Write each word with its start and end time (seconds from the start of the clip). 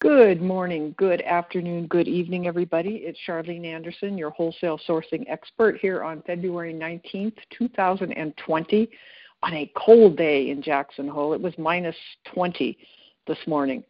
Good 0.00 0.40
morning, 0.40 0.94
good 0.96 1.22
afternoon, 1.22 1.88
good 1.88 2.06
evening, 2.06 2.46
everybody. 2.46 3.02
It's 3.02 3.18
Charlene 3.26 3.66
Anderson, 3.66 4.16
your 4.16 4.30
wholesale 4.30 4.78
sourcing 4.88 5.24
expert 5.28 5.76
here 5.78 6.04
on 6.04 6.22
February 6.22 6.72
19th, 6.72 7.34
2020, 7.58 8.88
on 9.42 9.52
a 9.54 9.72
cold 9.76 10.16
day 10.16 10.50
in 10.50 10.62
Jackson 10.62 11.08
Hole. 11.08 11.32
It 11.32 11.40
was 11.40 11.52
minus 11.58 11.96
20 12.32 12.78
this 13.26 13.38
morning. 13.48 13.82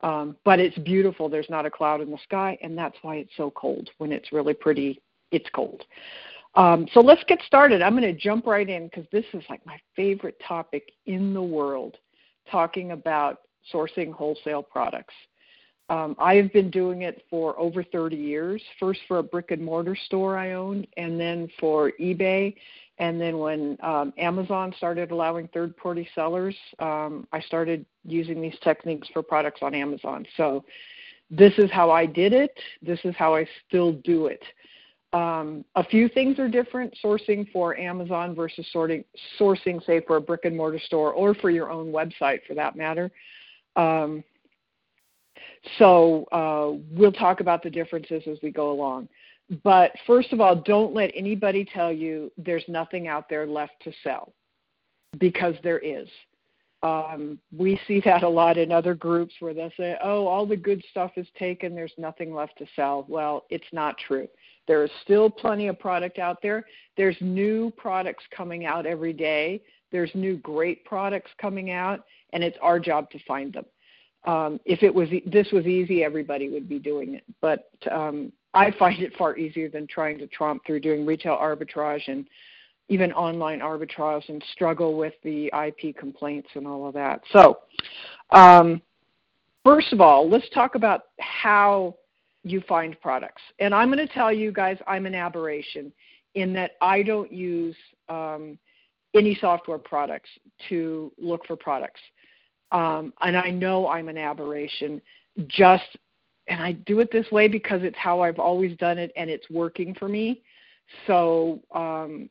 Um, 0.00 0.34
but 0.46 0.60
it's 0.60 0.78
beautiful. 0.78 1.28
There's 1.28 1.50
not 1.50 1.66
a 1.66 1.70
cloud 1.70 2.00
in 2.00 2.10
the 2.10 2.18
sky, 2.24 2.56
and 2.62 2.76
that's 2.76 2.96
why 3.02 3.16
it's 3.16 3.36
so 3.36 3.50
cold. 3.50 3.90
When 3.98 4.12
it's 4.12 4.32
really 4.32 4.54
pretty, 4.54 5.02
it's 5.30 5.50
cold. 5.54 5.84
Um, 6.54 6.88
so 6.94 7.00
let's 7.00 7.22
get 7.24 7.42
started. 7.42 7.82
I'm 7.82 7.94
going 7.94 8.10
to 8.10 8.18
jump 8.18 8.46
right 8.46 8.66
in 8.66 8.86
because 8.86 9.04
this 9.12 9.26
is 9.34 9.44
like 9.50 9.60
my 9.66 9.78
favorite 9.94 10.40
topic 10.48 10.90
in 11.04 11.34
the 11.34 11.42
world 11.42 11.98
talking 12.50 12.92
about 12.92 13.40
sourcing 13.70 14.10
wholesale 14.10 14.62
products. 14.62 15.12
Um, 15.90 16.14
I 16.20 16.36
have 16.36 16.52
been 16.52 16.70
doing 16.70 17.02
it 17.02 17.24
for 17.28 17.58
over 17.58 17.82
30 17.82 18.14
years, 18.14 18.62
first 18.78 19.00
for 19.08 19.18
a 19.18 19.22
brick 19.24 19.50
and 19.50 19.60
mortar 19.60 19.96
store 20.06 20.38
I 20.38 20.52
owned, 20.52 20.86
and 20.96 21.18
then 21.18 21.48
for 21.58 21.90
eBay. 22.00 22.54
And 22.98 23.20
then 23.20 23.38
when 23.38 23.76
um, 23.82 24.12
Amazon 24.16 24.72
started 24.76 25.10
allowing 25.10 25.48
third 25.48 25.76
party 25.76 26.08
sellers, 26.14 26.54
um, 26.78 27.26
I 27.32 27.40
started 27.40 27.84
using 28.04 28.40
these 28.40 28.56
techniques 28.62 29.08
for 29.12 29.20
products 29.20 29.62
on 29.62 29.74
Amazon. 29.74 30.26
So 30.36 30.64
this 31.28 31.54
is 31.58 31.72
how 31.72 31.90
I 31.90 32.06
did 32.06 32.32
it. 32.32 32.56
This 32.82 33.00
is 33.02 33.16
how 33.16 33.34
I 33.34 33.48
still 33.66 33.94
do 34.04 34.26
it. 34.26 34.44
Um, 35.12 35.64
a 35.74 35.82
few 35.82 36.08
things 36.08 36.38
are 36.38 36.48
different 36.48 36.96
sourcing 37.02 37.50
for 37.50 37.76
Amazon 37.76 38.32
versus 38.32 38.64
sorting, 38.72 39.04
sourcing, 39.40 39.84
say, 39.84 40.00
for 40.06 40.16
a 40.16 40.20
brick 40.20 40.44
and 40.44 40.56
mortar 40.56 40.78
store 40.78 41.12
or 41.12 41.34
for 41.34 41.50
your 41.50 41.68
own 41.68 41.90
website 41.90 42.40
for 42.46 42.54
that 42.54 42.76
matter. 42.76 43.10
Um, 43.74 44.22
so 45.78 46.24
uh, 46.32 46.78
we'll 46.90 47.12
talk 47.12 47.40
about 47.40 47.62
the 47.62 47.70
differences 47.70 48.22
as 48.26 48.38
we 48.42 48.50
go 48.50 48.70
along. 48.70 49.08
But 49.64 49.92
first 50.06 50.32
of 50.32 50.40
all, 50.40 50.54
don't 50.54 50.94
let 50.94 51.10
anybody 51.14 51.64
tell 51.64 51.92
you 51.92 52.30
there's 52.38 52.64
nothing 52.68 53.08
out 53.08 53.28
there 53.28 53.46
left 53.46 53.74
to 53.82 53.92
sell 54.04 54.32
because 55.18 55.54
there 55.62 55.80
is. 55.80 56.08
Um, 56.82 57.38
we 57.54 57.78
see 57.86 58.00
that 58.06 58.22
a 58.22 58.28
lot 58.28 58.56
in 58.56 58.72
other 58.72 58.94
groups 58.94 59.34
where 59.40 59.52
they'll 59.52 59.72
say, 59.76 59.96
oh, 60.02 60.26
all 60.26 60.46
the 60.46 60.56
good 60.56 60.82
stuff 60.90 61.10
is 61.16 61.26
taken, 61.38 61.74
there's 61.74 61.92
nothing 61.98 62.32
left 62.32 62.56
to 62.58 62.66
sell. 62.74 63.04
Well, 63.08 63.44
it's 63.50 63.66
not 63.72 63.98
true. 63.98 64.28
There 64.66 64.84
is 64.84 64.90
still 65.02 65.28
plenty 65.28 65.66
of 65.66 65.78
product 65.78 66.18
out 66.18 66.38
there. 66.42 66.64
There's 66.96 67.16
new 67.20 67.72
products 67.76 68.24
coming 68.34 68.64
out 68.64 68.86
every 68.86 69.12
day. 69.12 69.62
There's 69.92 70.10
new 70.14 70.36
great 70.38 70.84
products 70.84 71.32
coming 71.38 71.70
out, 71.70 72.04
and 72.32 72.44
it's 72.44 72.56
our 72.62 72.78
job 72.78 73.10
to 73.10 73.18
find 73.26 73.52
them 73.52 73.66
um, 74.24 74.60
if 74.64 74.82
it 74.82 74.94
was 74.94 75.08
this 75.26 75.48
was 75.52 75.66
easy, 75.66 76.04
everybody 76.04 76.48
would 76.48 76.68
be 76.68 76.78
doing 76.78 77.14
it. 77.14 77.24
But 77.40 77.70
um, 77.90 78.32
I 78.52 78.70
find 78.72 79.00
it 79.02 79.16
far 79.16 79.36
easier 79.36 79.68
than 79.68 79.86
trying 79.86 80.18
to 80.18 80.26
tromp 80.26 80.64
through 80.66 80.80
doing 80.80 81.06
retail 81.06 81.36
arbitrage 81.36 82.08
and 82.08 82.26
even 82.88 83.12
online 83.12 83.60
arbitrage 83.60 84.28
and 84.28 84.42
struggle 84.52 84.96
with 84.96 85.14
the 85.22 85.50
IP 85.66 85.96
complaints 85.96 86.48
and 86.54 86.66
all 86.66 86.86
of 86.86 86.94
that. 86.94 87.22
So, 87.32 87.60
um, 88.30 88.82
first 89.64 89.92
of 89.92 90.00
all, 90.00 90.28
let's 90.28 90.48
talk 90.50 90.74
about 90.74 91.02
how 91.20 91.94
you 92.42 92.60
find 92.68 93.00
products. 93.00 93.42
And 93.60 93.74
I'm 93.74 93.92
going 93.92 94.06
to 94.06 94.12
tell 94.12 94.32
you 94.32 94.50
guys, 94.50 94.76
I'm 94.88 95.06
an 95.06 95.14
aberration 95.14 95.92
in 96.34 96.52
that 96.54 96.72
I 96.80 97.02
don't 97.02 97.32
use 97.32 97.76
um, 98.08 98.58
any 99.14 99.36
software 99.40 99.78
products 99.78 100.30
to 100.68 101.12
look 101.16 101.46
for 101.46 101.56
products 101.56 102.00
um, 102.72 103.12
and 103.22 103.36
I 103.36 103.50
know 103.50 103.88
I'm 103.88 104.08
an 104.08 104.18
aberration. 104.18 105.00
Just 105.46 105.96
and 106.48 106.62
I 106.62 106.72
do 106.72 107.00
it 107.00 107.12
this 107.12 107.30
way 107.30 107.46
because 107.48 107.82
it's 107.82 107.96
how 107.96 108.20
I've 108.20 108.38
always 108.38 108.76
done 108.78 108.98
it, 108.98 109.12
and 109.16 109.30
it's 109.30 109.48
working 109.50 109.94
for 109.94 110.08
me. 110.08 110.42
So 111.06 111.60
um, 111.72 112.28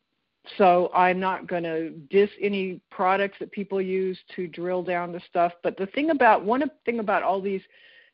so 0.58 0.90
I'm 0.94 1.20
not 1.20 1.48
going 1.48 1.64
to 1.64 1.92
diss 2.10 2.30
any 2.42 2.82
products 2.90 3.38
that 3.40 3.52
people 3.52 3.82
use 3.82 4.18
to 4.36 4.48
drill 4.48 4.84
down 4.84 5.12
the 5.12 5.22
stuff. 5.30 5.54
But 5.64 5.78
the 5.78 5.86
thing 5.88 6.10
about 6.10 6.44
one 6.44 6.64
thing 6.86 7.00
about 7.00 7.24
all 7.24 7.42
these 7.42 7.62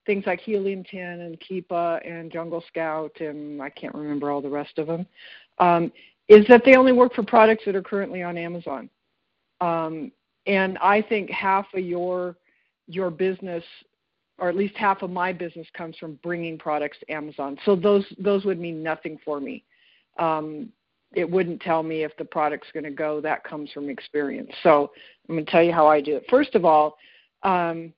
things 0.05 0.23
like 0.25 0.39
Helium 0.41 0.83
10 0.83 1.01
and 1.21 1.39
Keepa 1.39 2.07
and 2.07 2.31
Jungle 2.31 2.63
Scout 2.67 3.19
and 3.19 3.61
I 3.61 3.69
can't 3.69 3.95
remember 3.95 4.31
all 4.31 4.41
the 4.41 4.49
rest 4.49 4.77
of 4.77 4.87
them, 4.87 5.05
um, 5.59 5.91
is 6.27 6.45
that 6.47 6.63
they 6.65 6.75
only 6.75 6.91
work 6.91 7.13
for 7.13 7.23
products 7.23 7.63
that 7.65 7.75
are 7.75 7.81
currently 7.81 8.21
on 8.21 8.37
Amazon. 8.37 8.89
Um, 9.61 10.11
and 10.45 10.77
I 10.79 11.01
think 11.01 11.29
half 11.29 11.65
of 11.73 11.83
your 11.83 12.35
your 12.87 13.09
business 13.09 13.63
or 14.37 14.49
at 14.49 14.55
least 14.55 14.75
half 14.75 15.01
of 15.01 15.09
my 15.09 15.31
business 15.31 15.67
comes 15.75 15.95
from 15.97 16.19
bringing 16.21 16.57
products 16.57 16.97
to 16.99 17.11
Amazon. 17.11 17.57
So 17.65 17.75
those 17.75 18.05
those 18.19 18.45
would 18.45 18.59
mean 18.59 18.83
nothing 18.83 19.17
for 19.23 19.39
me. 19.39 19.63
Um, 20.19 20.69
it 21.13 21.29
wouldn't 21.29 21.61
tell 21.61 21.81
me 21.81 22.03
if 22.03 22.15
the 22.17 22.25
product's 22.25 22.67
going 22.73 22.83
to 22.83 22.91
go. 22.91 23.21
That 23.21 23.43
comes 23.43 23.71
from 23.71 23.89
experience. 23.89 24.51
So 24.63 24.91
I'm 25.29 25.35
going 25.35 25.45
to 25.45 25.51
tell 25.51 25.63
you 25.63 25.71
how 25.71 25.87
I 25.87 26.01
do 26.01 26.17
it. 26.17 26.25
First 26.29 26.55
of 26.55 26.65
all, 26.65 26.97
um, 27.43 27.93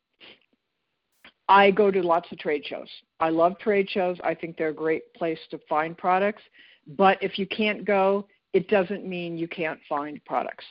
I 1.50 1.72
go 1.72 1.90
to 1.90 2.02
lots 2.04 2.32
of 2.32 2.38
trade 2.38 2.64
shows. 2.66 2.90
I 3.20 3.30
love 3.30 3.58
trade 3.58 3.90
shows. 3.90 4.18
I 4.24 4.36
think 4.36 4.58
they're 4.58 4.70
a 4.70 4.74
great 4.74 5.12
place 5.14 5.40
to 5.50 5.60
find 5.68 5.98
products. 5.98 6.44
But 6.96 7.18
if 7.24 7.40
you 7.40 7.48
can't 7.48 7.86
go, 7.86 8.28
it 8.54 8.68
doesn't 8.68 9.06
mean 9.06 9.38
you 9.38 9.48
can't 9.48 9.80
find 9.90 10.24
products. 10.26 10.66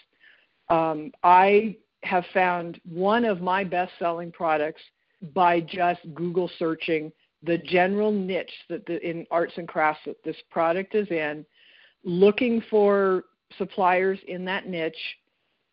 Um, 0.69 1.13
I 1.23 1.77
have 2.03 2.25
found 2.33 2.81
one 2.85 3.25
of 3.25 3.41
my 3.41 3.65
best 3.65 3.93
selling 3.99 4.31
products 4.33 4.83
by 5.35 5.61
just 5.61 6.01
Google 6.15 6.51
searching 6.59 7.13
the 7.43 7.59
general 7.59 8.13
niche 8.13 8.53
that 8.69 8.85
the, 8.87 9.01
in 9.09 9.27
arts 9.31 9.55
and 9.57 9.69
crafts 9.69 10.03
that 10.07 10.23
this 10.25 10.37
product 10.51 10.95
is 10.95 11.09
in, 11.11 11.45
looking 12.05 12.63
for 12.71 13.25
suppliers 13.59 14.19
in 14.27 14.45
that 14.45 14.69
niche, 14.69 14.95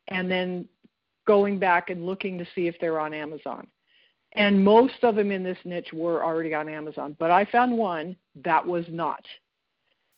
and 0.10 0.30
then 0.30 0.68
going 1.26 1.58
back 1.58 1.90
and 1.90 2.06
looking 2.06 2.38
to 2.38 2.46
see 2.54 2.68
if 2.68 2.76
they're 2.80 3.00
on 3.00 3.14
Amazon. 3.14 3.68
And 4.36 4.64
most 4.64 5.04
of 5.04 5.16
them 5.16 5.32
in 5.32 5.44
this 5.44 5.58
niche 5.64 5.94
were 5.94 6.24
already 6.24 6.54
on 6.54 6.68
Amazon, 6.68 7.16
but 7.20 7.32
I 7.32 7.46
found 7.46 7.78
one 7.78 8.16
that 8.44 8.66
was 8.66 8.86
not. 8.90 9.24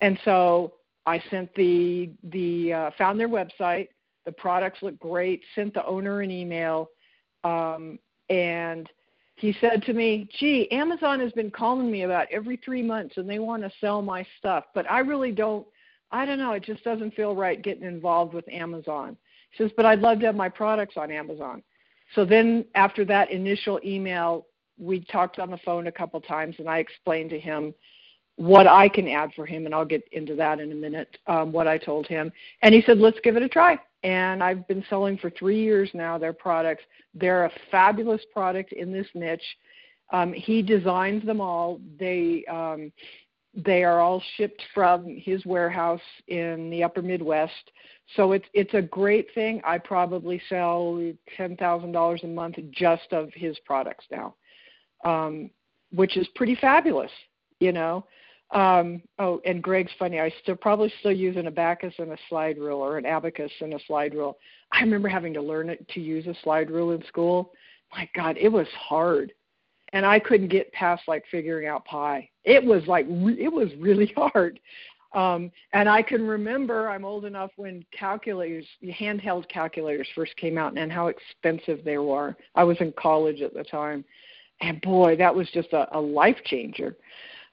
And 0.02 0.18
so 0.26 0.74
I 1.06 1.22
sent 1.30 1.54
the 1.56 2.10
the 2.24 2.74
uh, 2.74 2.92
found 2.98 3.20
their 3.20 3.30
website, 3.30 3.90
the 4.26 4.32
products 4.32 4.80
look 4.82 5.00
great. 5.00 5.44
Sent 5.54 5.74
the 5.74 5.86
owner 5.86 6.22
an 6.22 6.32
email, 6.32 6.90
um, 7.44 8.00
and 8.30 8.90
he 9.36 9.54
said 9.60 9.84
to 9.84 9.94
me, 9.94 10.28
"Gee, 10.38 10.70
Amazon 10.72 11.20
has 11.20 11.32
been 11.34 11.52
calling 11.52 11.92
me 11.92 12.04
about 12.04 12.28
every 12.32 12.58
three 12.58 12.82
months, 12.82 13.18
and 13.18 13.30
they 13.30 13.40
want 13.40 13.64
to 13.64 13.72
sell 13.80 14.02
my 14.02 14.26
stuff, 14.38 14.66
but 14.74 14.90
I 14.90 15.00
really 15.00 15.32
don't. 15.32 15.66
I 16.12 16.26
don't 16.26 16.40
know. 16.40 16.54
It 16.54 16.64
just 16.64 16.84
doesn't 16.84 17.14
feel 17.16 17.36
right 17.36 17.62
getting 17.62 17.84
involved 17.84 18.34
with 18.34 18.48
Amazon." 18.50 19.18
He 19.52 19.64
says, 19.64 19.72
"But 19.78 19.86
I'd 19.86 20.00
love 20.00 20.20
to 20.22 20.26
have 20.28 20.36
my 20.36 20.50
products 20.50 20.98
on 20.98 21.12
Amazon." 21.12 21.64
So 22.14 22.26
then, 22.26 22.66
after 22.76 23.04
that 23.06 23.32
initial 23.32 23.80
email, 23.84 24.48
we 24.78 25.02
talked 25.02 25.40
on 25.40 25.52
the 25.52 25.58
phone 25.58 25.88
a 25.88 25.92
couple 25.92 26.20
times, 26.22 26.56
and 26.60 26.70
I 26.70 26.80
explained 26.80 27.30
to 27.32 27.40
him 27.40 27.74
what 28.38 28.68
I 28.68 28.90
can 28.90 29.08
add 29.08 29.34
for 29.34 29.46
him, 29.46 29.66
and 29.66 29.74
I'll 29.74 29.86
get 29.86 30.04
into 30.12 30.36
that 30.36 30.60
in 30.60 30.72
a 30.72 30.76
minute. 30.76 31.18
Um, 31.28 31.52
what 31.52 31.68
I 31.68 31.78
told 31.78 32.08
him, 32.08 32.32
and 32.62 32.74
he 32.74 32.82
said, 32.82 32.98
"Let's 32.98 33.20
give 33.22 33.38
it 33.38 33.44
a 33.44 33.50
try." 33.50 33.80
And 34.06 34.44
I've 34.44 34.68
been 34.68 34.86
selling 34.88 35.18
for 35.18 35.32
three 35.32 35.60
years 35.60 35.90
now 35.96 36.20
their 36.20 36.32
products. 36.32 36.84
They're 37.16 37.46
a 37.46 37.52
fabulous 37.72 38.22
product 38.32 38.72
in 38.72 38.94
this 38.94 39.08
niche. 39.16 39.42
Um, 40.14 40.32
he 40.32 40.62
designs 40.62 41.26
them 41.26 41.42
all. 41.42 41.82
They 42.00 42.46
um, 42.46 42.92
they 43.56 43.84
are 43.84 44.02
all 44.02 44.22
shipped 44.38 44.62
from 44.76 45.08
his 45.08 45.44
warehouse 45.46 46.02
in 46.28 46.70
the 46.70 46.84
Upper 46.84 47.02
Midwest. 47.02 47.72
So 48.16 48.34
it's 48.34 48.46
it's 48.54 48.76
a 48.76 48.82
great 48.84 49.28
thing. 49.34 49.60
I 49.66 49.80
probably 49.80 50.40
sell 50.50 51.02
ten 51.36 51.58
thousand 51.58 51.92
dollars 51.92 52.22
a 52.24 52.28
month 52.28 52.58
just 52.70 53.12
of 53.12 53.30
his 53.34 53.58
products 53.66 54.06
now, 54.12 54.36
um, 55.04 55.50
which 55.92 56.16
is 56.16 56.28
pretty 56.36 56.54
fabulous, 56.62 57.12
you 57.60 57.72
know. 57.72 58.06
Um, 58.56 59.02
oh, 59.20 59.42
and 59.46 59.62
Greg's 59.62 59.92
funny. 60.00 60.22
I 60.22 60.34
still 60.42 60.56
probably 60.56 60.92
still 61.02 61.12
use 61.12 61.36
an 61.36 61.46
abacus 61.46 61.94
and 62.00 62.14
a 62.14 62.18
slide 62.30 62.58
rule, 62.58 62.80
or 62.80 62.98
an 62.98 63.06
abacus 63.06 63.52
and 63.60 63.74
a 63.74 63.80
slide 63.86 64.16
rule. 64.16 64.38
I 64.72 64.80
remember 64.80 65.10
having 65.10 65.34
to 65.34 65.42
learn 65.42 65.70
it 65.70 65.86
to 65.90 66.00
use 66.00 66.26
a 66.26 66.36
slide 66.42 66.72
rule 66.72 66.92
in 66.92 67.04
school. 67.06 67.52
my 67.92 68.10
God, 68.16 68.38
it 68.40 68.48
was 68.48 68.68
hard, 68.80 69.34
and 69.92 70.06
I 70.06 70.20
couldn't 70.20 70.48
get 70.48 70.72
past 70.72 71.04
like 71.06 71.26
figuring 71.30 71.68
out 71.68 71.84
pi. 71.84 72.30
It 72.46 72.64
was 72.64 72.82
like 72.88 73.06
it 73.10 73.52
was 73.52 73.68
really 73.78 74.14
hard. 74.18 74.62
Um, 75.14 75.52
and 75.74 75.90
I 75.90 76.02
can 76.02 76.26
remember 76.26 76.90
I'm 76.90 77.04
old 77.04 77.26
enough 77.26 77.52
when 77.58 77.86
calculators, 77.98 78.66
handheld 78.84 79.50
calculators 79.50 80.08
first 80.16 80.36
came 80.38 80.58
out 80.58 80.78
and 80.78 80.92
how 80.92 81.08
expensive 81.08 81.84
they 81.84 81.98
were. 81.98 82.36
I 82.56 82.64
was 82.64 82.78
in 82.80 82.94
college 82.98 83.42
at 83.42 83.54
the 83.54 83.64
time. 83.64 84.06
And 84.62 84.80
boy, 84.82 85.18
that 85.18 85.34
was 85.34 85.50
just 85.54 85.74
a, 85.74 85.88
a 85.98 86.00
life 86.00 86.38
changer. 86.46 86.96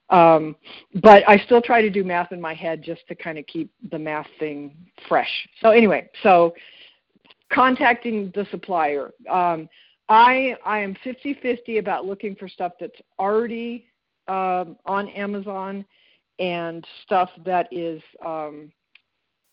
Um, 0.09 0.55
but 1.01 1.27
I 1.27 1.37
still 1.45 1.61
try 1.61 1.81
to 1.81 1.89
do 1.89 2.03
math 2.03 2.31
in 2.31 2.41
my 2.41 2.53
head 2.53 2.83
just 2.83 3.01
to 3.07 3.15
kind 3.15 3.37
of 3.37 3.47
keep 3.47 3.71
the 3.91 3.97
math 3.97 4.27
thing 4.39 4.75
fresh. 5.07 5.47
So 5.61 5.69
anyway, 5.69 6.09
so 6.21 6.53
contacting 7.51 8.31
the 8.35 8.45
supplier. 8.51 9.11
Um, 9.29 9.69
I 10.09 10.55
I 10.65 10.79
am 10.79 10.95
50-50 11.05 11.79
about 11.79 12.05
looking 12.05 12.35
for 12.35 12.47
stuff 12.47 12.73
that's 12.79 12.99
already 13.17 13.85
um, 14.27 14.77
on 14.85 15.09
Amazon 15.09 15.85
and 16.39 16.85
stuff 17.03 17.29
that 17.45 17.67
is 17.71 18.01
um, 18.25 18.71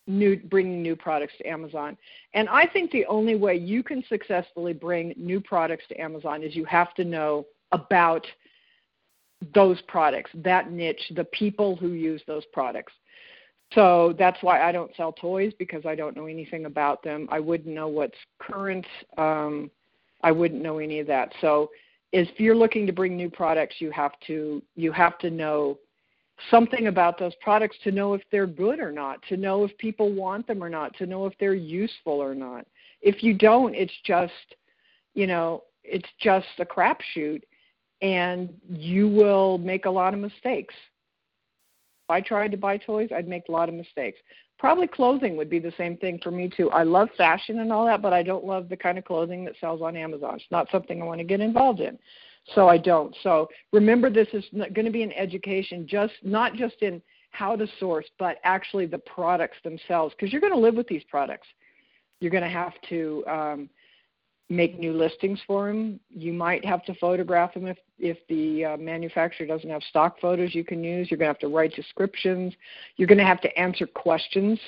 new, 0.06 0.36
bringing 0.36 0.82
new 0.82 0.96
products 0.96 1.34
to 1.38 1.46
Amazon. 1.46 1.96
And 2.34 2.48
I 2.48 2.66
think 2.66 2.90
the 2.90 3.06
only 3.06 3.36
way 3.36 3.56
you 3.56 3.82
can 3.82 4.02
successfully 4.08 4.72
bring 4.72 5.14
new 5.16 5.40
products 5.40 5.84
to 5.88 6.00
Amazon 6.00 6.42
is 6.42 6.56
you 6.56 6.64
have 6.64 6.94
to 6.94 7.04
know 7.04 7.46
about 7.72 8.26
those 9.54 9.80
products, 9.82 10.30
that 10.34 10.70
niche, 10.70 11.12
the 11.14 11.24
people 11.24 11.76
who 11.76 11.92
use 11.92 12.22
those 12.26 12.44
products. 12.52 12.92
So 13.74 14.14
that's 14.18 14.42
why 14.42 14.62
I 14.62 14.72
don't 14.72 14.94
sell 14.96 15.12
toys 15.12 15.52
because 15.58 15.86
I 15.86 15.94
don't 15.94 16.16
know 16.16 16.26
anything 16.26 16.66
about 16.66 17.02
them. 17.02 17.28
I 17.30 17.38
wouldn't 17.38 17.74
know 17.74 17.88
what's 17.88 18.18
current. 18.40 18.86
Um, 19.16 19.70
I 20.22 20.32
wouldn't 20.32 20.62
know 20.62 20.78
any 20.78 20.98
of 20.98 21.06
that. 21.06 21.32
So 21.40 21.70
if 22.12 22.28
you're 22.40 22.56
looking 22.56 22.86
to 22.86 22.92
bring 22.92 23.16
new 23.16 23.30
products, 23.30 23.76
you 23.78 23.90
have 23.92 24.12
to 24.26 24.62
you 24.74 24.92
have 24.92 25.18
to 25.18 25.30
know 25.30 25.78
something 26.50 26.86
about 26.86 27.18
those 27.18 27.34
products 27.40 27.76
to 27.84 27.92
know 27.92 28.14
if 28.14 28.22
they're 28.32 28.46
good 28.46 28.80
or 28.80 28.90
not, 28.90 29.22
to 29.28 29.36
know 29.36 29.64
if 29.64 29.76
people 29.78 30.12
want 30.12 30.46
them 30.46 30.64
or 30.64 30.70
not, 30.70 30.96
to 30.96 31.06
know 31.06 31.26
if 31.26 31.34
they're 31.38 31.54
useful 31.54 32.14
or 32.14 32.34
not. 32.34 32.66
If 33.02 33.22
you 33.22 33.34
don't, 33.34 33.74
it's 33.74 33.92
just, 34.04 34.32
you 35.14 35.26
know, 35.26 35.64
it's 35.84 36.08
just 36.18 36.46
a 36.58 36.64
crapshoot 36.64 37.42
and 38.02 38.52
you 38.68 39.08
will 39.08 39.58
make 39.58 39.84
a 39.84 39.90
lot 39.90 40.14
of 40.14 40.20
mistakes. 40.20 40.74
If 42.08 42.10
I 42.10 42.20
tried 42.20 42.50
to 42.52 42.56
buy 42.56 42.76
toys, 42.76 43.10
I'd 43.14 43.28
make 43.28 43.44
a 43.48 43.52
lot 43.52 43.68
of 43.68 43.74
mistakes. 43.74 44.18
Probably 44.58 44.86
clothing 44.86 45.36
would 45.36 45.48
be 45.48 45.58
the 45.58 45.72
same 45.78 45.96
thing 45.96 46.18
for 46.22 46.30
me 46.30 46.50
too. 46.54 46.70
I 46.70 46.82
love 46.82 47.08
fashion 47.16 47.60
and 47.60 47.72
all 47.72 47.86
that, 47.86 48.02
but 48.02 48.12
I 48.12 48.22
don't 48.22 48.44
love 48.44 48.68
the 48.68 48.76
kind 48.76 48.98
of 48.98 49.04
clothing 49.04 49.44
that 49.46 49.54
sells 49.60 49.80
on 49.80 49.96
Amazon. 49.96 50.34
It's 50.36 50.44
not 50.50 50.68
something 50.70 51.00
I 51.00 51.04
want 51.04 51.18
to 51.18 51.24
get 51.24 51.40
involved 51.40 51.80
in 51.80 51.98
so 52.54 52.68
I 52.68 52.78
don't. 52.78 53.14
So 53.22 53.48
remember, 53.72 54.10
this 54.10 54.28
is 54.32 54.44
going 54.52 54.84
to 54.84 54.90
be 54.90 55.02
an 55.02 55.12
education, 55.12 55.86
just 55.88 56.14
not 56.22 56.54
just 56.54 56.76
in 56.82 57.00
how 57.30 57.56
to 57.56 57.66
source, 57.78 58.06
but 58.18 58.38
actually 58.44 58.86
the 58.86 58.98
products 58.98 59.58
themselves, 59.62 60.14
because 60.14 60.32
you're 60.32 60.40
going 60.40 60.52
to 60.52 60.58
live 60.58 60.74
with 60.74 60.88
these 60.88 61.04
products. 61.08 61.46
You're 62.20 62.30
going 62.30 62.42
to 62.42 62.50
have 62.50 62.72
to 62.88 63.24
um, 63.26 63.70
make 64.50 64.78
new 64.78 64.92
listings 64.92 65.40
for 65.46 65.68
them. 65.68 65.98
You 66.10 66.32
might 66.32 66.64
have 66.64 66.84
to 66.84 66.94
photograph 66.94 67.54
them 67.54 67.66
if 67.66 67.78
if 67.98 68.18
the 68.28 68.64
uh, 68.64 68.76
manufacturer 68.76 69.46
doesn't 69.46 69.70
have 69.70 69.82
stock 69.84 70.20
photos 70.20 70.54
you 70.54 70.64
can 70.64 70.84
use. 70.84 71.10
You're 71.10 71.18
going 71.18 71.28
to 71.28 71.34
have 71.34 71.38
to 71.40 71.48
write 71.48 71.74
descriptions. 71.74 72.52
You're 72.96 73.08
going 73.08 73.18
to 73.18 73.24
have 73.24 73.40
to 73.42 73.58
answer 73.58 73.86
questions 73.86 74.58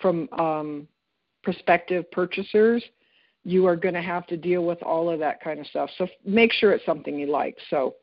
from 0.00 0.28
um, 0.38 0.88
prospective 1.42 2.10
purchasers 2.10 2.82
you 3.44 3.64
are 3.64 3.76
going 3.76 3.94
to 3.94 4.02
have 4.02 4.26
to 4.26 4.36
deal 4.36 4.64
with 4.64 4.82
all 4.82 5.08
of 5.08 5.20
that 5.20 5.40
kind 5.40 5.60
of 5.60 5.66
stuff. 5.68 5.88
So 5.98 6.08
make 6.24 6.52
sure 6.52 6.72
it's 6.72 6.84
something 6.84 7.16
you 7.16 7.30
like. 7.30 7.56
So 7.70 7.94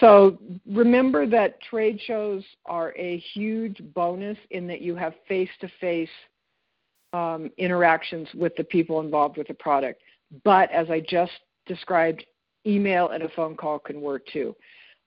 so 0.00 0.38
remember 0.66 1.26
that 1.26 1.60
trade 1.62 1.98
shows 2.06 2.44
are 2.66 2.94
a 2.96 3.18
huge 3.32 3.80
bonus 3.94 4.36
in 4.50 4.66
that 4.66 4.82
you 4.82 4.94
have 4.94 5.14
face-to-face 5.26 6.10
um, 7.14 7.50
interactions 7.56 8.28
with 8.34 8.54
the 8.56 8.64
people 8.64 9.00
involved 9.00 9.38
with 9.38 9.48
the 9.48 9.54
product. 9.54 10.02
But 10.44 10.70
as 10.70 10.90
I 10.90 11.00
just 11.00 11.32
described, 11.66 12.24
email 12.66 13.08
and 13.08 13.22
a 13.22 13.28
phone 13.30 13.56
call 13.56 13.78
can 13.78 14.00
work 14.00 14.26
too. 14.32 14.54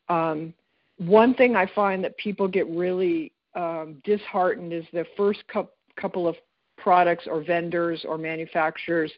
Um, 0.10 0.54
one 0.98 1.34
thing 1.34 1.56
I 1.56 1.70
find 1.74 2.04
that 2.04 2.18
people 2.18 2.48
get 2.48 2.68
really 2.70 3.32
um, 3.56 4.02
disheartened 4.04 4.74
is 4.74 4.86
the 4.94 5.06
first 5.18 5.44
couple 5.96 6.28
of 6.28 6.36
products 6.78 7.26
or 7.28 7.44
vendors 7.44 8.06
or 8.08 8.18
manufacturers 8.18 9.12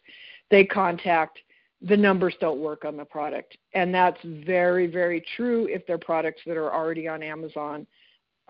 they 0.51 0.63
contact, 0.63 1.39
the 1.81 1.97
numbers 1.97 2.35
don't 2.39 2.59
work 2.59 2.85
on 2.85 2.95
the 2.95 3.05
product. 3.05 3.57
And 3.73 3.93
that's 3.93 4.19
very, 4.23 4.87
very 4.87 5.23
true 5.35 5.67
if 5.69 5.85
they're 5.87 5.97
products 5.97 6.41
that 6.45 6.57
are 6.57 6.71
already 6.71 7.07
on 7.07 7.23
Amazon. 7.23 7.87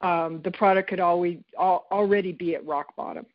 Um, 0.01 0.41
the 0.43 0.51
product 0.51 0.89
could 0.89 0.99
always 0.99 1.37
al- 1.57 1.85
already 1.91 2.33
be 2.33 2.55
at 2.55 2.65
rock 2.65 2.95
bottom. 2.95 3.25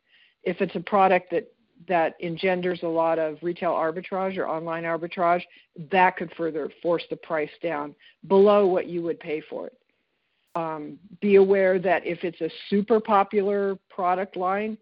If 0.43 0.61
it's 0.61 0.76
a 0.76 0.81
product 0.81 1.31
that 1.31 1.50
that 1.87 2.15
engenders 2.21 2.81
a 2.83 2.89
lot 2.89 3.19
of 3.19 3.39
retail 3.43 3.73
arbitrage 3.73 4.37
or 4.37 4.49
online 4.49 4.85
arbitrage, 4.85 5.43
that 5.91 6.17
could 6.17 6.33
further 6.37 6.71
force 6.83 7.05
the 7.11 7.17
price 7.17 7.51
down 7.63 7.95
below 8.27 8.67
what 8.67 8.87
you 8.87 9.03
would 9.03 9.21
pay 9.21 9.41
for 9.49 9.69
it. 9.69 9.79
Um, 10.55 10.99
be 11.21 11.37
aware 11.37 11.79
that 11.79 12.05
if 12.05 12.25
it's 12.25 12.41
a 12.41 12.51
super 12.69 12.99
popular 12.99 13.79
product 13.91 14.37
line, 14.37 14.77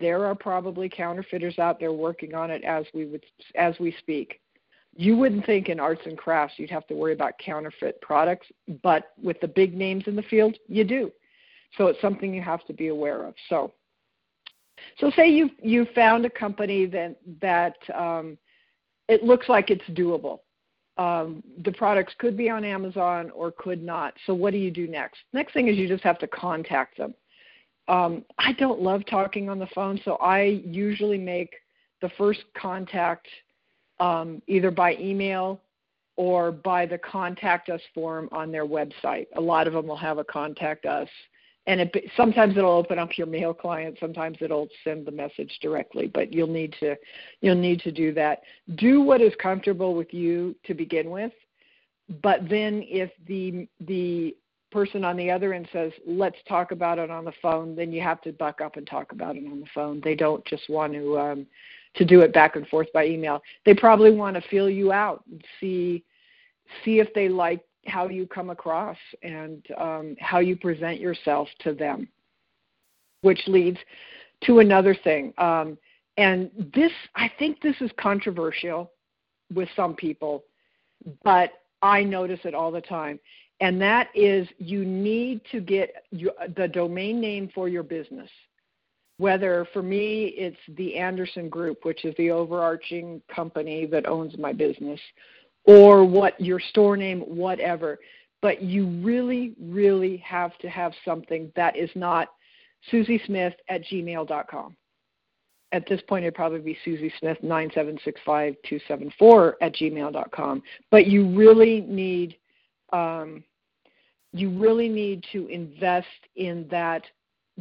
there 0.00 0.24
are 0.24 0.34
probably 0.34 0.88
counterfeiters 0.88 1.58
out 1.58 1.80
there 1.80 1.92
working 1.92 2.34
on 2.34 2.50
it 2.50 2.62
as 2.64 2.84
we 2.94 3.06
would 3.06 3.24
as 3.54 3.74
we 3.78 3.94
speak. 3.98 4.40
You 4.96 5.16
wouldn't 5.16 5.46
think 5.46 5.68
in 5.68 5.78
arts 5.78 6.02
and 6.06 6.16
crafts 6.18 6.54
you'd 6.56 6.70
have 6.70 6.86
to 6.88 6.94
worry 6.94 7.12
about 7.12 7.38
counterfeit 7.38 8.00
products, 8.00 8.46
but 8.82 9.12
with 9.22 9.40
the 9.40 9.48
big 9.48 9.74
names 9.74 10.04
in 10.06 10.16
the 10.16 10.22
field, 10.22 10.56
you 10.66 10.84
do. 10.84 11.12
So 11.76 11.86
it's 11.86 12.00
something 12.00 12.34
you 12.34 12.42
have 12.42 12.64
to 12.66 12.72
be 12.72 12.88
aware 12.88 13.24
of. 13.24 13.34
So, 13.48 13.72
so 14.98 15.10
say 15.16 15.28
you 15.28 15.50
you 15.62 15.86
found 15.94 16.26
a 16.26 16.30
company 16.30 16.86
that 16.86 17.16
that 17.40 17.76
um, 17.94 18.38
it 19.08 19.22
looks 19.22 19.48
like 19.48 19.70
it's 19.70 19.84
doable. 19.90 20.40
Um, 20.96 21.44
the 21.64 21.72
products 21.72 22.12
could 22.18 22.36
be 22.36 22.50
on 22.50 22.64
Amazon 22.64 23.30
or 23.30 23.52
could 23.52 23.82
not. 23.82 24.14
So 24.26 24.34
what 24.34 24.50
do 24.50 24.58
you 24.58 24.70
do 24.70 24.88
next? 24.88 25.18
Next 25.32 25.52
thing 25.52 25.68
is 25.68 25.76
you 25.76 25.86
just 25.86 26.02
have 26.02 26.18
to 26.18 26.26
contact 26.26 26.98
them 26.98 27.14
um, 27.88 28.24
I 28.36 28.52
don't 28.52 28.80
love 28.80 29.02
talking 29.06 29.48
on 29.48 29.58
the 29.58 29.66
phone, 29.74 30.00
so 30.04 30.16
I 30.16 30.62
usually 30.64 31.18
make 31.18 31.54
the 32.02 32.10
first 32.18 32.40
contact 32.56 33.26
um, 33.98 34.42
either 34.46 34.70
by 34.70 34.94
email 34.96 35.60
or 36.16 36.52
by 36.52 36.84
the 36.84 36.98
contact 36.98 37.70
us 37.70 37.80
form 37.94 38.28
on 38.30 38.52
their 38.52 38.66
website. 38.66 39.26
A 39.36 39.40
lot 39.40 39.66
of 39.66 39.72
them 39.72 39.86
will 39.86 39.96
have 39.96 40.18
a 40.18 40.24
contact 40.24 40.84
us, 40.84 41.08
and 41.68 41.82
it, 41.82 42.10
sometimes 42.16 42.56
it'll 42.56 42.72
open 42.72 42.98
up 42.98 43.16
your 43.18 43.26
mail 43.26 43.52
client. 43.52 43.98
Sometimes 44.00 44.38
it'll 44.40 44.68
send 44.82 45.06
the 45.06 45.12
message 45.12 45.58
directly, 45.60 46.08
but 46.08 46.32
you'll 46.32 46.48
need 46.48 46.74
to 46.80 46.96
you'll 47.42 47.54
need 47.54 47.80
to 47.80 47.92
do 47.92 48.12
that. 48.14 48.40
Do 48.76 49.02
what 49.02 49.20
is 49.20 49.34
comfortable 49.40 49.94
with 49.94 50.12
you 50.12 50.56
to 50.64 50.74
begin 50.74 51.10
with, 51.10 51.32
but 52.22 52.48
then 52.48 52.82
if 52.86 53.10
the 53.26 53.68
the 53.86 54.34
person 54.72 55.04
on 55.04 55.16
the 55.16 55.30
other 55.30 55.52
end 55.52 55.68
says, 55.72 55.92
let's 56.06 56.36
talk 56.48 56.72
about 56.72 56.98
it 56.98 57.10
on 57.10 57.24
the 57.24 57.32
phone, 57.40 57.76
then 57.76 57.92
you 57.92 58.00
have 58.00 58.20
to 58.22 58.32
buck 58.32 58.60
up 58.60 58.76
and 58.76 58.86
talk 58.86 59.12
about 59.12 59.36
it 59.36 59.44
on 59.46 59.60
the 59.60 59.66
phone. 59.74 60.00
They 60.02 60.14
don't 60.14 60.44
just 60.46 60.68
want 60.70 60.94
to 60.94 61.18
um, 61.18 61.46
to 61.96 62.04
do 62.06 62.22
it 62.22 62.32
back 62.32 62.56
and 62.56 62.66
forth 62.68 62.88
by 62.94 63.06
email. 63.06 63.42
They 63.66 63.74
probably 63.74 64.10
want 64.10 64.36
to 64.36 64.48
feel 64.48 64.70
you 64.70 64.90
out 64.90 65.22
and 65.30 65.44
see 65.60 66.02
see 66.82 66.98
if 66.98 67.12
they 67.12 67.28
like 67.28 67.60
how 67.88 68.08
you 68.08 68.26
come 68.26 68.50
across 68.50 68.96
and 69.22 69.64
um, 69.78 70.16
how 70.20 70.38
you 70.38 70.56
present 70.56 71.00
yourself 71.00 71.48
to 71.60 71.72
them, 71.72 72.08
which 73.22 73.40
leads 73.46 73.78
to 74.44 74.60
another 74.60 74.94
thing. 74.94 75.32
Um, 75.38 75.78
and 76.16 76.50
this, 76.74 76.92
I 77.14 77.30
think, 77.38 77.60
this 77.60 77.76
is 77.80 77.90
controversial 77.98 78.90
with 79.52 79.68
some 79.74 79.94
people, 79.94 80.44
but 81.24 81.52
I 81.80 82.02
notice 82.02 82.40
it 82.44 82.54
all 82.54 82.70
the 82.72 82.80
time 82.80 83.18
and 83.60 83.80
that 83.80 84.08
is 84.14 84.48
you 84.58 84.84
need 84.84 85.40
to 85.50 85.60
get 85.60 86.04
the 86.12 86.68
domain 86.68 87.20
name 87.20 87.50
for 87.54 87.68
your 87.68 87.82
business. 87.82 88.30
Whether 89.18 89.66
for 89.72 89.82
me 89.82 90.26
it's 90.36 90.56
the 90.76 90.96
Anderson 90.96 91.48
Group, 91.48 91.84
which 91.84 92.04
is 92.04 92.14
the 92.16 92.30
overarching 92.30 93.20
company 93.34 93.84
that 93.86 94.06
owns 94.06 94.38
my 94.38 94.52
business, 94.52 95.00
or 95.68 96.02
what 96.02 96.40
your 96.40 96.58
store 96.58 96.96
name, 96.96 97.20
whatever. 97.20 98.00
But 98.40 98.62
you 98.62 98.86
really, 99.02 99.52
really 99.60 100.16
have 100.18 100.56
to 100.58 100.70
have 100.70 100.92
something 101.04 101.50
that 101.56 101.76
is 101.76 101.90
not 101.94 102.28
Susie 102.90 103.20
Smith 103.26 103.52
at 103.68 103.84
gmail.com. 103.84 104.76
At 105.70 105.86
this 105.86 106.00
point, 106.08 106.24
it'd 106.24 106.34
probably 106.34 106.60
be 106.60 106.78
Susie 106.86 107.12
Smith 107.20 107.36
9765274 107.44 109.52
at 109.60 109.74
gmail.com. 109.74 110.62
But 110.90 111.06
you 111.06 111.28
really 111.36 111.82
need 111.82 112.38
um, 112.94 113.44
you 114.32 114.48
really 114.58 114.88
need 114.88 115.22
to 115.32 115.46
invest 115.48 116.06
in 116.36 116.66
that 116.70 117.02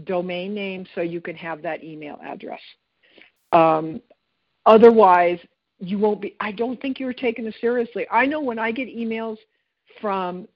domain 0.06 0.54
name 0.54 0.86
so 0.96 1.02
you 1.02 1.20
can 1.20 1.36
have 1.36 1.62
that 1.64 1.84
email 1.84 2.18
address. 2.24 2.62
Um, 3.52 4.02
otherwise, 4.66 5.40
you 5.80 5.98
won't 5.98 6.22
be 6.22 6.36
I 6.40 6.52
don't 6.52 6.80
think 6.82 7.00
you're 7.00 7.14
taking 7.14 7.46
it 7.46 7.56
seriously. 7.62 8.06
I 8.12 8.26
know 8.26 8.42
when 8.42 8.60
I 8.60 8.72
get 8.72 8.88
emails 8.88 9.38
from 10.02 10.48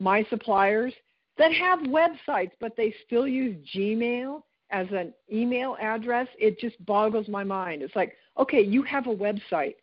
my 0.00 0.24
suppliers 0.30 0.92
that 1.38 1.52
have 1.52 1.80
websites 1.80 2.52
but 2.60 2.76
they 2.76 2.94
still 3.06 3.26
use 3.26 3.56
Gmail 3.74 4.42
as 4.70 4.86
an 4.90 5.12
email 5.32 5.76
address, 5.80 6.26
it 6.38 6.58
just 6.58 6.84
boggles 6.84 7.28
my 7.28 7.44
mind. 7.44 7.82
It's 7.82 7.94
like, 7.94 8.16
okay, 8.38 8.60
you 8.60 8.82
have 8.82 9.06
a 9.06 9.14
website. 9.14 9.76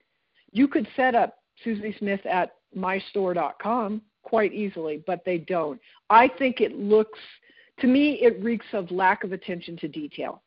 You 0.52 0.68
could 0.68 0.88
set 0.96 1.16
up 1.16 1.38
Susie 1.64 1.96
Smith 1.98 2.26
at 2.26 2.56
mystore.com 2.78 4.02
quite 4.24 4.54
easily, 4.54 5.04
but 5.08 5.24
they 5.26 5.38
don't. 5.38 5.80
I 6.10 6.28
think 6.28 6.62
it 6.62 6.78
looks 6.78 7.20
to 7.80 7.88
me 7.88 8.20
it 8.22 8.42
reeks 8.44 8.66
of 8.74 8.92
lack 8.92 9.24
of 9.24 9.32
attention 9.32 9.78
to 9.78 9.88
detail. 9.88 10.42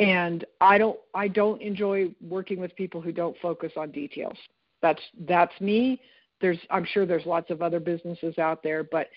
And 0.00 0.44
I 0.60 0.78
don't 0.78 0.98
I 1.14 1.28
don't 1.28 1.60
enjoy 1.60 2.10
working 2.20 2.58
with 2.58 2.74
people 2.74 3.00
who 3.00 3.12
don't 3.12 3.36
focus 3.40 3.72
on 3.76 3.90
details. 3.90 4.36
That's 4.82 5.02
that's 5.26 5.58
me. 5.60 6.00
There's 6.40 6.58
I'm 6.70 6.86
sure 6.86 7.06
there's 7.06 7.26
lots 7.26 7.50
of 7.50 7.60
other 7.60 7.80
businesses 7.80 8.38
out 8.38 8.62
there, 8.62 8.82
but 8.82 9.08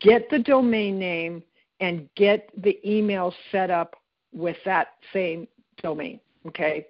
get 0.00 0.28
the 0.30 0.40
domain 0.40 0.98
name 0.98 1.44
and 1.80 2.08
get 2.16 2.50
the 2.62 2.78
email 2.88 3.34
set 3.50 3.70
up 3.70 3.96
with 4.32 4.56
that 4.64 4.88
same 5.12 5.46
domain. 5.82 6.20
Okay. 6.46 6.86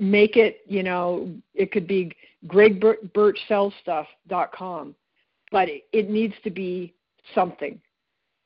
Make 0.00 0.36
it, 0.36 0.62
you 0.66 0.82
know, 0.82 1.30
it 1.54 1.70
could 1.70 1.86
be 1.86 2.10
gregbirchsellstuff.com, 2.48 4.94
but 5.52 5.68
it, 5.92 6.10
needs 6.10 6.34
to 6.42 6.50
be 6.50 6.94
something 7.34 7.80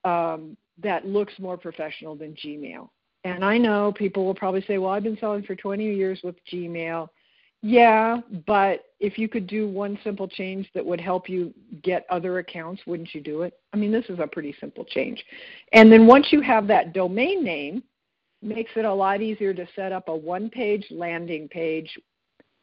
um, 0.05 0.59
that 0.83 1.07
looks 1.07 1.33
more 1.39 1.57
professional 1.57 2.15
than 2.15 2.35
Gmail. 2.35 2.91
And 3.35 3.45
I 3.45 3.59
know 3.59 3.93
people 3.93 4.25
will 4.25 4.35
probably 4.35 4.63
say, 4.67 4.79
well, 4.79 4.91
I've 4.91 5.03
been 5.03 5.19
selling 5.19 5.43
for 5.43 5.55
20 5.55 5.85
years 5.85 6.21
with 6.23 6.37
Gmail. 6.53 7.09
Yeah, 7.61 8.19
but 8.47 8.85
if 9.01 9.19
you 9.19 9.29
could 9.29 9.47
do 9.47 9.69
one 9.69 9.99
simple 10.05 10.29
change 10.29 10.69
that 10.75 10.85
would 10.85 11.01
help 11.01 11.29
you 11.29 11.53
get 11.83 12.07
other 12.09 12.39
accounts, 12.39 12.83
wouldn't 12.87 13.15
you 13.15 13.21
do 13.21 13.43
it? 13.43 13.59
I 13.73 13.77
mean, 13.77 13.91
this 13.91 14.05
is 14.09 14.21
a 14.21 14.27
pretty 14.27 14.55
simple 14.61 14.85
change. 14.85 15.25
And 15.73 15.91
then 15.91 16.07
once 16.07 16.29
you 16.31 16.41
have 16.41 16.69
that 16.69 16.93
domain 16.93 17.43
name, 17.43 17.83
makes 18.43 18.71
it 18.77 18.85
a 18.85 18.93
lot 18.93 19.21
easier 19.21 19.53
to 19.53 19.67
set 19.75 19.91
up 19.91 20.09
a 20.09 20.17
one-page 20.17 20.87
landing 20.91 21.49
page 21.49 21.99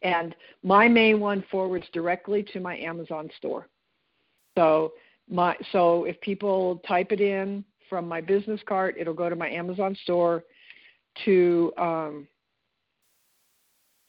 and 0.01 0.35
my 0.63 0.87
main 0.87 1.19
one 1.19 1.43
forwards 1.51 1.85
directly 1.91 2.43
to 2.53 2.59
my 2.59 2.77
Amazon 2.77 3.29
store. 3.37 3.67
So 4.57 4.93
my 5.29 5.57
so 5.71 6.05
if 6.05 6.19
people 6.21 6.81
type 6.87 7.11
it 7.11 7.19
in 7.19 7.65
from 7.89 8.07
my 8.07 8.21
business 8.21 8.61
cart, 8.65 8.95
it'll 8.97 9.13
go 9.13 9.29
to 9.29 9.35
my 9.35 9.49
Amazon 9.49 9.97
store 10.03 10.43
to 11.23 11.73
um, 11.77 12.27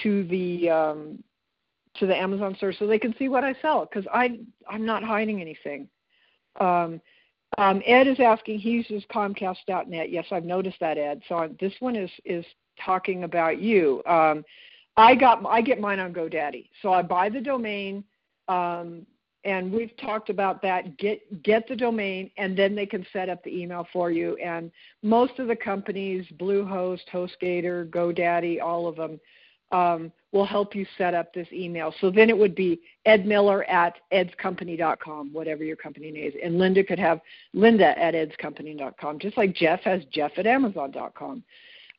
to 0.02 0.24
the 0.24 0.70
um, 0.70 1.22
to 1.94 2.06
the 2.06 2.16
Amazon 2.16 2.54
store 2.56 2.72
so 2.72 2.86
they 2.86 2.98
can 2.98 3.14
see 3.18 3.28
what 3.28 3.44
I 3.44 3.54
sell 3.62 3.86
because 3.86 4.06
I 4.12 4.40
I'm 4.68 4.84
not 4.84 5.02
hiding 5.02 5.40
anything. 5.40 5.88
Um, 6.60 7.00
um, 7.58 7.82
Ed 7.86 8.06
is 8.06 8.20
asking. 8.20 8.58
He 8.58 8.70
uses 8.70 9.04
Comcast.net. 9.12 10.10
Yes, 10.10 10.26
I've 10.30 10.44
noticed 10.44 10.78
that, 10.80 10.98
Ed. 10.98 11.22
So 11.28 11.48
this 11.60 11.72
one 11.80 11.96
is 11.96 12.10
is 12.24 12.44
talking 12.84 13.24
about 13.24 13.60
you. 13.60 14.02
Um, 14.06 14.44
I 14.96 15.14
got 15.14 15.44
I 15.46 15.60
get 15.62 15.80
mine 15.80 16.00
on 16.00 16.12
GoDaddy. 16.12 16.68
So 16.82 16.92
I 16.92 17.02
buy 17.02 17.28
the 17.28 17.40
domain. 17.40 18.04
Um, 18.48 19.06
and 19.46 19.72
we've 19.72 19.96
talked 19.96 20.28
about 20.28 20.60
that. 20.62 20.98
Get 20.98 21.42
get 21.42 21.68
the 21.68 21.76
domain 21.76 22.30
and 22.36 22.58
then 22.58 22.74
they 22.74 22.84
can 22.84 23.06
set 23.12 23.28
up 23.28 23.42
the 23.44 23.56
email 23.56 23.86
for 23.92 24.10
you. 24.10 24.36
And 24.36 24.72
most 25.02 25.38
of 25.38 25.46
the 25.46 25.56
companies 25.56 26.26
bluehost 26.38 27.08
hostgator 27.12 27.88
godaddy 27.88 28.60
all 28.60 28.88
of 28.88 28.96
them 28.96 29.20
um, 29.70 30.12
will 30.32 30.44
help 30.44 30.74
you 30.74 30.84
set 30.98 31.14
up 31.14 31.32
this 31.32 31.46
email. 31.52 31.94
So 32.00 32.10
then 32.10 32.28
it 32.28 32.36
would 32.36 32.56
be 32.56 32.80
ed 33.04 33.24
miller 33.24 33.62
at 33.64 33.94
edscompany.com 34.12 35.32
whatever 35.32 35.62
your 35.62 35.76
company 35.76 36.10
name 36.10 36.28
is. 36.28 36.34
And 36.42 36.58
linda 36.58 36.82
could 36.82 36.98
have 36.98 37.20
linda 37.54 37.96
at 37.98 38.14
edscompany.com 38.14 39.20
just 39.20 39.36
like 39.36 39.54
jeff 39.54 39.80
has 39.82 40.02
jeff 40.12 40.32
at 40.36 40.46
amazon.com 40.46 41.44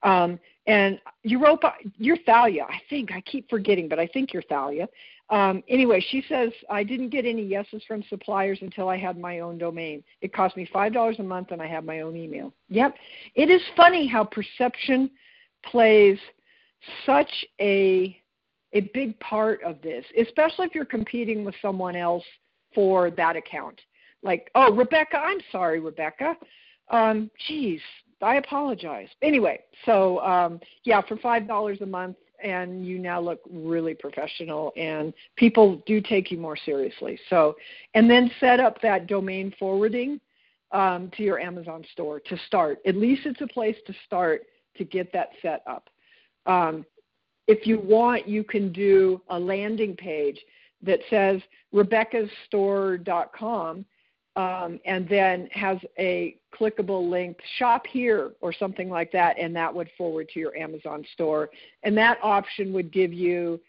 um, 0.03 0.39
and 0.67 0.99
europa 1.23 1.73
you're 1.97 2.17
thalia 2.25 2.65
i 2.69 2.79
think 2.89 3.11
i 3.11 3.21
keep 3.21 3.49
forgetting 3.49 3.87
but 3.89 3.99
i 3.99 4.07
think 4.07 4.33
you're 4.33 4.43
thalia 4.43 4.87
um, 5.29 5.61
anyway, 5.67 6.03
she 6.09 6.23
says, 6.29 6.51
I 6.69 6.83
didn't 6.83 7.09
get 7.09 7.25
any 7.25 7.43
yeses 7.43 7.83
from 7.85 8.01
suppliers 8.03 8.59
until 8.61 8.87
I 8.87 8.97
had 8.97 9.17
my 9.17 9.39
own 9.39 9.57
domain. 9.57 10.03
It 10.21 10.31
cost 10.31 10.55
me 10.55 10.69
$5 10.73 11.19
a 11.19 11.23
month 11.23 11.51
and 11.51 11.61
I 11.61 11.67
have 11.67 11.83
my 11.83 12.01
own 12.01 12.15
email. 12.15 12.53
Yep. 12.69 12.95
It 13.35 13.49
is 13.49 13.61
funny 13.75 14.07
how 14.07 14.23
perception 14.23 15.09
plays 15.65 16.17
such 17.05 17.31
a 17.59 18.21
a 18.73 18.81
big 18.93 19.17
part 19.21 19.63
of 19.63 19.81
this, 19.81 20.05
especially 20.19 20.65
if 20.65 20.75
you're 20.75 20.85
competing 20.85 21.45
with 21.45 21.55
someone 21.61 21.95
else 21.95 22.23
for 22.75 23.09
that 23.11 23.37
account. 23.37 23.79
Like, 24.23 24.51
oh, 24.55 24.73
Rebecca, 24.73 25.17
I'm 25.17 25.39
sorry, 25.53 25.79
Rebecca. 25.79 26.35
Um, 26.89 27.31
geez, 27.47 27.79
I 28.21 28.35
apologize. 28.35 29.09
Anyway, 29.21 29.59
so 29.85 30.19
um, 30.21 30.59
yeah, 30.83 31.01
for 31.01 31.17
five 31.17 31.47
dollars 31.47 31.79
a 31.81 31.85
month, 31.85 32.17
and 32.43 32.85
you 32.85 32.99
now 32.99 33.19
look 33.19 33.39
really 33.49 33.95
professional 33.95 34.71
and 34.77 35.13
people 35.35 35.81
do 35.85 35.99
take 36.01 36.31
you 36.31 36.37
more 36.37 36.55
seriously. 36.57 37.19
So 37.29 37.55
and 37.93 38.09
then 38.09 38.31
set 38.39 38.59
up 38.59 38.81
that 38.81 39.07
domain 39.07 39.53
forwarding 39.59 40.19
um, 40.71 41.11
to 41.17 41.23
your 41.23 41.39
amazon 41.39 41.83
store 41.91 42.21
to 42.21 42.37
start. 42.45 42.79
At 42.85 42.95
least 42.95 43.25
it's 43.25 43.41
a 43.41 43.47
place 43.47 43.75
to 43.87 43.93
start 44.05 44.43
to 44.77 44.83
get 44.83 45.11
that 45.13 45.29
set 45.41 45.63
up. 45.67 45.89
Um, 46.45 46.85
if 47.47 47.65
you 47.65 47.79
want 47.79 48.27
you 48.27 48.43
can 48.43 48.71
do 48.71 49.19
a 49.29 49.39
landing 49.39 49.95
page 49.95 50.39
that 50.83 50.99
says 51.09 51.41
rebeccasstore.com 51.73 53.85
um, 54.37 54.79
and 54.85 55.09
then 55.09 55.49
has 55.51 55.79
a 55.97 56.37
clickable 56.57 57.09
link, 57.09 57.37
shop 57.57 57.87
here 57.87 58.33
or 58.39 58.53
something 58.53 58.87
like 58.87 59.11
that, 59.11 59.37
and 59.39 59.53
that 59.55 59.73
would 59.73 59.89
forward 59.97 60.29
to 60.33 60.39
your 60.39 60.55
Amazon 60.55 61.03
store. 61.13 61.49
And 61.83 61.97
that 61.97 62.19
option 62.21 62.71
would 62.73 62.93
give 62.93 63.11
you 63.11 63.59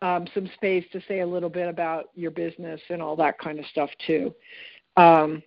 um, 0.00 0.26
some 0.34 0.50
space 0.54 0.84
to 0.92 1.00
say 1.06 1.20
a 1.20 1.26
little 1.26 1.50
bit 1.50 1.68
about 1.68 2.06
your 2.14 2.30
business 2.30 2.80
and 2.88 3.02
all 3.02 3.14
that 3.16 3.38
kind 3.38 3.58
of 3.58 3.66
stuff 3.66 3.90
too. 4.06 4.34
Um, 4.96 5.42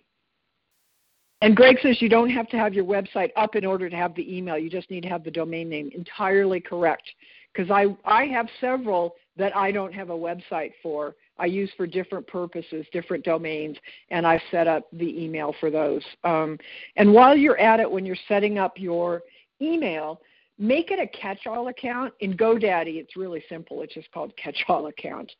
and 1.42 1.56
Greg 1.56 1.78
says 1.82 2.00
you 2.00 2.08
don't 2.08 2.30
have 2.30 2.48
to 2.48 2.56
have 2.56 2.72
your 2.72 2.84
website 2.84 3.30
up 3.36 3.56
in 3.56 3.64
order 3.64 3.90
to 3.90 3.96
have 3.96 4.14
the 4.14 4.36
email. 4.36 4.56
You 4.56 4.70
just 4.70 4.90
need 4.90 5.02
to 5.02 5.08
have 5.08 5.24
the 5.24 5.30
domain 5.30 5.68
name. 5.68 5.90
Entirely 5.92 6.60
correct. 6.60 7.04
Because 7.52 7.70
I, 7.70 7.96
I 8.04 8.26
have 8.26 8.46
several 8.60 9.16
that 9.36 9.56
I 9.56 9.72
don't 9.72 9.92
have 9.92 10.10
a 10.10 10.16
website 10.16 10.72
for 10.82 11.16
I 11.38 11.46
use 11.46 11.70
for 11.76 11.86
different 11.86 12.26
purposes, 12.26 12.86
different 12.92 13.24
domains, 13.24 13.76
and 14.10 14.26
I've 14.26 14.42
set 14.50 14.66
up 14.66 14.88
the 14.92 15.22
email 15.22 15.54
for 15.60 15.70
those. 15.70 16.02
Um, 16.24 16.58
and 16.96 17.12
while 17.12 17.36
you're 17.36 17.58
at 17.58 17.80
it, 17.80 17.90
when 17.90 18.04
you're 18.04 18.16
setting 18.26 18.58
up 18.58 18.74
your 18.76 19.22
email, 19.60 20.20
make 20.58 20.90
it 20.90 20.98
a 20.98 21.06
catch-all 21.06 21.68
account. 21.68 22.12
In 22.20 22.36
GoDaddy, 22.36 22.96
it's 22.96 23.16
really 23.16 23.44
simple. 23.48 23.82
It's 23.82 23.94
just 23.94 24.10
called 24.12 24.36
catch-all 24.36 24.86
account. 24.86 25.30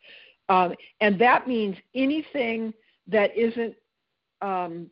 Um, 0.48 0.74
and 1.00 1.20
that 1.20 1.46
means 1.46 1.76
anything 1.94 2.72
that 3.08 3.36
isn't 3.36 3.74
um, 4.40 4.88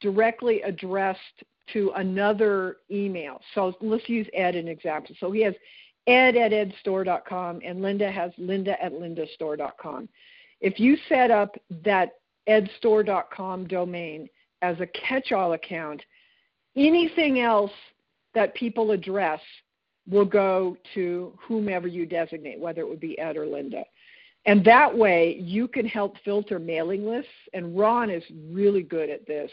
directly 0.00 0.62
addressed 0.62 1.44
to 1.72 1.92
another 1.96 2.78
email. 2.90 3.40
So 3.54 3.72
let's 3.80 4.08
use 4.08 4.26
Ed 4.34 4.56
an 4.56 4.68
example. 4.68 5.14
So 5.20 5.30
he 5.30 5.42
has 5.42 5.54
ed 6.06 6.36
at 6.36 6.52
edstore.com 6.52 7.60
and 7.64 7.82
Linda 7.82 8.10
has 8.10 8.32
linda 8.38 8.82
at 8.82 8.92
lindastore.com. 8.92 10.08
If 10.60 10.78
you 10.78 10.96
set 11.08 11.30
up 11.30 11.56
that 11.84 12.12
edstore.com 12.48 13.66
domain 13.66 14.28
as 14.62 14.78
a 14.80 14.86
catch-all 14.86 15.54
account, 15.54 16.02
anything 16.76 17.40
else 17.40 17.72
that 18.34 18.54
people 18.54 18.90
address 18.90 19.40
will 20.08 20.24
go 20.24 20.76
to 20.94 21.32
whomever 21.46 21.86
you 21.86 22.06
designate, 22.06 22.58
whether 22.58 22.80
it 22.80 22.88
would 22.88 23.00
be 23.00 23.18
Ed 23.18 23.36
or 23.36 23.46
Linda. 23.46 23.84
And 24.46 24.64
that 24.64 24.96
way 24.96 25.36
you 25.38 25.68
can 25.68 25.86
help 25.86 26.16
filter 26.24 26.58
mailing 26.58 27.06
lists, 27.06 27.30
and 27.52 27.78
Ron 27.78 28.10
is 28.10 28.22
really 28.50 28.82
good 28.82 29.10
at 29.10 29.26
this. 29.26 29.50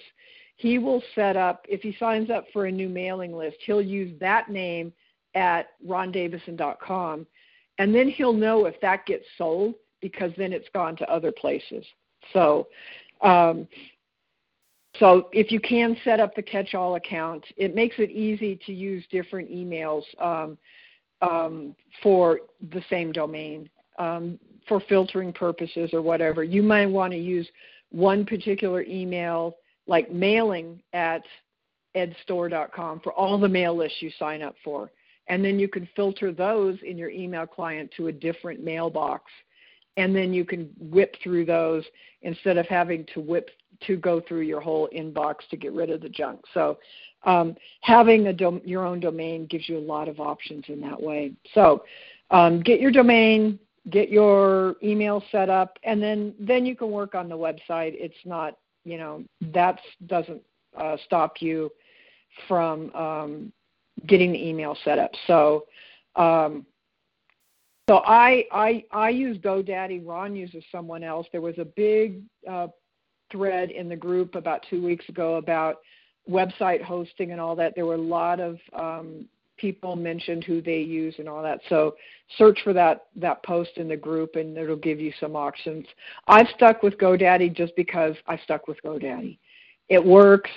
He 0.56 0.80
will 0.80 1.04
set 1.13 1.36
up, 1.36 1.66
if 1.70 1.82
he 1.82 1.96
signs 2.00 2.30
up 2.30 2.46
for 2.51 2.66
a 2.66 2.72
new 2.72 2.89
mailing 2.89 3.36
list, 3.36 3.58
he'll 3.66 3.82
use 3.82 4.18
that 4.20 4.50
name 4.50 4.94
at 5.38 5.70
rondavison.com, 5.88 7.27
and 7.77 7.94
then 7.94 8.10
he'll 8.10 8.34
know 8.34 8.65
if 8.65 8.79
that 8.82 9.06
gets 9.06 9.25
sold 9.38 9.75
because 10.01 10.32
then 10.38 10.51
it's 10.51 10.67
gone 10.74 10.96
to 10.98 11.10
other 11.12 11.32
places. 11.32 11.86
So, 12.34 12.67
um, 13.22 13.67
so 15.00 15.29
if 15.32 15.51
you 15.51 15.60
can 15.60 15.96
set 16.03 16.20
up 16.20 16.36
the 16.36 16.41
catch-all 16.41 16.96
account, 16.96 17.46
it 17.56 17.75
makes 17.75 17.96
it 18.00 18.10
easy 18.10 18.60
to 18.65 18.74
use 18.74 19.06
different 19.12 19.50
emails 19.51 20.03
um, 20.20 20.58
um, 21.22 21.75
for 22.01 22.39
the 22.72 22.82
same 22.89 23.12
domain 23.12 23.70
um, 24.00 24.39
for 24.67 24.82
filtering 24.89 25.32
purposes 25.32 25.91
or 25.94 26.01
whatever. 26.01 26.44
You 26.44 26.63
might 26.63 26.88
want 26.88 27.13
to 27.13 27.20
use 27.20 27.48
one 27.91 28.25
particular 28.25 28.82
email, 28.84 29.58
like 29.86 30.12
mailing 30.12 30.82
at 30.94 31.22
edstore.com, 31.96 33.01
for 33.01 33.13
all 33.13 33.39
the 33.39 33.48
mail 33.48 33.77
lists 33.77 34.01
you 34.01 34.12
sign 34.17 34.41
up 34.41 34.56
for 34.63 34.91
and 35.27 35.43
then 35.43 35.60
you 35.60 35.67
can 35.67 35.88
filter 35.96 36.31
those 36.31 36.77
in 36.86 36.98
your 36.98 37.10
email 37.10 37.46
client 37.46 37.91
to 37.98 38.07
a 38.07 38.12
different 38.12 38.63
mailbox. 38.63 39.31
And 39.98 40.15
then 40.15 40.31
you 40.34 40.46
can 40.46 40.69
whip 40.79 41.15
through 41.24 41.46
those 41.46 41.84
instead 42.22 42.57
of 42.57 42.67
having 42.67 43.05
to 43.13 43.19
whip 43.19 43.50
to 43.88 43.98
go 43.98 44.22
through 44.22 44.41
your 44.41 44.62
whole 44.62 44.88
inbox 44.96 45.38
to 45.50 45.57
get 45.57 45.74
rid 45.74 45.89
of 45.89 46.01
the 46.01 46.10
junk. 46.10 46.41
So 46.53 46.77
um, 47.24 47.55
having 47.81 48.27
a 48.27 48.34
dom- 48.34 48.62
your 48.63 48.86
own 48.86 49.00
domain 49.00 49.48
gives 49.48 49.67
you 49.67 49.77
a 49.77 49.79
lot 49.79 50.07
of 50.07 50.19
options 50.19 50.65
in 50.67 50.79
that 50.81 51.01
way. 51.01 51.34
So 51.53 51.84
um, 52.29 52.62
get 52.62 52.79
your 52.79 52.91
domain 52.91 53.60
get 53.89 54.10
your 54.10 54.75
email 54.84 55.24
set 55.31 55.50
up 55.50 55.77
and 55.84 56.01
then 56.01 56.34
then 56.39 56.65
you 56.65 56.75
can 56.75 56.91
work 56.91 57.15
on 57.15 57.29
the 57.29 57.38
website. 57.38 57.93
It's 57.96 58.15
not 58.25 58.57
you 58.84 58.98
know 58.98 59.24
that 59.53 59.79
doesn't 60.07 60.41
uh, 60.77 60.98
stop 61.05 61.41
you 61.41 61.72
from 62.48 62.93
um, 62.93 63.53
getting 64.06 64.32
the 64.32 64.48
email 64.48 64.77
set 64.84 65.00
up. 65.00 65.12
So, 65.25 65.66
um, 66.16 66.66
so 67.89 68.01
I, 68.06 68.46
I 68.51 68.84
I 68.92 69.10
use 69.10 69.38
GoDaddy. 69.38 70.06
Ron 70.06 70.36
uses 70.36 70.63
someone 70.72 71.04
else. 71.04 71.25
There 71.32 71.42
was 71.42 71.58
a 71.58 71.66
big 71.66 72.22
uh, 72.50 72.68
thread 73.32 73.72
in 73.72 73.88
the 73.88 73.96
group 73.96 74.36
about 74.36 74.66
two 74.70 74.84
weeks 74.84 75.08
ago 75.10 75.36
about 75.36 75.77
website 76.30 76.82
hosting 76.82 77.32
and 77.32 77.39
all 77.39 77.56
that. 77.56 77.74
There 77.75 77.86
were 77.86 77.96
a 77.96 77.98
lot 77.98 78.39
of 78.39 78.58
um, 78.74 79.25
people 79.58 79.96
mentioned 79.96 80.44
who 80.44 80.62
they 80.62 80.80
use 80.80 81.16
and 81.18 81.27
all 81.27 81.42
that. 81.44 81.60
So 81.70 81.96
search 82.38 82.60
for 82.63 82.74
that 82.74 83.06
that 83.16 83.44
post 83.44 83.72
in 83.77 83.88
the 83.88 83.98
group 83.98 84.36
and 84.36 84.58
it'll 84.58 84.75
give 84.75 85.00
you 85.00 85.12
some 85.20 85.36
options. 85.36 85.86
I've 86.27 86.48
stuck 86.56 86.84
with 86.84 86.98
GoDaddy 86.98 87.54
just 87.56 87.75
because 87.75 88.16
I 88.27 88.38
stuck 88.38 88.68
with 88.68 88.77
GoDaddy. 88.84 89.38
It 89.89 90.04
works. 90.04 90.51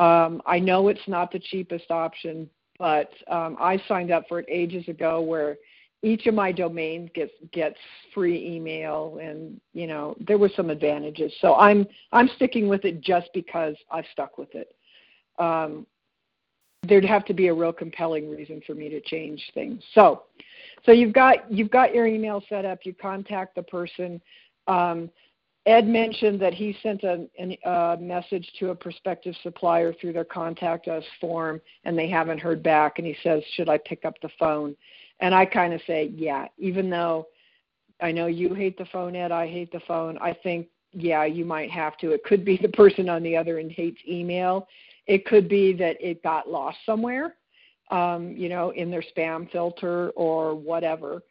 Um, 0.00 0.40
I 0.46 0.58
know 0.58 0.88
it's 0.88 1.06
not 1.06 1.30
the 1.30 1.38
cheapest 1.38 1.90
option, 1.90 2.48
but 2.78 3.10
um, 3.28 3.58
I 3.60 3.82
signed 3.86 4.10
up 4.10 4.24
for 4.28 4.40
it 4.40 4.46
ages 4.48 4.88
ago 4.88 5.20
where 5.20 5.58
each 6.02 6.26
of 6.26 6.32
my 6.32 6.50
domains 6.50 7.10
gets 7.14 7.32
gets 7.52 7.76
free 8.14 8.56
email 8.56 9.18
and 9.20 9.60
you 9.74 9.86
know 9.86 10.16
there 10.26 10.38
were 10.38 10.48
some 10.56 10.70
advantages. 10.70 11.30
So 11.42 11.56
i'm 11.56 11.86
i'm 12.12 12.30
sticking 12.36 12.66
with 12.66 12.86
it 12.86 13.02
just 13.02 13.28
because 13.34 13.76
i've 13.90 14.06
stuck 14.10 14.38
with 14.38 14.54
it. 14.54 14.74
Um, 15.38 15.86
there'd 16.88 17.04
have 17.04 17.26
to 17.26 17.34
be 17.34 17.48
a 17.48 17.54
real 17.54 17.74
compelling 17.74 18.30
reason 18.30 18.62
for 18.66 18.74
me 18.74 18.88
to 18.88 19.02
change 19.02 19.42
things. 19.52 19.82
So 19.94 20.22
so 20.86 20.92
you've 20.92 21.12
got 21.12 21.52
you've 21.52 21.70
got 21.70 21.94
your 21.94 22.06
email 22.06 22.42
set 22.48 22.64
up 22.64 22.78
you 22.84 22.94
contact 22.94 23.54
the 23.54 23.62
person. 23.62 24.22
Um, 24.66 25.10
Ed 25.70 25.86
mentioned 25.86 26.40
that 26.40 26.52
he 26.52 26.76
sent 26.82 27.04
a, 27.04 27.28
a, 27.64 27.96
message 28.00 28.50
to 28.58 28.70
a 28.70 28.74
prospective 28.74 29.36
supplier 29.44 29.94
through 29.94 30.12
their 30.12 30.24
contact 30.24 30.88
us 30.88 31.04
form 31.20 31.60
and 31.84 31.96
they 31.96 32.08
haven't 32.08 32.38
heard 32.40 32.60
back. 32.60 32.98
And 32.98 33.06
he 33.06 33.16
says, 33.22 33.40
Should 33.54 33.68
I 33.68 33.78
pick 33.78 34.04
up 34.04 34.14
the 34.20 34.30
phone? 34.36 34.74
And 35.20 35.32
I 35.32 35.46
kind 35.46 35.72
of 35.72 35.80
say, 35.86 36.10
Yeah, 36.12 36.48
even 36.58 36.90
though 36.90 37.28
I 38.02 38.10
know 38.10 38.26
you 38.26 38.52
hate 38.52 38.78
the 38.78 38.86
phone, 38.86 39.14
Ed, 39.14 39.30
I 39.30 39.46
hate 39.46 39.70
the 39.70 39.80
phone. 39.86 40.18
I 40.18 40.36
think, 40.42 40.66
yeah, 40.92 41.24
you 41.24 41.44
might 41.44 41.70
have 41.70 41.96
to. 41.98 42.10
It 42.10 42.24
could 42.24 42.44
be 42.44 42.56
the 42.60 42.68
person 42.70 43.08
on 43.08 43.22
the 43.22 43.36
other 43.36 43.58
end 43.58 43.70
hates 43.70 44.00
email. 44.08 44.66
It 45.06 45.24
could 45.24 45.48
be 45.48 45.72
that 45.74 45.96
it 46.00 46.20
got 46.24 46.48
lost 46.48 46.78
somewhere, 46.84 47.36
um, 47.92 48.34
you 48.36 48.48
know, 48.48 48.70
in 48.70 48.90
their 48.90 49.04
spam 49.16 49.48
filter 49.52 50.10
or 50.10 50.56
whatever. 50.56 51.22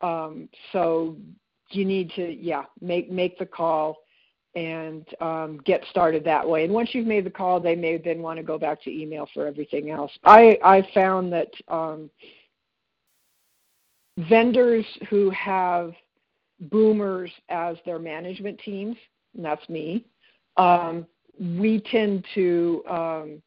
Um, 0.00 0.48
so 0.72 1.18
you 1.74 1.84
need 1.84 2.10
to 2.16 2.32
yeah 2.32 2.64
make 2.80 3.10
make 3.10 3.38
the 3.38 3.46
call 3.46 3.98
and 4.54 5.06
um, 5.20 5.58
get 5.64 5.82
started 5.90 6.24
that 6.24 6.46
way. 6.46 6.64
And 6.64 6.72
once 6.72 6.90
you've 6.92 7.06
made 7.06 7.24
the 7.24 7.30
call, 7.30 7.58
they 7.58 7.74
may 7.74 7.96
then 7.96 8.20
want 8.20 8.36
to 8.36 8.42
go 8.42 8.58
back 8.58 8.82
to 8.82 8.90
email 8.90 9.26
for 9.32 9.46
everything 9.46 9.90
else. 9.90 10.12
I 10.24 10.58
I 10.64 10.86
found 10.94 11.32
that 11.32 11.50
um, 11.68 12.10
vendors 14.18 14.84
who 15.08 15.30
have 15.30 15.94
boomers 16.60 17.30
as 17.48 17.76
their 17.84 17.98
management 17.98 18.60
teams, 18.64 18.96
and 19.34 19.44
that's 19.44 19.66
me, 19.68 20.04
um, 20.56 21.06
we 21.40 21.80
tend 21.90 22.24
to 22.34 22.82
um, 22.88 23.42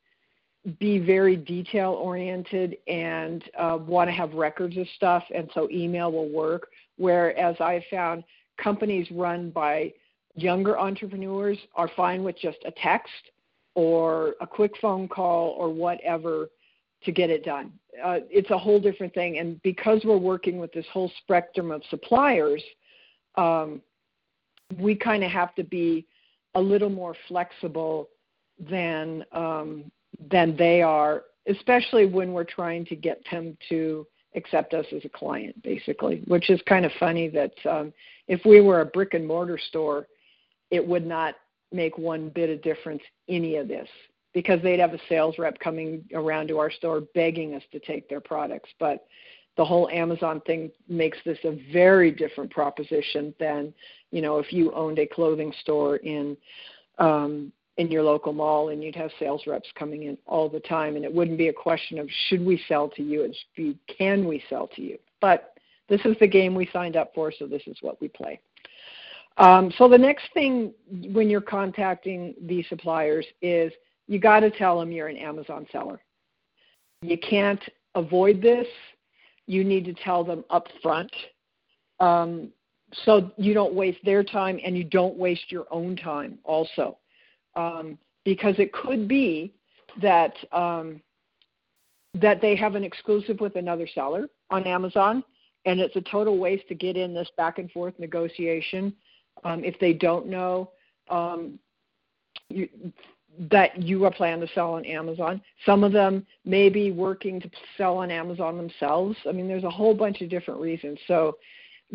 be 0.80 0.97
very 0.97 1.36
detail 1.36 1.91
oriented 1.91 2.78
and 2.88 3.43
uh, 3.58 3.78
want 3.80 4.08
to 4.10 4.12
have 4.12 4.34
records 4.34 4.76
of 4.78 4.88
stuff, 4.95 5.23
and 5.34 5.50
so 5.54 5.69
email 5.69 6.12
will 6.12 6.30
work. 6.30 6.67
Whereas 6.97 7.55
I 7.60 7.84
found 7.89 8.23
companies 8.62 9.08
run 9.12 9.49
by 9.49 9.93
younger 10.36 10.77
entrepreneurs 10.77 11.58
are 11.75 11.89
fine 11.95 12.23
with 12.23 12.38
just 12.38 12.58
a 12.65 12.71
text 12.71 13.12
or 13.73 14.36
a 14.41 14.47
quick 14.47 14.71
phone 14.81 15.08
call 15.08 15.49
or 15.58 15.69
whatever 15.69 16.49
to 17.03 17.12
get 17.12 17.29
it 17.29 17.43
done. 17.43 17.71
Uh, 18.03 18.19
it's 18.29 18.49
a 18.49 18.58
whole 18.58 18.79
different 18.79 19.13
thing. 19.13 19.38
And 19.38 19.62
because 19.62 20.01
we're 20.03 20.17
working 20.17 20.58
with 20.60 20.71
this 20.73 20.86
whole 20.91 21.12
spectrum 21.21 21.71
of 21.71 21.81
suppliers, 21.89 22.63
um, 23.36 23.81
we 24.79 24.95
kind 24.95 25.23
of 25.23 25.31
have 25.31 25.53
to 25.55 25.63
be 25.63 26.05
a 26.55 26.62
little 26.62 26.89
more 26.89 27.15
flexible 27.27 28.10
than 28.69 29.23
um, 29.34 29.91
than 30.31 30.55
they 30.55 30.81
are, 30.81 31.23
especially 31.47 32.05
when 32.05 32.31
we're 32.31 32.45
trying 32.45 32.86
to 32.86 32.95
get 32.95 33.21
them 33.29 33.58
to 33.67 34.08
accept 34.36 34.74
us 34.74 34.86
as 34.95 35.04
a 35.06 35.10
client, 35.10 35.62
basically, 35.63 36.21
which 36.28 36.50
is 36.50 36.62
kind 36.67 36.86
of 36.86 36.91
funny 37.00 37.28
that 37.30 37.54
um, 37.69 37.93
if 38.28 38.41
we 38.45 38.62
were 38.62 38.82
a 38.82 38.86
brick 38.86 39.13
and 39.13 39.26
mortar 39.26 39.58
store, 39.58 40.08
it 40.71 40.86
would 40.86 41.06
not 41.06 41.36
make 41.71 41.98
one 41.98 42.30
bit 42.30 42.50
of 42.50 42.62
difference 42.62 43.02
any 43.28 43.56
of 43.56 43.67
this 43.67 43.88
because 44.34 44.62
they'd 44.62 44.80
have 44.80 44.93
a 44.93 45.00
sales 45.08 45.36
rep 45.38 45.58
coming 45.60 46.04
around 46.13 46.48
to 46.48 46.60
our 46.60 46.69
store 46.69 47.02
begging 47.13 47.56
us 47.56 47.63
to 47.71 47.80
take 47.80 48.10
their 48.10 48.19
products. 48.19 48.69
But 48.80 49.06
the 49.56 49.65
whole 49.65 49.89
Amazon 49.89 50.41
thing 50.41 50.71
makes 50.89 51.17
this 51.26 51.38
a 51.45 51.58
very 51.71 52.12
different 52.12 52.52
proposition 52.52 53.34
than, 53.39 53.74
you 54.12 54.21
know, 54.21 54.38
if 54.38 54.52
you 54.52 54.74
owned 54.74 55.00
a 55.00 55.08
clothing 55.08 55.54
store 55.62 55.98
in 55.98 56.36
um, 56.98 57.52
in 57.78 57.92
your 57.92 58.04
local 58.04 58.32
mall 58.32 58.70
and 58.70 58.84
you'd 58.84 58.96
have 58.96 59.12
sales 59.20 59.44
reps 59.48 59.70
coming 59.76 60.04
in 60.04 60.18
all 60.26 60.48
the 60.50 60.60
time 60.62 60.96
and 60.96 61.04
it 61.04 61.14
wouldn't 61.14 61.38
be 61.38 61.50
a 61.50 61.54
question 61.54 62.00
of 62.00 62.10
should 62.28 62.44
we 62.44 62.62
sell 62.68 62.88
to 62.90 63.04
you 63.04 63.24
it's 63.24 63.38
be 63.56 63.78
can 63.98 64.26
we 64.28 64.44
sell 64.50 64.68
to 64.76 64.82
you. 64.82 64.98
But 65.20 65.54
this 65.90 66.02
is 66.06 66.16
the 66.20 66.28
game 66.28 66.56
we 66.56 66.70
signed 66.72 66.96
up 66.96 67.12
for 67.14 67.32
so 67.32 67.48
this 67.48 67.64
is 67.68 67.78
what 67.82 68.00
we 68.02 68.08
play. 68.08 68.40
Um, 69.38 69.72
so 69.78 69.90
the 69.90 69.98
next 69.98 70.24
thing 70.34 70.74
when 71.12 71.30
you're 71.30 71.42
contacting 71.42 72.34
these 72.42 72.66
suppliers 72.70 73.26
is 73.42 73.74
you 74.08 74.20
got 74.20 74.40
to 74.42 74.52
tell 74.52 74.80
them 74.80 74.92
you're 74.92 75.08
an 75.08 75.18
amazon 75.18 75.68
seller. 75.72 76.00
You 77.02 77.18
can't 77.18 77.62
avoid 77.96 78.42
this. 78.42 78.68
You 79.48 79.64
need 79.64 79.84
to 79.86 79.94
tell 79.94 80.24
them 80.24 80.46
up 80.50 80.68
front 80.82 81.12
um, 82.00 82.52
so 83.04 83.32
you 83.38 83.54
don't 83.54 83.74
waste 83.74 84.00
their 84.06 84.24
time 84.24 84.60
and 84.64 84.78
you 84.78 84.84
don't 84.84 85.18
waste 85.18 85.52
your 85.52 85.66
own 85.72 85.96
time 85.96 86.40
also 86.44 86.98
um, 87.56 87.98
because 88.24 88.56
it 88.58 88.74
could 88.74 89.08
be 89.08 89.54
that 90.02 90.34
um, 90.52 91.02
that 92.13 92.41
they 92.41 92.56
have 92.56 92.76
an 92.76 92.84
exclusive 92.84 93.39
with 93.39 93.56
another 93.56 93.88
seller 93.94 94.28
on 94.50 94.65
Amazon, 94.65 95.24
and 95.65 95.80
it's 95.80 95.96
a 95.96 96.02
total 96.02 96.38
waste 96.38 96.68
to 96.70 96.76
get 96.76 96.96
in 96.96 97.13
this 97.13 97.30
back 97.38 97.58
and 97.58 97.70
forth 97.72 97.94
negotiation 98.00 98.94
um, 99.44 99.63
if 99.63 99.78
they 99.80 99.94
don't 99.94 100.28
know 100.28 100.72
um, 101.10 101.60
you, 102.50 102.70
that 103.52 103.82
you 103.82 104.06
are 104.06 104.12
planning 104.12 104.46
to 104.46 104.54
sell 104.54 104.76
on 104.76 104.86
Amazon. 104.86 105.41
Some 105.65 105.84
of 105.84 105.91
them 105.91 106.26
may 106.46 106.70
be 106.70 106.91
working 106.91 107.41
to 107.41 107.50
sell 107.78 107.98
on 107.98 108.10
Amazon 108.12 108.58
themselves. 108.58 109.18
I 109.28 109.34
mean, 109.34 109.48
there's 109.48 109.65
a 109.65 109.70
whole 109.70 109.94
bunch 109.94 110.22
of 110.22 110.30
different 110.30 110.62
reasons. 110.62 110.98
So 111.08 111.38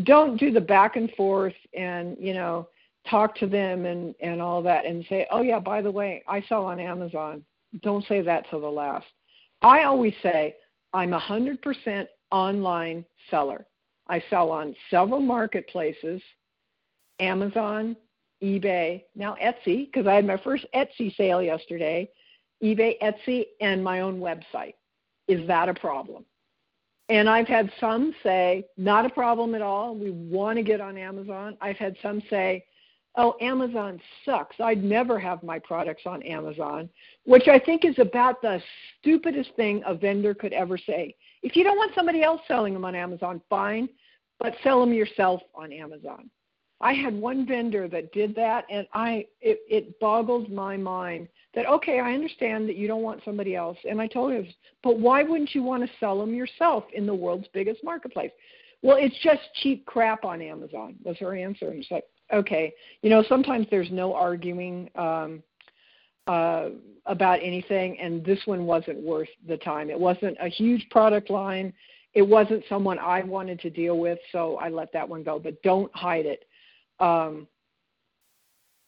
don't 0.03 0.39
do 0.39 0.53
the 0.53 0.61
back 0.61 0.97
and 0.97 1.11
forth 1.13 1.55
and 1.75 2.17
you 2.21 2.35
know 2.35 2.69
talk 3.09 3.35
to 3.37 3.47
them 3.47 3.87
and 3.87 4.15
and 4.21 4.41
all 4.43 4.63
that 4.63 4.85
and 4.85 5.05
say 5.09 5.27
oh 5.31 5.43
yeah 5.43 5.59
by 5.59 5.81
the 5.81 5.91
way 5.91 6.23
i 6.29 6.41
sell 6.43 6.67
on 6.67 6.79
amazon 6.79 7.43
don't 7.83 8.07
say 8.07 8.21
that 8.21 8.45
till 8.51 8.61
the 8.61 8.67
last 8.67 9.07
i 9.63 9.85
always 9.85 10.15
say 10.23 10.55
i'm 10.93 11.13
a 11.13 11.19
hundred 11.19 11.61
percent 11.63 12.09
online 12.31 13.05
seller 13.31 13.65
i 14.09 14.23
sell 14.29 14.51
on 14.51 14.75
several 14.91 15.21
marketplaces 15.21 16.21
amazon 17.21 17.97
ebay 18.43 19.03
now 19.15 19.35
etsy 19.43 19.87
because 19.87 20.07
i 20.07 20.15
had 20.15 20.27
my 20.27 20.37
first 20.37 20.67
etsy 20.75 21.15
sale 21.17 21.41
yesterday 21.41 22.09
ebay 22.63 22.97
etsy 23.01 23.47
and 23.61 23.83
my 23.83 24.01
own 24.01 24.21
website 24.21 24.75
is 25.27 25.47
that 25.47 25.69
a 25.69 25.75
problem 25.75 26.25
and 27.11 27.29
I've 27.29 27.49
had 27.49 27.73
some 27.81 28.15
say, 28.23 28.65
not 28.77 29.05
a 29.05 29.11
problem 29.11 29.57
at 29.57 29.63
all. 29.63 29.97
We 29.97 30.13
want 30.13 30.59
to 30.59 30.63
get 30.63 30.81
on 30.81 30.97
Amazon. 30.97 31.57
I've 31.61 31.77
had 31.77 31.97
some 32.01 32.23
say, 32.31 32.65
oh, 33.17 33.35
Amazon 33.41 34.01
sucks. 34.25 34.57
I'd 34.61 34.85
never 34.85 35.19
have 35.19 35.43
my 35.43 35.59
products 35.59 36.03
on 36.07 36.23
Amazon, 36.23 36.89
which 37.25 37.49
I 37.49 37.59
think 37.59 37.85
is 37.85 37.99
about 37.99 38.41
the 38.41 38.63
stupidest 39.01 39.51
thing 39.57 39.83
a 39.87 39.95
vendor 39.95 40.35
could 40.35 40.53
ever 40.53 40.79
say. 40.79 41.15
If 41.43 41.57
you 41.57 41.65
don't 41.65 41.77
want 41.77 41.95
somebody 41.95 42.23
else 42.23 42.41
selling 42.47 42.75
them 42.75 42.85
on 42.85 42.95
Amazon, 42.95 43.41
fine, 43.51 43.89
but 44.39 44.55
sell 44.63 44.81
them 44.81 44.93
yourself 44.93 45.43
on 45.55 45.73
Amazon. 45.73 46.31
I 46.83 46.95
had 46.95 47.15
one 47.15 47.47
vendor 47.47 47.89
that 47.89 48.13
did 48.13 48.35
that, 48.37 48.65
and 48.71 48.87
I 48.95 49.27
it, 49.43 49.61
it 49.69 50.01
boggled 50.01 50.51
my 50.51 50.77
mind 50.79 51.29
that 51.55 51.67
okay, 51.67 52.01
I 52.01 52.15
understand 52.15 52.69
that 52.69 52.77
you 52.77 52.89
don't 52.89 53.03
want 53.03 53.21
somebody 53.25 53.55
else, 53.55 53.77
and 53.89 54.01
I 54.01 54.07
told 54.07 54.33
him, 54.33 54.47
but 54.83 54.99
why 54.99 55.23
wouldn't 55.23 55.55
you 55.55 55.63
want 55.63 55.83
to 55.83 55.91
sell 55.99 56.19
them 56.19 56.35
yourself 56.35 56.85
in 56.95 57.05
the 57.07 57.15
world's 57.15 57.49
biggest 57.53 57.85
marketplace? 57.85 58.31
Well, 58.83 58.97
it's 58.99 59.19
just 59.23 59.43
cheap 59.63 59.85
crap 59.85 60.25
on 60.25 60.41
Amazon. 60.41 60.95
Was 61.05 61.19
her 61.19 61.37
answer, 61.37 61.69
and 61.69 61.85
she's 61.85 61.91
like, 61.91 62.05
okay, 62.33 62.73
you 63.03 63.11
know, 63.11 63.23
sometimes 63.29 63.67
there's 63.71 63.91
no 63.91 64.15
arguing. 64.15 64.91
Um, 64.95 65.43
uh, 66.27 66.69
about 67.07 67.41
anything, 67.43 67.99
and 67.99 68.25
this 68.25 68.39
one 68.45 68.65
wasn't 68.65 69.03
worth 69.03 69.29
the 69.49 69.57
time. 69.57 69.91
It 69.91 69.99
wasn't 69.99 70.37
a 70.41 70.49
huge 70.49 70.87
product 70.91 71.29
line. 71.29 71.73
It 72.15 72.23
wasn't 72.23 72.63
someone 72.69 72.99
I 72.99 73.23
wanted 73.23 73.59
to 73.61 73.71
deal 73.71 73.99
with, 73.99 74.19
so 74.31 74.57
I 74.59 74.69
let 74.69 74.93
that 74.93 75.09
one 75.09 75.25
go. 75.25 75.39
But 75.39 75.61
don't 75.63 75.93
hide 75.95 76.27
it. 76.27 76.45
Um, 77.01 77.49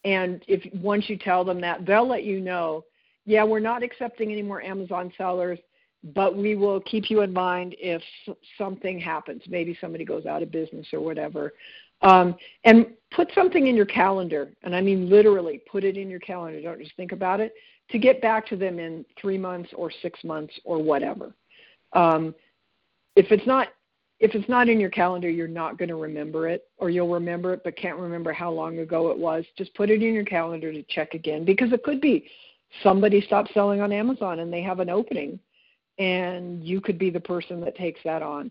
and 0.05 0.45
if 0.47 0.63
once 0.75 1.09
you 1.09 1.17
tell 1.17 1.45
them 1.45 1.61
that, 1.63 1.87
they'll 1.87 2.07
let 2.07 2.25
you 2.25 2.41
know. 2.41 2.85
Yeah, 3.25 3.45
we're 3.45 3.61
not 3.61 3.83
accepting 3.83 4.31
any 4.31 4.43
more 4.43 4.63
Amazon 4.63 5.13
sellers, 5.17 5.59
but 6.15 6.37
we 6.37 6.55
will 6.55 6.81
keep 6.81 7.11
you 7.11 7.23
in 7.23 7.33
mind 7.33 7.77
if 7.79 8.03
something 8.59 8.99
happens. 8.99 9.43
Maybe 9.49 9.77
somebody 9.81 10.05
goes 10.05 10.27
out 10.27 10.43
of 10.43 10.51
business 10.51 10.87
or 10.93 11.01
whatever. 11.01 11.53
Um, 12.03 12.37
and 12.65 12.87
put 13.13 13.31
something 13.35 13.67
in 13.67 13.77
your 13.77 13.87
calendar, 13.87 14.51
and 14.63 14.75
I 14.75 14.81
mean 14.81 15.09
literally 15.09 15.63
put 15.71 15.85
it 15.85 15.97
in 15.97 16.11
your 16.11 16.21
calendar, 16.21 16.61
don't 16.61 16.81
just 16.81 16.97
think 16.97 17.13
about 17.13 17.41
it, 17.41 17.53
to 17.91 17.99
get 17.99 18.21
back 18.21 18.47
to 18.49 18.57
them 18.57 18.79
in 18.79 19.05
three 19.21 19.39
months 19.39 19.71
or 19.75 19.91
six 20.03 20.23
months 20.25 20.55
or 20.65 20.83
whatever. 20.83 21.35
Um, 21.93 22.35
if 23.17 23.31
it's 23.31 23.47
not 23.47 23.69
if 24.19 24.37
it's 24.37 24.49
not 24.49 24.69
in 24.69 24.79
your 24.79 24.89
calendar, 24.91 25.29
you're 25.29 25.49
not 25.49 25.79
going 25.79 25.89
to 25.89 25.97
remember 25.97 26.49
it, 26.49 26.65
or 26.79 26.91
you'll 26.91 27.13
remember 27.13 27.53
it 27.53 27.63
but 27.65 27.77
can't 27.77 27.99
remember 27.99 28.33
how 28.33 28.51
long 28.51 28.79
ago 28.79 29.11
it 29.11 29.19
was. 29.19 29.45
Just 29.59 29.75
put 29.75 29.91
it 29.91 30.03
in 30.03 30.15
your 30.15 30.25
calendar 30.25 30.73
to 30.73 30.83
check 30.85 31.15
again 31.15 31.45
because 31.45 31.73
it 31.73 31.83
could 31.83 32.01
be 32.01 32.31
somebody 32.83 33.21
stopped 33.21 33.53
selling 33.53 33.81
on 33.81 33.93
Amazon 33.93 34.39
and 34.39 34.53
they 34.53 34.63
have 34.63 34.81
an 34.81 34.89
opening, 34.89 35.39
and 35.99 36.65
you 36.65 36.81
could 36.81 36.99
be 36.99 37.11
the 37.11 37.21
person 37.21 37.61
that 37.61 37.77
takes 37.77 38.01
that 38.05 38.23
on. 38.23 38.51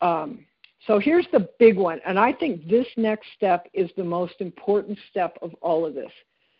Um, 0.00 0.44
so 0.86 0.98
here's 0.98 1.26
the 1.32 1.48
big 1.58 1.76
one, 1.76 2.00
and 2.06 2.18
I 2.18 2.32
think 2.32 2.68
this 2.68 2.86
next 2.96 3.26
step 3.36 3.66
is 3.74 3.90
the 3.96 4.04
most 4.04 4.34
important 4.40 4.98
step 5.10 5.36
of 5.42 5.52
all 5.60 5.84
of 5.84 5.94
this, 5.94 6.12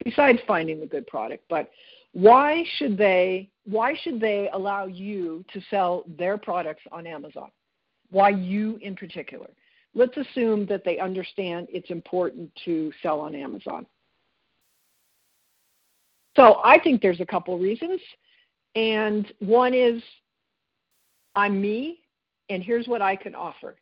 besides 0.05 0.41
finding 0.47 0.81
the 0.81 0.87
good 0.87 1.07
product. 1.07 1.45
But 1.49 1.71
why 2.13 2.65
should 2.77 2.99
they 2.99 3.51
why 3.65 3.95
should 4.03 4.19
they 4.19 4.49
allow 4.53 4.87
you 4.87 5.45
to 5.53 5.61
sell 5.71 6.05
their 6.19 6.39
products 6.39 6.83
on 6.91 7.07
Amazon? 7.07 7.51
Why 8.11 8.31
you 8.31 8.79
in 8.83 8.97
particular? 8.97 9.51
Let's 9.95 10.17
assume 10.17 10.67
that 10.67 10.85
they 10.85 10.99
understand 10.99 11.69
it's 11.71 11.91
important 11.91 12.51
to 12.65 12.93
sell 13.03 13.21
on 13.21 13.35
Amazon. 13.35 13.87
So 16.37 16.61
I 16.65 16.79
think 16.79 17.03
there's 17.03 17.21
a 17.21 17.27
couple 17.27 17.59
reasons. 17.59 18.01
And 18.75 19.33
one 19.41 19.75
is 19.75 20.03
I'm 21.35 21.61
me, 21.61 22.01
and 22.49 22.63
here's 22.63 22.87
what 22.87 23.03
I 23.03 23.17
can 23.17 23.35
offer 23.35 23.77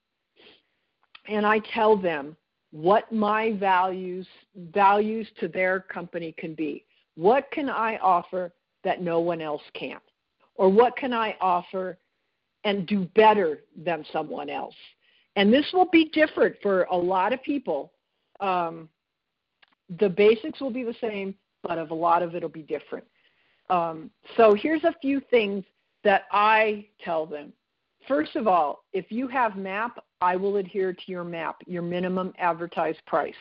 and 1.29 1.47
I 1.47 1.61
tell 1.73 1.97
them 1.97 2.37
what 2.71 3.11
my 3.13 3.53
values 3.53 4.27
values 4.73 5.29
to 5.41 5.49
their 5.49 5.81
company 5.81 6.35
can 6.37 6.55
be. 6.55 6.85
What 7.15 7.51
can 7.51 7.71
I 7.71 7.97
offer 7.99 8.53
that 8.85 9.01
no 9.01 9.21
one 9.21 9.41
else 9.41 9.63
can? 9.75 9.99
Or 10.57 10.69
what 10.69 10.97
can 10.97 11.13
I 11.13 11.37
offer 11.41 11.99
and 12.65 12.87
do 12.87 13.09
better 13.15 13.61
than 13.77 14.05
someone 14.13 14.51
else? 14.51 14.75
And 15.37 15.53
this 15.53 15.67
will 15.73 15.89
be 15.91 16.11
different 16.13 16.57
for 16.63 16.85
a 16.85 16.97
lot 16.97 17.33
of 17.33 17.43
people. 17.43 17.93
Um, 18.41 18.89
the 20.01 20.09
basics 20.09 20.61
will 20.61 20.71
be 20.71 20.83
the 20.83 20.95
same, 21.01 21.35
but 21.63 21.79
of 21.79 21.91
a 21.91 21.95
lot 21.95 22.23
of 22.23 22.35
it 22.35 22.43
will 22.43 22.49
be 22.49 22.63
different. 22.63 23.05
Um, 23.71 24.11
so 24.37 24.55
here's 24.55 24.85
a 24.85 24.95
few 25.01 25.21
things 25.31 25.65
that 26.05 26.23
I 26.33 26.87
tell 27.05 27.27
them. 27.27 27.53
First 28.07 28.37
of 28.37 28.47
all, 28.47 28.85
if 28.93 29.11
you 29.11 29.27
have 29.29 29.57
MAP, 29.57 29.99
I 30.21 30.37
will 30.37 30.57
adhere 30.57 30.93
to 30.93 31.03
your 31.07 31.25
MAP, 31.25 31.57
your 31.67 31.83
minimum 31.83 32.33
advertised 32.39 33.05
price. 33.07 33.35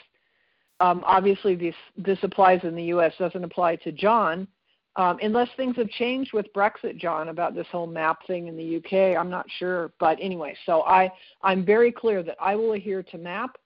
Um, 0.80 1.04
obviously, 1.06 1.56
this 1.56 1.76
this 1.98 2.20
applies 2.24 2.60
in 2.64 2.76
the 2.76 2.84
U.S. 2.86 3.14
doesn't 3.18 3.44
apply 3.44 3.78
to 3.78 3.92
John, 3.94 4.48
um, 4.98 5.18
unless 5.22 5.50
things 5.56 5.76
have 5.78 5.90
changed 5.90 6.34
with 6.34 6.52
Brexit, 6.54 6.98
John, 6.98 7.30
about 7.30 7.56
this 7.56 7.68
whole 7.72 7.88
MAP 7.88 8.26
thing 8.28 8.48
in 8.48 8.58
the 8.58 8.64
U.K. 8.64 9.16
I'm 9.16 9.30
not 9.30 9.46
sure, 9.58 9.92
but 10.00 10.18
anyway, 10.22 10.56
so 10.66 10.82
I 10.82 11.10
I'm 11.42 11.66
very 11.66 11.92
clear 11.92 12.24
that 12.24 12.38
I 12.42 12.56
will 12.56 12.74
adhere 12.74 13.04
to 13.04 13.18
MAP. 13.18 13.58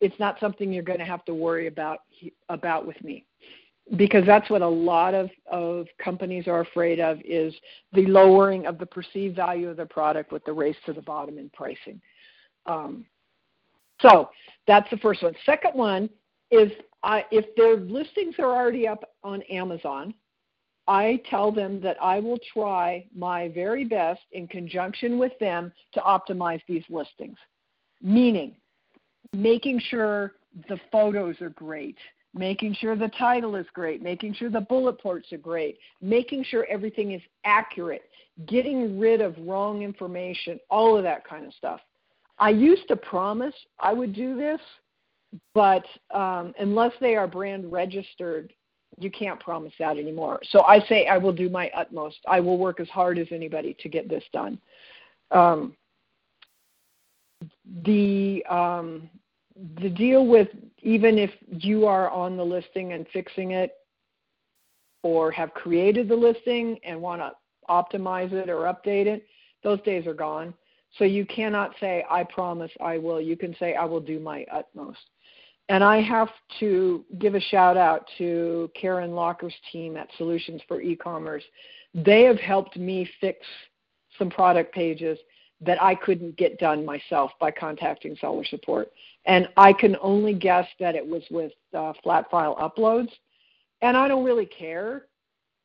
It's 0.00 0.18
not 0.20 0.38
something 0.38 0.72
you're 0.72 0.82
going 0.82 0.98
to 0.98 1.04
have 1.04 1.24
to 1.24 1.34
worry 1.34 1.66
about 1.66 2.00
about 2.48 2.86
with 2.86 3.02
me 3.02 3.24
because 3.96 4.26
that's 4.26 4.50
what 4.50 4.62
a 4.62 4.68
lot 4.68 5.14
of, 5.14 5.30
of 5.50 5.86
companies 6.02 6.48
are 6.48 6.60
afraid 6.60 6.98
of 6.98 7.18
is 7.24 7.54
the 7.92 8.04
lowering 8.06 8.66
of 8.66 8.78
the 8.78 8.86
perceived 8.86 9.36
value 9.36 9.68
of 9.68 9.76
their 9.76 9.86
product 9.86 10.32
with 10.32 10.44
the 10.44 10.52
race 10.52 10.76
to 10.86 10.92
the 10.92 11.02
bottom 11.02 11.38
in 11.38 11.48
pricing. 11.50 12.00
Um, 12.66 13.04
so 14.00 14.30
that's 14.66 14.88
the 14.90 14.98
first 14.98 15.22
one. 15.22 15.34
Second 15.44 15.72
one 15.74 16.10
is 16.50 16.70
I, 17.02 17.24
if 17.30 17.54
their 17.56 17.76
listings 17.76 18.34
are 18.38 18.54
already 18.54 18.86
up 18.86 19.04
on 19.22 19.42
Amazon, 19.42 20.14
I 20.88 21.20
tell 21.28 21.50
them 21.50 21.80
that 21.80 21.96
I 22.00 22.20
will 22.20 22.38
try 22.52 23.06
my 23.14 23.48
very 23.48 23.84
best 23.84 24.22
in 24.32 24.46
conjunction 24.46 25.18
with 25.18 25.32
them 25.40 25.72
to 25.94 26.00
optimize 26.00 26.60
these 26.68 26.84
listings, 26.88 27.36
meaning 28.00 28.54
making 29.32 29.80
sure 29.88 30.32
the 30.68 30.78
photos 30.92 31.40
are 31.40 31.50
great, 31.50 31.96
making 32.34 32.74
sure 32.74 32.94
the 32.94 33.10
title 33.18 33.56
is 33.56 33.66
great, 33.72 34.00
making 34.00 34.34
sure 34.34 34.48
the 34.48 34.60
bullet 34.60 35.00
points 35.00 35.32
are 35.32 35.38
great, 35.38 35.78
making 36.00 36.44
sure 36.44 36.66
everything 36.70 37.12
is 37.12 37.22
accurate, 37.44 38.04
getting 38.46 38.98
rid 38.98 39.20
of 39.20 39.34
wrong 39.40 39.82
information, 39.82 40.60
all 40.70 40.96
of 40.96 41.02
that 41.02 41.26
kind 41.26 41.46
of 41.46 41.52
stuff. 41.54 41.80
I 42.38 42.50
used 42.50 42.86
to 42.88 42.96
promise 42.96 43.54
I 43.80 43.92
would 43.92 44.12
do 44.12 44.36
this, 44.36 44.60
but 45.54 45.84
um, 46.12 46.54
unless 46.58 46.92
they 47.00 47.16
are 47.16 47.26
brand 47.26 47.70
registered, 47.70 48.52
you 48.98 49.10
can't 49.10 49.40
promise 49.40 49.72
that 49.78 49.98
anymore. 49.98 50.40
So 50.50 50.62
I 50.62 50.80
say 50.86 51.06
I 51.06 51.18
will 51.18 51.32
do 51.32 51.48
my 51.48 51.70
utmost. 51.76 52.18
I 52.26 52.40
will 52.40 52.58
work 52.58 52.80
as 52.80 52.88
hard 52.88 53.18
as 53.18 53.26
anybody 53.30 53.76
to 53.80 53.88
get 53.88 54.08
this 54.08 54.24
done. 54.32 54.58
Um, 55.30 55.74
the 57.84 58.44
um, 58.48 59.10
the 59.80 59.88
deal 59.88 60.26
with 60.26 60.48
even 60.82 61.18
if 61.18 61.30
you 61.48 61.86
are 61.86 62.10
on 62.10 62.36
the 62.36 62.44
listing 62.44 62.92
and 62.92 63.06
fixing 63.12 63.52
it 63.52 63.72
or 65.02 65.30
have 65.30 65.52
created 65.54 66.08
the 66.08 66.16
listing 66.16 66.78
and 66.84 67.00
want 67.00 67.20
to 67.20 67.32
optimize 67.68 68.32
it 68.32 68.48
or 68.48 68.72
update 68.72 69.06
it, 69.06 69.26
those 69.62 69.80
days 69.82 70.06
are 70.06 70.14
gone. 70.14 70.54
So 70.98 71.04
you 71.04 71.26
cannot 71.26 71.74
say, 71.80 72.04
I 72.10 72.24
promise 72.24 72.70
I 72.80 72.98
will. 72.98 73.20
You 73.20 73.36
can 73.36 73.54
say, 73.58 73.74
I 73.74 73.84
will 73.84 74.00
do 74.00 74.18
my 74.18 74.46
utmost. 74.52 74.98
And 75.68 75.82
I 75.82 76.00
have 76.00 76.28
to 76.60 77.04
give 77.18 77.34
a 77.34 77.40
shout 77.40 77.76
out 77.76 78.08
to 78.18 78.70
Karen 78.80 79.14
Locker's 79.14 79.54
team 79.72 79.96
at 79.96 80.08
Solutions 80.16 80.62
for 80.68 80.80
E-commerce. 80.80 81.42
They 81.92 82.22
have 82.22 82.38
helped 82.38 82.76
me 82.76 83.08
fix 83.20 83.40
some 84.18 84.30
product 84.30 84.72
pages 84.72 85.18
that 85.60 85.82
I 85.82 85.94
couldn't 85.94 86.36
get 86.36 86.58
done 86.58 86.84
myself 86.84 87.32
by 87.40 87.50
contacting 87.50 88.16
seller 88.20 88.44
support. 88.44 88.92
And 89.24 89.48
I 89.56 89.72
can 89.72 89.96
only 90.00 90.34
guess 90.34 90.66
that 90.78 90.94
it 90.94 91.06
was 91.06 91.22
with 91.30 91.52
uh, 91.74 91.94
flat 92.02 92.30
file 92.30 92.56
uploads. 92.56 93.10
And 93.82 93.96
I 93.96 94.06
don't 94.06 94.24
really 94.24 94.46
care 94.46 95.06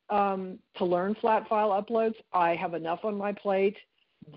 um, 0.09 0.57
to 0.77 0.85
learn 0.85 1.15
flat 1.15 1.47
file 1.47 1.69
uploads. 1.69 2.15
I 2.33 2.55
have 2.55 2.73
enough 2.73 2.99
on 3.03 3.17
my 3.17 3.31
plate. 3.31 3.77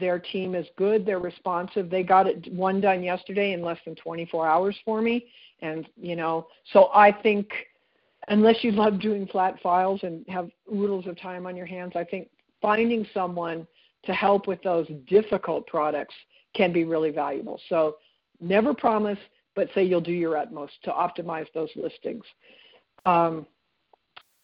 Their 0.00 0.18
team 0.18 0.54
is 0.54 0.66
good. 0.76 1.04
They're 1.04 1.18
responsive. 1.18 1.90
They 1.90 2.02
got 2.02 2.26
it 2.26 2.52
one 2.52 2.80
done 2.80 3.02
yesterday 3.02 3.52
in 3.52 3.62
less 3.62 3.78
than 3.84 3.94
24 3.94 4.46
hours 4.46 4.76
for 4.84 5.00
me. 5.00 5.26
And, 5.60 5.88
you 5.96 6.16
know, 6.16 6.48
so 6.72 6.90
I 6.94 7.12
think 7.12 7.50
unless 8.28 8.62
you 8.62 8.72
love 8.72 9.00
doing 9.00 9.26
flat 9.26 9.60
files 9.62 10.00
and 10.02 10.24
have 10.28 10.50
oodles 10.72 11.06
of 11.06 11.20
time 11.20 11.46
on 11.46 11.56
your 11.56 11.66
hands, 11.66 11.92
I 11.94 12.04
think 12.04 12.28
finding 12.60 13.06
someone 13.12 13.66
to 14.04 14.12
help 14.12 14.46
with 14.46 14.62
those 14.62 14.86
difficult 15.06 15.66
products 15.66 16.14
can 16.54 16.72
be 16.72 16.84
really 16.84 17.10
valuable. 17.10 17.60
So 17.68 17.96
never 18.40 18.74
promise, 18.74 19.18
but 19.54 19.68
say 19.74 19.84
you'll 19.84 20.00
do 20.00 20.12
your 20.12 20.36
utmost 20.36 20.72
to 20.84 20.90
optimize 20.90 21.46
those 21.54 21.70
listings. 21.76 22.24
Um, 23.06 23.46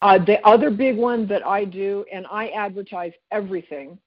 uh, 0.02 0.18
the 0.18 0.40
other 0.46 0.70
big 0.70 0.96
one 0.96 1.26
that 1.26 1.46
I 1.46 1.64
do, 1.64 2.04
and 2.12 2.26
I 2.30 2.48
advertise 2.48 3.12
everything, 3.30 3.98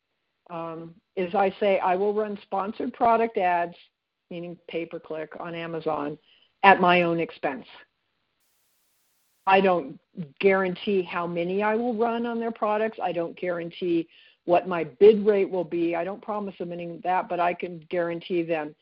um, 0.49 0.93
is 1.15 1.33
I 1.35 1.53
say 1.59 1.79
I 1.79 1.95
will 1.95 2.13
run 2.13 2.37
sponsored 2.43 2.93
product 2.93 3.37
ads, 3.37 3.75
meaning 4.29 4.57
pay 4.67 4.85
per 4.85 4.99
click 4.99 5.31
on 5.39 5.55
Amazon, 5.55 6.17
at 6.63 6.79
my 6.79 7.03
own 7.03 7.19
expense. 7.19 7.65
I 9.45 9.59
don't 9.59 9.99
guarantee 10.39 11.01
how 11.03 11.27
many 11.27 11.61
I 11.63 11.75
will 11.75 11.95
run 11.95 12.25
on 12.25 12.39
their 12.39 12.51
products. 12.51 12.97
I 13.01 13.11
don't 13.11 13.37
guarantee 13.37 14.07
what 14.45 14.67
my 14.67 14.83
bid 14.83 15.25
rate 15.25 15.49
will 15.49 15.63
be. 15.63 15.95
I 15.95 16.03
don't 16.03 16.21
promise 16.21 16.55
them 16.57 16.71
any 16.71 16.89
of 16.89 17.01
that, 17.03 17.27
but 17.29 17.39
I 17.39 17.53
can 17.53 17.85
guarantee 17.89 18.43
them 18.43 18.75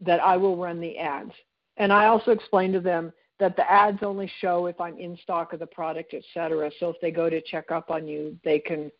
that 0.00 0.20
I 0.20 0.36
will 0.36 0.56
run 0.56 0.80
the 0.80 0.98
ads. 0.98 1.32
And 1.76 1.92
I 1.92 2.06
also 2.06 2.30
explain 2.30 2.72
to 2.72 2.80
them 2.80 3.12
that 3.40 3.56
the 3.56 3.68
ads 3.70 4.02
only 4.02 4.30
show 4.40 4.66
if 4.66 4.80
I'm 4.80 4.98
in 4.98 5.16
stock 5.22 5.52
of 5.52 5.58
the 5.58 5.66
product, 5.66 6.14
et 6.14 6.22
cetera. 6.32 6.70
So 6.78 6.90
if 6.90 6.96
they 7.00 7.10
go 7.10 7.28
to 7.28 7.40
check 7.40 7.72
up 7.72 7.90
on 7.90 8.06
you, 8.06 8.36
they 8.44 8.60
can, 8.60 8.92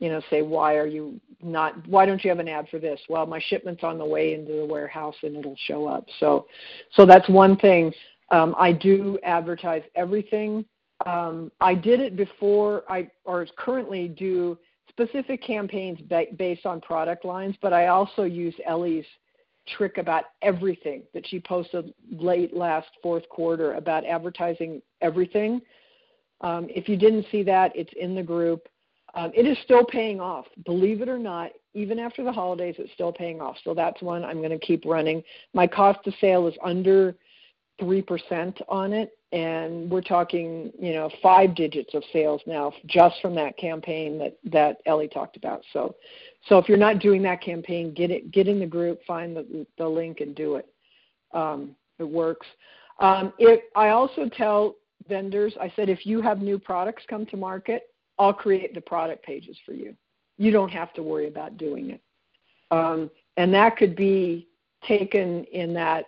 you 0.00 0.08
know, 0.08 0.20
say, 0.30 0.42
why 0.42 0.76
are 0.76 0.86
you 0.86 1.20
not, 1.42 1.86
why 1.86 2.04
don't 2.04 2.24
you 2.24 2.30
have 2.30 2.40
an 2.40 2.48
ad 2.48 2.68
for 2.70 2.78
this? 2.78 3.00
Well, 3.08 3.26
my 3.26 3.40
shipment's 3.48 3.84
on 3.84 3.98
the 3.98 4.04
way 4.04 4.34
into 4.34 4.52
the 4.52 4.64
warehouse 4.64 5.14
and 5.22 5.36
it'll 5.36 5.56
show 5.66 5.86
up. 5.86 6.06
So, 6.18 6.46
so 6.92 7.06
that's 7.06 7.28
one 7.28 7.56
thing. 7.56 7.92
Um, 8.30 8.54
I 8.58 8.72
do 8.72 9.18
advertise 9.22 9.82
everything. 9.94 10.64
Um, 11.06 11.52
I 11.60 11.74
did 11.74 12.00
it 12.00 12.16
before 12.16 12.82
I, 12.88 13.08
or 13.24 13.46
currently 13.56 14.08
do 14.08 14.58
specific 14.88 15.42
campaigns 15.42 16.00
ba- 16.02 16.26
based 16.36 16.66
on 16.66 16.80
product 16.80 17.24
lines, 17.24 17.56
but 17.62 17.72
I 17.72 17.86
also 17.86 18.24
use 18.24 18.54
Ellie's 18.66 19.06
trick 19.76 19.98
about 19.98 20.24
everything 20.42 21.02
that 21.14 21.26
she 21.26 21.40
posted 21.40 21.92
late 22.10 22.56
last 22.56 22.88
fourth 23.02 23.28
quarter 23.28 23.74
about 23.74 24.04
advertising 24.04 24.82
everything. 25.00 25.60
Um, 26.40 26.68
if 26.70 26.88
you 26.88 26.96
didn't 26.96 27.26
see 27.30 27.42
that, 27.44 27.72
it's 27.74 27.92
in 28.00 28.14
the 28.14 28.22
group. 28.22 28.66
Um, 29.14 29.32
it 29.34 29.46
is 29.46 29.58
still 29.64 29.84
paying 29.84 30.20
off. 30.20 30.46
Believe 30.64 31.02
it 31.02 31.08
or 31.08 31.18
not, 31.18 31.50
even 31.74 31.98
after 31.98 32.22
the 32.24 32.32
holidays, 32.32 32.76
it's 32.78 32.92
still 32.92 33.12
paying 33.12 33.40
off. 33.40 33.56
So 33.64 33.74
that's 33.74 34.00
one 34.02 34.24
I'm 34.24 34.38
going 34.38 34.50
to 34.50 34.58
keep 34.58 34.84
running. 34.84 35.22
My 35.54 35.66
cost 35.66 36.06
of 36.06 36.14
sale 36.20 36.46
is 36.46 36.54
under 36.62 37.16
3% 37.80 38.60
on 38.68 38.92
it 38.92 39.16
and 39.32 39.88
we're 39.88 40.00
talking, 40.00 40.72
you 40.78 40.92
know, 40.92 41.08
five 41.22 41.54
digits 41.54 41.94
of 41.94 42.02
sales 42.12 42.40
now 42.46 42.72
just 42.86 43.16
from 43.22 43.34
that 43.36 43.56
campaign 43.56 44.18
that 44.18 44.36
that 44.44 44.78
Ellie 44.86 45.08
talked 45.08 45.36
about. 45.36 45.62
So, 45.72 45.94
so 46.48 46.58
if 46.58 46.68
you're 46.68 46.78
not 46.78 46.98
doing 46.98 47.22
that 47.22 47.40
campaign, 47.40 47.94
get 47.94 48.10
it, 48.10 48.32
get 48.32 48.48
in 48.48 48.58
the 48.58 48.66
group, 48.66 49.00
find 49.06 49.36
the 49.36 49.66
the 49.78 49.86
link, 49.86 50.20
and 50.20 50.34
do 50.34 50.56
it. 50.56 50.66
Um, 51.32 51.76
it 51.98 52.08
works. 52.08 52.46
Um, 52.98 53.32
it, 53.38 53.64
I 53.76 53.90
also 53.90 54.28
tell 54.28 54.74
vendors, 55.08 55.54
I 55.60 55.72
said, 55.76 55.88
if 55.88 56.04
you 56.04 56.20
have 56.20 56.40
new 56.40 56.58
products 56.58 57.04
come 57.08 57.24
to 57.26 57.36
market, 57.36 57.89
I'll 58.20 58.32
create 58.32 58.74
the 58.74 58.80
product 58.80 59.24
pages 59.24 59.56
for 59.66 59.72
you. 59.72 59.96
You 60.38 60.52
don't 60.52 60.68
have 60.68 60.92
to 60.94 61.02
worry 61.02 61.26
about 61.26 61.56
doing 61.56 61.90
it. 61.90 62.00
Um, 62.70 63.10
and 63.36 63.52
that 63.52 63.76
could 63.76 63.96
be 63.96 64.46
taken 64.86 65.44
in 65.44 65.74
that 65.74 66.04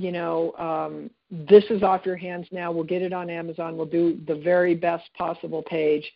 you 0.00 0.12
know, 0.12 0.52
um, 0.52 1.10
this 1.30 1.64
is 1.68 1.82
off 1.82 2.06
your 2.06 2.16
hands 2.16 2.46
now. 2.50 2.72
We'll 2.72 2.84
get 2.84 3.02
it 3.02 3.12
on 3.12 3.28
Amazon. 3.28 3.76
We'll 3.76 3.84
do 3.84 4.18
the 4.26 4.34
very 4.34 4.74
best 4.74 5.04
possible 5.16 5.62
page, 5.62 6.10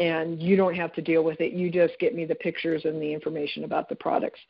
and 0.00 0.42
you 0.42 0.56
don't 0.56 0.74
have 0.74 0.92
to 0.94 1.00
deal 1.00 1.22
with 1.22 1.40
it. 1.40 1.52
You 1.52 1.70
just 1.70 1.96
get 2.00 2.12
me 2.12 2.24
the 2.24 2.34
pictures 2.34 2.84
and 2.84 3.00
the 3.00 3.14
information 3.14 3.62
about 3.62 3.88
the 3.88 3.94
products. 3.94 4.40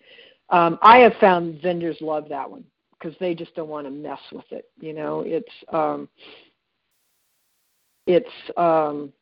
Um, 0.48 0.78
I 0.80 0.98
have 1.00 1.12
found 1.20 1.60
vendors 1.60 1.98
love 2.00 2.26
that 2.30 2.50
one 2.50 2.64
because 2.92 3.14
they 3.20 3.34
just 3.34 3.54
don't 3.54 3.68
want 3.68 3.86
to 3.86 3.90
mess 3.90 4.18
with 4.32 4.50
it. 4.50 4.70
You 4.80 4.94
know, 4.94 5.24
it's 5.26 5.52
um, 5.70 6.08
it's 8.06 8.30
um, 8.56 9.12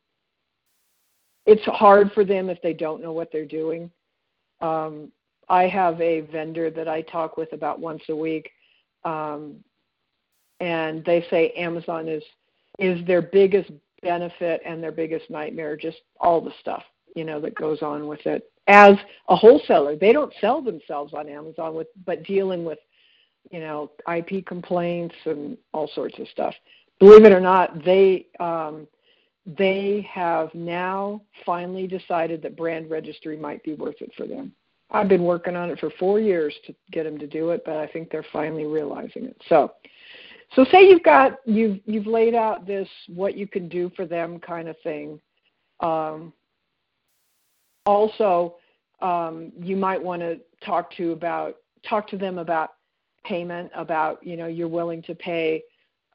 it's 1.49 1.65
hard 1.65 2.11
for 2.13 2.23
them 2.23 2.49
if 2.49 2.61
they 2.61 2.73
don't 2.73 3.01
know 3.01 3.13
what 3.13 3.31
they're 3.31 3.45
doing. 3.45 3.89
Um, 4.61 5.11
I 5.47 5.67
have 5.67 5.99
a 5.99 6.21
vendor 6.21 6.69
that 6.69 6.87
I 6.87 7.01
talk 7.01 7.37
with 7.37 7.53
about 7.53 7.79
once 7.79 8.03
a 8.09 8.15
week 8.15 8.51
um, 9.03 9.63
and 10.59 11.03
they 11.05 11.25
say 11.29 11.51
Amazon 11.51 12.07
is 12.07 12.23
is 12.77 13.05
their 13.05 13.21
biggest 13.21 13.71
benefit 14.01 14.61
and 14.65 14.81
their 14.81 14.91
biggest 14.91 15.29
nightmare, 15.29 15.75
just 15.75 15.97
all 16.19 16.41
the 16.41 16.53
stuff 16.61 16.83
you 17.15 17.23
know 17.23 17.39
that 17.39 17.55
goes 17.55 17.81
on 17.81 18.07
with 18.07 18.25
it. 18.25 18.51
As 18.67 18.95
a 19.29 19.35
wholesaler, 19.35 19.95
they 19.95 20.13
don't 20.13 20.33
sell 20.39 20.61
themselves 20.61 21.13
on 21.13 21.27
Amazon 21.27 21.73
with, 21.73 21.87
but 22.05 22.23
dealing 22.23 22.65
with 22.65 22.79
you 23.51 23.59
know 23.59 23.91
IP 24.13 24.45
complaints 24.45 25.15
and 25.25 25.57
all 25.73 25.89
sorts 25.93 26.19
of 26.19 26.27
stuff. 26.27 26.53
Believe 26.99 27.23
it 27.23 27.31
or 27.31 27.39
not, 27.39 27.83
they 27.85 28.27
um, 28.39 28.87
they 29.57 30.07
have 30.11 30.53
now 30.53 31.21
finally 31.45 31.87
decided 31.87 32.41
that 32.41 32.55
brand 32.55 32.89
registry 32.89 33.37
might 33.37 33.63
be 33.63 33.73
worth 33.73 34.01
it 34.01 34.11
for 34.15 34.27
them. 34.27 34.51
I've 34.91 35.07
been 35.07 35.23
working 35.23 35.55
on 35.55 35.69
it 35.69 35.79
for 35.79 35.91
four 35.99 36.19
years 36.19 36.53
to 36.65 36.75
get 36.91 37.03
them 37.03 37.17
to 37.19 37.27
do 37.27 37.49
it, 37.51 37.63
but 37.65 37.77
I 37.77 37.87
think 37.87 38.11
they're 38.11 38.25
finally 38.31 38.65
realizing 38.65 39.25
it. 39.25 39.39
So, 39.47 39.73
so 40.55 40.65
say 40.71 40.87
you've 40.87 41.03
got 41.03 41.37
you've 41.45 41.79
you've 41.85 42.07
laid 42.07 42.35
out 42.35 42.65
this 42.65 42.87
what 43.07 43.37
you 43.37 43.47
can 43.47 43.69
do 43.69 43.91
for 43.95 44.05
them 44.05 44.39
kind 44.39 44.67
of 44.67 44.75
thing. 44.83 45.19
Um, 45.79 46.33
also, 47.85 48.55
um, 49.01 49.51
you 49.59 49.75
might 49.75 50.01
want 50.01 50.21
to 50.21 50.39
talk 50.65 50.95
to 50.97 51.11
about 51.11 51.57
talk 51.87 52.07
to 52.09 52.17
them 52.17 52.39
about 52.39 52.71
payment, 53.25 53.71
about 53.75 54.25
you 54.25 54.37
know 54.37 54.47
you're 54.47 54.67
willing 54.67 55.03
to 55.03 55.15
pay 55.15 55.63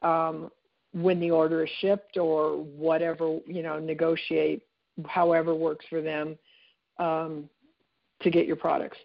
um, 0.03 0.51
when 0.95 1.21
the 1.21 1.31
order 1.31 1.65
is 1.65 1.71
shipped 1.81 2.17
or 2.17 2.57
whatever 2.57 3.39
you 3.47 3.63
know 3.63 3.79
negotiate 3.79 4.63
however 5.07 5.55
works 5.55 5.85
for 5.91 6.01
them. 6.01 6.39
Um, 6.99 7.51
to 8.25 8.31
get 8.31 8.47
your 8.47 8.57
products. 8.57 8.99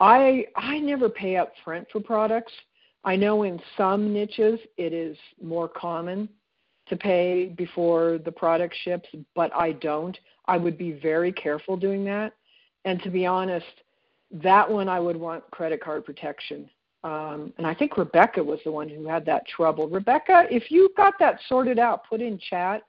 I 0.00 0.46
I 0.56 0.78
never 0.78 1.10
pay 1.10 1.36
up 1.36 1.52
front 1.64 1.86
for 1.92 2.00
products. 2.00 2.52
I 3.04 3.16
know 3.16 3.42
in 3.42 3.60
some 3.76 4.12
niches 4.12 4.58
it 4.78 4.92
is 4.92 5.16
more 5.42 5.68
common 5.68 6.28
to 6.88 6.96
pay 6.96 7.46
before 7.56 8.18
the 8.24 8.32
product 8.32 8.74
ships, 8.84 9.08
but 9.34 9.54
I 9.54 9.72
don't. 9.72 10.16
I 10.46 10.56
would 10.56 10.78
be 10.78 10.92
very 10.92 11.32
careful 11.32 11.76
doing 11.76 12.04
that. 12.04 12.32
And 12.84 13.02
to 13.02 13.10
be 13.10 13.26
honest, 13.26 13.66
that 14.30 14.68
one 14.68 14.88
I 14.88 14.98
would 14.98 15.16
want 15.16 15.48
credit 15.50 15.82
card 15.82 16.04
protection. 16.04 16.68
Um, 17.04 17.52
and 17.58 17.66
I 17.66 17.74
think 17.74 17.96
Rebecca 17.96 18.42
was 18.42 18.60
the 18.64 18.70
one 18.70 18.88
who 18.88 19.06
had 19.06 19.26
that 19.26 19.46
trouble. 19.48 19.88
Rebecca, 19.88 20.46
if 20.50 20.70
you 20.70 20.90
got 20.96 21.14
that 21.18 21.40
sorted 21.48 21.78
out, 21.78 22.08
put 22.08 22.20
in 22.20 22.38
chat 22.38 22.82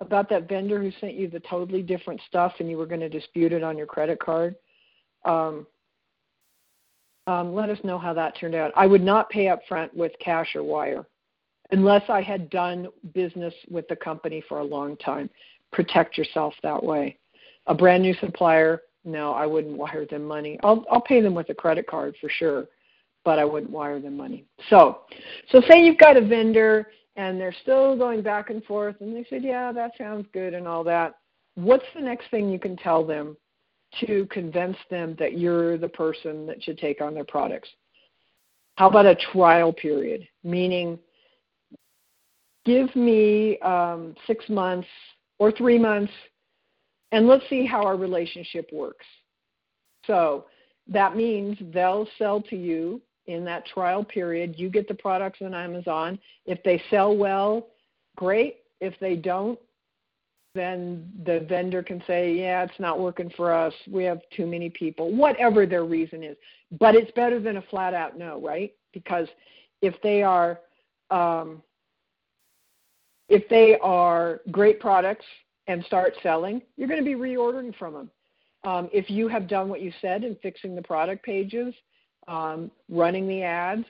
about 0.00 0.28
that 0.30 0.48
vendor 0.48 0.80
who 0.82 0.90
sent 1.00 1.14
you 1.14 1.28
the 1.28 1.40
totally 1.40 1.82
different 1.82 2.20
stuff 2.26 2.54
and 2.58 2.68
you 2.68 2.76
were 2.76 2.86
going 2.86 3.00
to 3.00 3.08
dispute 3.08 3.52
it 3.52 3.62
on 3.62 3.78
your 3.78 3.86
credit 3.86 4.18
card 4.18 4.56
um, 5.24 5.66
um, 7.26 7.54
let 7.54 7.70
us 7.70 7.78
know 7.84 7.98
how 7.98 8.12
that 8.14 8.36
turned 8.38 8.54
out. 8.54 8.72
I 8.76 8.86
would 8.86 9.02
not 9.02 9.30
pay 9.30 9.48
up 9.48 9.60
front 9.68 9.94
with 9.96 10.12
cash 10.20 10.54
or 10.54 10.62
wire 10.62 11.06
unless 11.70 12.02
I 12.08 12.20
had 12.20 12.50
done 12.50 12.88
business 13.14 13.54
with 13.70 13.86
the 13.88 13.96
company 13.96 14.42
for 14.48 14.58
a 14.58 14.64
long 14.64 14.96
time. 14.96 15.30
Protect 15.72 16.18
yourself 16.18 16.54
that 16.62 16.82
way. 16.82 17.18
A 17.66 17.74
brand 17.74 18.02
new 18.02 18.14
supplier, 18.14 18.82
no, 19.04 19.32
I 19.32 19.46
wouldn't 19.46 19.76
wire 19.76 20.06
them 20.06 20.24
money. 20.24 20.58
I'll 20.64 20.84
I'll 20.90 21.00
pay 21.00 21.20
them 21.20 21.34
with 21.34 21.50
a 21.50 21.54
credit 21.54 21.86
card 21.86 22.16
for 22.20 22.28
sure, 22.28 22.66
but 23.24 23.38
I 23.38 23.44
wouldn't 23.44 23.70
wire 23.70 24.00
them 24.00 24.16
money. 24.16 24.44
So, 24.68 25.00
so 25.50 25.60
say 25.68 25.80
you've 25.82 25.98
got 25.98 26.16
a 26.16 26.26
vendor 26.26 26.88
and 27.16 27.40
they're 27.40 27.54
still 27.62 27.96
going 27.96 28.22
back 28.22 28.50
and 28.50 28.64
forth 28.64 28.96
and 29.00 29.14
they 29.14 29.26
said, 29.28 29.42
"Yeah, 29.42 29.72
that 29.72 29.92
sounds 29.98 30.26
good" 30.32 30.54
and 30.54 30.66
all 30.66 30.84
that. 30.84 31.16
What's 31.54 31.84
the 31.94 32.00
next 32.00 32.30
thing 32.30 32.48
you 32.48 32.58
can 32.58 32.76
tell 32.76 33.04
them 33.04 33.36
to 33.98 34.26
convince 34.26 34.76
them 34.88 35.16
that 35.18 35.38
you're 35.38 35.76
the 35.76 35.88
person 35.88 36.46
that 36.46 36.62
should 36.62 36.78
take 36.78 37.00
on 37.00 37.14
their 37.14 37.24
products. 37.24 37.68
How 38.76 38.88
about 38.88 39.06
a 39.06 39.16
trial 39.32 39.72
period? 39.72 40.26
Meaning, 40.44 40.98
give 42.64 42.94
me 42.94 43.58
um, 43.60 44.14
six 44.26 44.48
months 44.48 44.88
or 45.38 45.50
three 45.50 45.78
months, 45.78 46.12
and 47.12 47.26
let's 47.26 47.44
see 47.50 47.66
how 47.66 47.84
our 47.84 47.96
relationship 47.96 48.70
works. 48.72 49.06
So 50.06 50.46
that 50.88 51.16
means 51.16 51.58
they'll 51.72 52.08
sell 52.16 52.40
to 52.42 52.56
you 52.56 53.02
in 53.30 53.44
that 53.44 53.66
trial 53.66 54.04
period. 54.04 54.54
You 54.56 54.68
get 54.68 54.88
the 54.88 54.94
products 54.94 55.40
on 55.42 55.54
Amazon. 55.54 56.18
If 56.46 56.62
they 56.62 56.82
sell 56.90 57.16
well, 57.16 57.68
great. 58.16 58.58
If 58.80 58.94
they 59.00 59.16
don't, 59.16 59.58
then 60.54 61.08
the 61.24 61.40
vendor 61.48 61.82
can 61.82 62.02
say, 62.06 62.34
yeah, 62.34 62.64
it's 62.64 62.80
not 62.80 62.98
working 62.98 63.30
for 63.36 63.52
us. 63.52 63.72
We 63.88 64.04
have 64.04 64.20
too 64.34 64.46
many 64.46 64.70
people, 64.70 65.14
whatever 65.14 65.66
their 65.66 65.84
reason 65.84 66.24
is. 66.24 66.36
But 66.78 66.94
it's 66.94 67.10
better 67.12 67.38
than 67.40 67.56
a 67.56 67.62
flat 67.62 67.94
out 67.94 68.18
no, 68.18 68.40
right? 68.40 68.72
Because 68.92 69.28
if 69.82 69.94
they 70.02 70.22
are 70.22 70.60
um, 71.10 71.62
if 73.28 73.48
they 73.48 73.78
are 73.80 74.40
great 74.50 74.80
products 74.80 75.24
and 75.68 75.84
start 75.84 76.14
selling, 76.22 76.60
you're 76.76 76.88
going 76.88 77.02
to 77.02 77.04
be 77.04 77.14
reordering 77.14 77.74
from 77.76 77.94
them. 77.94 78.10
Um, 78.64 78.90
if 78.92 79.08
you 79.08 79.28
have 79.28 79.48
done 79.48 79.68
what 79.68 79.80
you 79.80 79.92
said 80.02 80.24
in 80.24 80.36
fixing 80.42 80.74
the 80.74 80.82
product 80.82 81.24
pages, 81.24 81.72
um, 82.28 82.70
running 82.88 83.26
the 83.28 83.42
ads, 83.42 83.84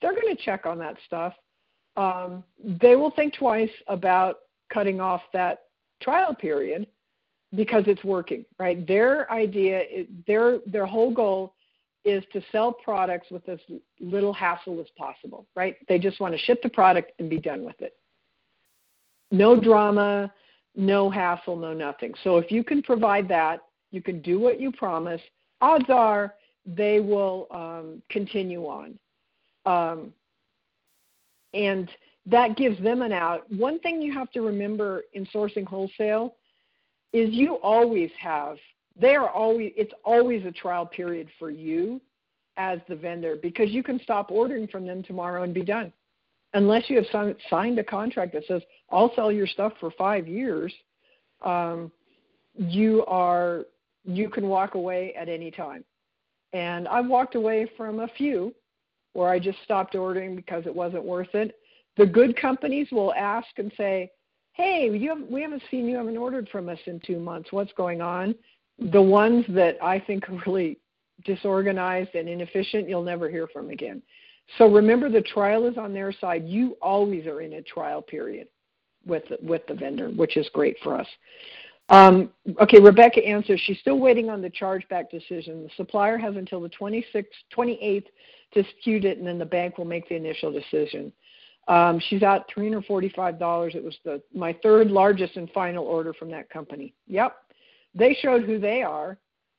they're 0.00 0.14
going 0.14 0.34
to 0.34 0.42
check 0.42 0.66
on 0.66 0.78
that 0.78 0.96
stuff. 1.06 1.34
Um, 1.96 2.42
they 2.80 2.96
will 2.96 3.10
think 3.10 3.34
twice 3.34 3.70
about 3.86 4.36
cutting 4.72 5.00
off 5.00 5.22
that 5.32 5.64
trial 6.02 6.34
period 6.34 6.86
because 7.54 7.84
it's 7.86 8.02
working, 8.02 8.44
right? 8.58 8.86
Their 8.86 9.30
idea, 9.30 9.82
their 10.26 10.58
their 10.66 10.86
whole 10.86 11.12
goal 11.12 11.54
is 12.04 12.24
to 12.32 12.42
sell 12.50 12.72
products 12.72 13.28
with 13.30 13.48
as 13.48 13.60
little 14.00 14.32
hassle 14.32 14.80
as 14.80 14.86
possible, 14.96 15.46
right? 15.54 15.76
They 15.88 15.98
just 15.98 16.18
want 16.18 16.34
to 16.34 16.40
ship 16.40 16.60
the 16.62 16.68
product 16.68 17.12
and 17.18 17.30
be 17.30 17.38
done 17.38 17.64
with 17.64 17.80
it. 17.80 17.94
No 19.30 19.58
drama, 19.58 20.32
no 20.74 21.08
hassle, 21.10 21.56
no 21.56 21.72
nothing. 21.72 22.12
So 22.24 22.38
if 22.38 22.50
you 22.50 22.64
can 22.64 22.82
provide 22.82 23.28
that, 23.28 23.60
you 23.92 24.02
can 24.02 24.20
do 24.20 24.40
what 24.40 24.60
you 24.60 24.72
promise. 24.72 25.20
Odds 25.60 25.90
are 25.90 26.34
they 26.64 27.00
will 27.00 27.46
um, 27.50 28.02
continue 28.10 28.64
on. 28.64 28.98
Um, 29.66 30.12
and 31.54 31.90
that 32.26 32.56
gives 32.56 32.80
them 32.82 33.02
an 33.02 33.12
out. 33.12 33.50
One 33.52 33.78
thing 33.80 34.00
you 34.00 34.12
have 34.12 34.30
to 34.32 34.42
remember 34.42 35.02
in 35.12 35.26
sourcing 35.26 35.66
wholesale 35.66 36.36
is 37.12 37.30
you 37.32 37.56
always 37.56 38.10
have 38.18 38.56
they 39.00 39.14
are 39.14 39.30
always 39.30 39.72
it's 39.76 39.92
always 40.04 40.44
a 40.44 40.52
trial 40.52 40.86
period 40.86 41.28
for 41.38 41.50
you 41.50 42.00
as 42.56 42.78
the 42.88 42.96
vendor 42.96 43.36
because 43.40 43.70
you 43.70 43.82
can 43.82 44.00
stop 44.00 44.30
ordering 44.30 44.66
from 44.66 44.86
them 44.86 45.02
tomorrow 45.02 45.42
and 45.42 45.54
be 45.54 45.62
done 45.62 45.92
unless 46.54 46.88
you 46.88 46.96
have 46.96 47.36
signed 47.48 47.78
a 47.78 47.84
contract 47.84 48.32
that 48.32 48.44
says 48.46 48.62
i'll 48.90 49.14
sell 49.14 49.32
your 49.32 49.46
stuff 49.46 49.72
for 49.80 49.90
five 49.92 50.28
years 50.28 50.72
um, 51.42 51.90
you 52.56 53.04
are 53.06 53.64
you 54.04 54.28
can 54.28 54.48
walk 54.48 54.74
away 54.74 55.14
at 55.18 55.28
any 55.28 55.50
time 55.50 55.84
and 56.52 56.88
i've 56.88 57.06
walked 57.06 57.34
away 57.34 57.70
from 57.76 58.00
a 58.00 58.08
few 58.08 58.54
where 59.12 59.28
i 59.28 59.38
just 59.38 59.58
stopped 59.64 59.94
ordering 59.94 60.36
because 60.36 60.64
it 60.66 60.74
wasn't 60.74 61.04
worth 61.04 61.34
it 61.34 61.58
the 61.96 62.06
good 62.06 62.36
companies 62.36 62.88
will 62.92 63.12
ask 63.14 63.48
and 63.56 63.72
say 63.76 64.10
hey 64.52 64.90
you 64.92 65.08
have, 65.08 65.22
we 65.28 65.42
haven't 65.42 65.62
seen 65.70 65.86
you 65.86 65.96
haven't 65.96 66.16
ordered 66.16 66.48
from 66.48 66.68
us 66.68 66.78
in 66.86 67.00
two 67.00 67.18
months 67.18 67.52
what's 67.52 67.72
going 67.72 68.00
on 68.00 68.34
the 68.90 69.02
ones 69.02 69.44
that 69.48 69.76
I 69.82 69.98
think 69.98 70.28
are 70.28 70.42
really 70.46 70.78
disorganized 71.24 72.14
and 72.14 72.28
inefficient, 72.28 72.88
you'll 72.88 73.02
never 73.02 73.28
hear 73.28 73.46
from 73.46 73.70
again. 73.70 74.02
So 74.58 74.66
remember, 74.66 75.08
the 75.08 75.22
trial 75.22 75.66
is 75.66 75.78
on 75.78 75.92
their 75.92 76.12
side. 76.12 76.44
You 76.46 76.76
always 76.82 77.26
are 77.26 77.40
in 77.40 77.54
a 77.54 77.62
trial 77.62 78.02
period 78.02 78.48
with 79.06 79.24
with 79.42 79.62
the 79.66 79.74
vendor, 79.74 80.10
which 80.10 80.36
is 80.36 80.48
great 80.52 80.76
for 80.82 80.98
us. 80.98 81.06
Um, 81.88 82.30
okay, 82.60 82.80
Rebecca 82.80 83.24
answers. 83.24 83.60
She's 83.64 83.78
still 83.80 83.98
waiting 83.98 84.30
on 84.30 84.40
the 84.40 84.50
chargeback 84.50 85.10
decision. 85.10 85.62
The 85.62 85.70
supplier 85.76 86.16
has 86.16 86.36
until 86.36 86.60
the 86.60 86.70
26th, 86.70 87.24
28th 87.54 88.06
to 88.54 88.62
dispute 88.62 89.04
it, 89.04 89.18
and 89.18 89.26
then 89.26 89.38
the 89.38 89.44
bank 89.44 89.78
will 89.78 89.84
make 89.84 90.08
the 90.08 90.14
initial 90.14 90.52
decision. 90.52 91.12
Um, 91.68 92.00
she's 92.08 92.22
out 92.22 92.50
$345. 92.56 93.74
It 93.74 93.84
was 93.84 93.96
the 94.04 94.20
my 94.34 94.56
third 94.62 94.90
largest 94.90 95.36
and 95.36 95.50
final 95.50 95.84
order 95.84 96.12
from 96.12 96.30
that 96.30 96.50
company. 96.50 96.94
Yep, 97.06 97.36
they 97.94 98.16
showed 98.20 98.44
who 98.44 98.58
they 98.58 98.82
are 98.82 99.18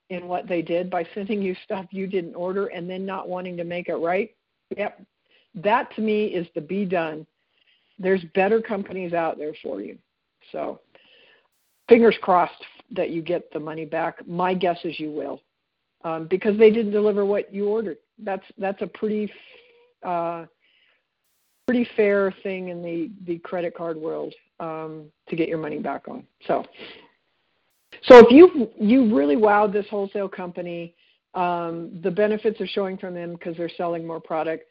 in 0.09 0.27
what 0.27 0.47
they 0.47 0.61
did 0.61 0.89
by 0.89 1.07
sending 1.13 1.41
you 1.41 1.55
stuff 1.63 1.85
you 1.91 2.07
didn't 2.07 2.35
order 2.35 2.67
and 2.67 2.89
then 2.89 3.05
not 3.05 3.29
wanting 3.29 3.57
to 3.57 3.63
make 3.63 3.89
it 3.89 3.95
right. 3.95 4.35
Yep. 4.77 5.01
That 5.55 5.93
to 5.95 6.01
me 6.01 6.25
is 6.25 6.47
the 6.55 6.61
be 6.61 6.85
done. 6.85 7.25
There's 7.99 8.23
better 8.35 8.61
companies 8.61 9.13
out 9.13 9.37
there 9.37 9.53
for 9.61 9.81
you. 9.81 9.97
So 10.51 10.81
fingers 11.89 12.17
crossed 12.21 12.63
that 12.91 13.09
you 13.09 13.21
get 13.21 13.51
the 13.51 13.59
money 13.59 13.85
back. 13.85 14.25
My 14.27 14.53
guess 14.53 14.77
is 14.83 14.99
you 14.99 15.11
will. 15.11 15.41
Um, 16.03 16.27
because 16.27 16.57
they 16.57 16.69
didn't 16.69 16.91
deliver 16.91 17.25
what 17.25 17.53
you 17.53 17.67
ordered. 17.67 17.97
That's 18.19 18.43
that's 18.57 18.81
a 18.81 18.87
pretty 18.87 19.31
uh, 20.03 20.45
pretty 21.65 21.87
fair 21.95 22.33
thing 22.43 22.69
in 22.69 22.81
the 22.81 23.09
the 23.25 23.39
credit 23.39 23.73
card 23.73 23.95
world 23.97 24.33
um, 24.59 25.05
to 25.29 25.35
get 25.37 25.47
your 25.47 25.59
money 25.59 25.79
back 25.79 26.09
on. 26.09 26.25
So 26.45 26.65
so 28.03 28.17
if 28.17 28.31
you 28.31 28.69
you 28.79 29.15
really 29.15 29.35
wowed 29.35 29.71
this 29.71 29.85
wholesale 29.89 30.27
company, 30.27 30.93
um, 31.35 31.99
the 32.03 32.11
benefits 32.11 32.59
are 32.59 32.67
showing 32.67 32.97
from 32.97 33.13
them 33.13 33.33
because 33.33 33.55
they're 33.55 33.69
selling 33.77 34.05
more 34.05 34.19
product. 34.19 34.65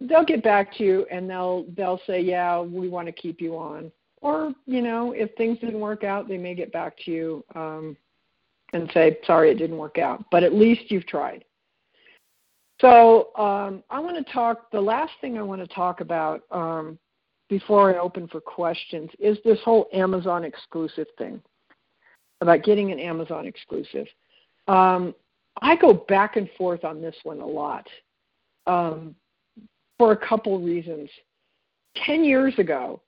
They'll 0.00 0.24
get 0.24 0.42
back 0.42 0.74
to 0.78 0.84
you 0.84 1.06
and 1.10 1.28
they'll 1.28 1.66
they'll 1.76 2.00
say, 2.06 2.20
yeah, 2.20 2.60
we 2.60 2.88
want 2.88 3.06
to 3.06 3.12
keep 3.12 3.40
you 3.40 3.56
on. 3.58 3.92
Or 4.20 4.52
you 4.66 4.82
know, 4.82 5.12
if 5.12 5.34
things 5.36 5.58
didn't 5.58 5.80
work 5.80 6.04
out, 6.04 6.28
they 6.28 6.38
may 6.38 6.54
get 6.54 6.72
back 6.72 6.94
to 7.04 7.10
you 7.10 7.44
um, 7.54 7.96
and 8.72 8.90
say, 8.92 9.18
sorry, 9.26 9.50
it 9.50 9.58
didn't 9.58 9.78
work 9.78 9.98
out. 9.98 10.24
But 10.30 10.42
at 10.42 10.54
least 10.54 10.90
you've 10.90 11.06
tried. 11.06 11.44
So 12.80 13.34
um, 13.36 13.82
I 13.90 13.98
want 14.00 14.24
to 14.24 14.32
talk. 14.32 14.70
The 14.70 14.80
last 14.80 15.12
thing 15.20 15.38
I 15.38 15.42
want 15.42 15.60
to 15.60 15.74
talk 15.74 16.00
about 16.00 16.42
um, 16.50 16.98
before 17.48 17.94
I 17.94 17.98
open 17.98 18.28
for 18.28 18.40
questions 18.40 19.10
is 19.18 19.38
this 19.44 19.58
whole 19.64 19.88
Amazon 19.92 20.44
exclusive 20.44 21.06
thing 21.16 21.40
about 22.40 22.62
getting 22.62 22.92
an 22.92 23.00
Amazon 23.00 23.46
exclusive. 23.46 24.06
Um, 24.68 25.14
I 25.60 25.74
go 25.76 25.92
back 25.92 26.36
and 26.36 26.48
forth 26.56 26.84
on 26.84 27.00
this 27.00 27.16
one 27.24 27.40
a 27.40 27.46
lot 27.46 27.86
um, 28.66 29.14
for 29.98 30.12
a 30.12 30.16
couple 30.16 30.60
reasons. 30.60 31.10
Ten 32.06 32.22
years 32.22 32.56
ago, 32.58 33.00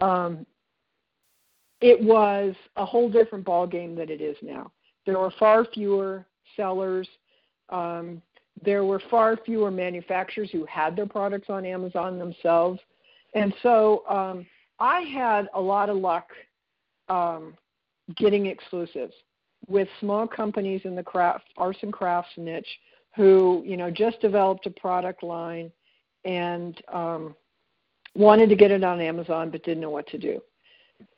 um, 0.00 0.46
it 1.80 2.00
was 2.00 2.54
a 2.76 2.84
whole 2.84 3.10
different 3.10 3.44
ball 3.44 3.66
game 3.66 3.94
than 3.94 4.10
it 4.10 4.20
is 4.20 4.36
now. 4.42 4.70
There 5.04 5.18
were 5.18 5.32
far 5.38 5.64
fewer 5.72 6.26
sellers. 6.56 7.08
Um, 7.68 8.22
there 8.64 8.84
were 8.84 9.02
far 9.10 9.36
fewer 9.44 9.70
manufacturers 9.70 10.50
who 10.50 10.64
had 10.64 10.96
their 10.96 11.06
products 11.06 11.50
on 11.50 11.64
Amazon 11.64 12.18
themselves, 12.18 12.80
and 13.34 13.54
so 13.62 14.04
um, 14.08 14.46
I 14.78 15.00
had 15.00 15.48
a 15.54 15.60
lot 15.60 15.90
of 15.90 15.96
luck 15.96 16.28
um, 17.08 17.54
getting 18.16 18.46
exclusives 18.46 19.12
with 19.68 19.88
small 20.00 20.26
companies 20.26 20.82
in 20.84 20.94
the 20.94 21.02
craft 21.02 21.44
arts 21.56 21.78
and 21.82 21.92
crafts 21.92 22.30
niche 22.36 22.66
who 23.14 23.62
you 23.66 23.76
know 23.76 23.90
just 23.90 24.20
developed 24.20 24.66
a 24.66 24.70
product 24.70 25.22
line 25.22 25.70
and 26.24 26.80
um, 26.92 27.34
wanted 28.16 28.48
to 28.48 28.56
get 28.56 28.70
it 28.70 28.84
on 28.84 29.00
Amazon 29.00 29.50
but 29.50 29.62
didn't 29.62 29.80
know 29.80 29.90
what 29.90 30.06
to 30.08 30.18
do. 30.18 30.40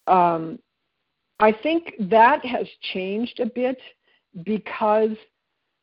Um, 0.06 0.58
I 1.40 1.52
think 1.52 1.94
that 2.10 2.44
has 2.44 2.66
changed 2.92 3.40
a 3.40 3.46
bit 3.46 3.78
because 4.44 5.16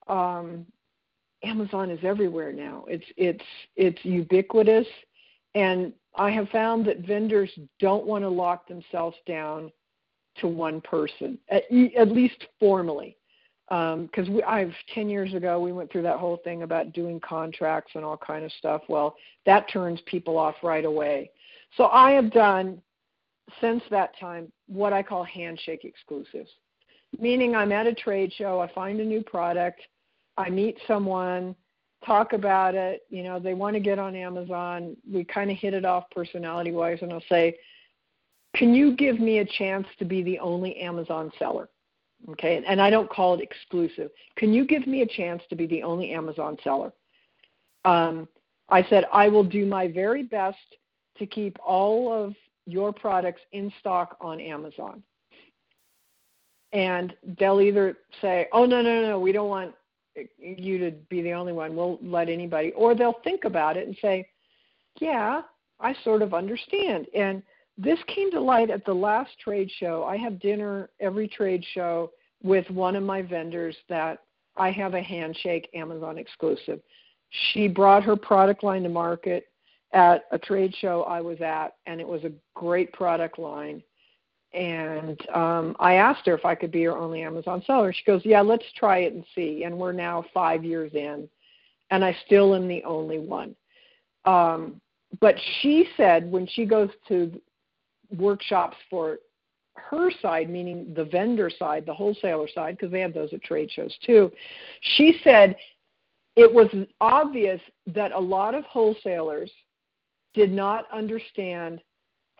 um, 0.07 0.65
Amazon 1.43 1.89
is 1.89 1.99
everywhere 2.03 2.51
now. 2.51 2.85
It's 2.87 3.05
it's 3.17 3.43
it's 3.75 4.03
ubiquitous, 4.03 4.87
and 5.53 5.93
I 6.15 6.31
have 6.31 6.49
found 6.49 6.85
that 6.85 6.99
vendors 6.99 7.51
don't 7.79 8.05
want 8.05 8.23
to 8.23 8.29
lock 8.29 8.67
themselves 8.67 9.17
down 9.27 9.71
to 10.37 10.47
one 10.47 10.81
person, 10.81 11.37
at, 11.49 11.63
at 11.97 12.09
least 12.09 12.45
formally. 12.59 13.15
Because 13.67 14.27
um, 14.27 14.41
I've 14.47 14.73
ten 14.93 15.09
years 15.09 15.33
ago 15.33 15.59
we 15.59 15.71
went 15.71 15.91
through 15.91 16.03
that 16.03 16.19
whole 16.19 16.37
thing 16.43 16.63
about 16.63 16.93
doing 16.93 17.19
contracts 17.19 17.93
and 17.95 18.05
all 18.05 18.17
kind 18.17 18.45
of 18.45 18.51
stuff. 18.53 18.83
Well, 18.87 19.15
that 19.45 19.69
turns 19.71 19.99
people 20.05 20.37
off 20.37 20.55
right 20.61 20.85
away. 20.85 21.31
So 21.77 21.87
I 21.87 22.11
have 22.11 22.31
done 22.31 22.81
since 23.61 23.83
that 23.89 24.17
time 24.19 24.51
what 24.67 24.93
I 24.93 25.03
call 25.03 25.23
handshake 25.23 25.83
exclusives, 25.83 26.49
meaning 27.19 27.55
I'm 27.55 27.71
at 27.71 27.87
a 27.87 27.93
trade 27.93 28.33
show, 28.33 28.59
I 28.59 28.71
find 28.73 28.99
a 28.99 29.05
new 29.05 29.21
product, 29.21 29.81
I 30.37 30.49
meet 30.49 30.77
someone, 30.87 31.55
talk 32.05 32.33
about 32.33 32.75
it. 32.75 33.01
You 33.09 33.23
know, 33.23 33.39
they 33.39 33.53
want 33.53 33.75
to 33.75 33.79
get 33.79 33.99
on 33.99 34.15
Amazon. 34.15 34.95
We 35.11 35.23
kind 35.23 35.49
of 35.49 35.57
hit 35.57 35.73
it 35.73 35.85
off 35.85 36.09
personality 36.11 36.71
wise, 36.71 36.99
and 37.01 37.11
I'll 37.11 37.23
say, 37.29 37.57
can 38.55 38.73
you 38.73 38.95
give 38.95 39.19
me 39.19 39.39
a 39.39 39.45
chance 39.45 39.87
to 39.99 40.05
be 40.05 40.23
the 40.23 40.39
only 40.39 40.77
Amazon 40.77 41.31
seller? 41.37 41.69
Okay, 42.31 42.63
and 42.67 42.81
I 42.81 42.89
don't 42.89 43.09
call 43.09 43.35
it 43.35 43.41
exclusive. 43.41 44.09
Can 44.35 44.51
you 44.51 44.65
give 44.65 44.87
me 44.87 45.01
a 45.01 45.07
chance 45.07 45.43
to 45.49 45.55
be 45.55 45.67
the 45.67 45.83
only 45.83 46.11
Amazon 46.11 46.57
seller? 46.63 46.91
Um, 47.83 48.27
I 48.69 48.83
said, 48.89 49.05
I 49.13 49.27
will 49.27 49.43
do 49.43 49.65
my 49.65 49.87
very 49.87 50.23
best 50.23 50.57
to 51.17 51.27
keep 51.27 51.57
all 51.63 52.11
of 52.11 52.33
your 52.65 52.91
products 52.91 53.41
in 53.51 53.71
stock 53.79 54.17
on 54.19 54.39
Amazon. 54.39 55.03
And 56.73 57.13
they'll 57.39 57.61
either 57.61 57.97
say, 58.21 58.47
oh, 58.51 58.65
no, 58.65 58.81
no, 58.81 59.01
no, 59.01 59.19
we 59.19 59.31
don't 59.31 59.49
want 59.49 59.75
you 60.37 60.77
to 60.79 60.91
be 61.09 61.21
the 61.21 61.33
only 61.33 61.53
one. 61.53 61.75
We'll 61.75 61.99
let 62.01 62.27
anybody. 62.27 62.71
Or 62.71 62.95
they'll 62.95 63.21
think 63.23 63.45
about 63.45 63.77
it 63.77 63.87
and 63.87 63.95
say, 64.01 64.27
yeah, 64.99 65.41
I 65.79 65.95
sort 66.03 66.21
of 66.21 66.33
understand. 66.33 67.05
And 67.15 67.43
this 67.77 67.99
came 68.07 68.31
to 68.31 68.39
light 68.39 68.69
at 68.69 68.85
the 68.85 68.93
last 68.93 69.31
trade 69.39 69.69
show. 69.79 70.03
I 70.03 70.17
have 70.17 70.39
dinner 70.39 70.89
every 70.99 71.27
trade 71.27 71.63
show 71.73 72.11
with 72.41 72.69
one 72.69 72.95
of 72.95 73.03
my 73.03 73.21
vendors 73.21 73.75
that 73.89 74.19
I 74.55 74.71
have 74.71 74.93
a 74.93 75.01
handshake 75.01 75.69
Amazon 75.73 76.17
exclusive. 76.17 76.79
She 77.51 77.67
brought 77.67 78.03
her 78.03 78.15
product 78.15 78.63
line 78.63 78.83
to 78.83 78.89
market 78.89 79.47
at 79.91 80.25
a 80.31 80.37
trade 80.37 80.73
show 80.79 81.03
I 81.03 81.21
was 81.21 81.41
at, 81.41 81.75
and 81.85 81.99
it 81.99 82.07
was 82.07 82.23
a 82.23 82.31
great 82.53 82.93
product 82.93 83.39
line. 83.39 83.83
And 84.53 85.19
um, 85.35 85.75
I 85.79 85.95
asked 85.95 86.25
her 86.27 86.33
if 86.33 86.45
I 86.45 86.55
could 86.55 86.71
be 86.71 86.83
her 86.83 86.95
only 86.95 87.23
Amazon 87.23 87.61
seller. 87.67 87.91
She 87.91 88.05
goes, 88.05 88.21
Yeah, 88.23 88.41
let's 88.41 88.65
try 88.77 88.99
it 88.99 89.13
and 89.13 89.25
see. 89.35 89.63
And 89.65 89.77
we're 89.77 89.91
now 89.91 90.23
five 90.33 90.63
years 90.63 90.93
in, 90.93 91.27
and 91.91 92.05
I 92.05 92.15
still 92.25 92.55
am 92.55 92.67
the 92.67 92.83
only 92.85 93.19
one. 93.19 93.55
Um, 94.23 94.79
but 95.19 95.35
she 95.61 95.87
said 95.97 96.29
when 96.31 96.47
she 96.47 96.65
goes 96.65 96.89
to 97.09 97.39
workshops 98.17 98.77
for 98.89 99.19
her 99.75 100.09
side, 100.21 100.49
meaning 100.49 100.93
the 100.95 101.05
vendor 101.05 101.49
side, 101.49 101.85
the 101.85 101.93
wholesaler 101.93 102.47
side, 102.53 102.77
because 102.77 102.91
they 102.91 103.01
have 103.01 103.13
those 103.13 103.33
at 103.33 103.43
trade 103.43 103.69
shows 103.71 103.95
too. 104.05 104.31
She 104.81 105.19
said 105.23 105.55
it 106.35 106.51
was 106.51 106.67
obvious 107.01 107.61
that 107.87 108.11
a 108.11 108.19
lot 108.19 108.55
of 108.55 108.63
wholesalers 108.65 109.51
did 110.33 110.51
not 110.51 110.85
understand 110.91 111.81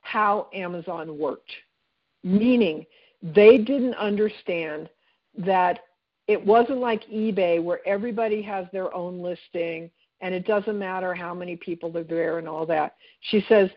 how 0.02 0.50
Amazon 0.54 1.18
worked, 1.18 1.52
meaning 2.24 2.86
they 3.22 3.58
didn't 3.58 3.96
understand 3.96 4.90
that 5.38 5.80
it 6.28 6.44
wasn't 6.44 6.80
like 6.80 7.04
eBay 7.08 7.62
where 7.64 7.80
everybody 7.88 8.42
has 8.42 8.66
their 8.72 8.94
own 8.94 9.22
listing 9.22 9.90
and 10.22 10.34
it 10.34 10.46
doesn't 10.46 10.80
matter 10.80 11.14
how 11.14 11.34
many 11.34 11.56
people 11.56 11.96
are 11.98 12.04
there 12.04 12.38
and 12.38 12.48
all 12.48 12.66
that. 12.66 12.96
She 13.22 13.44
says 13.48 13.70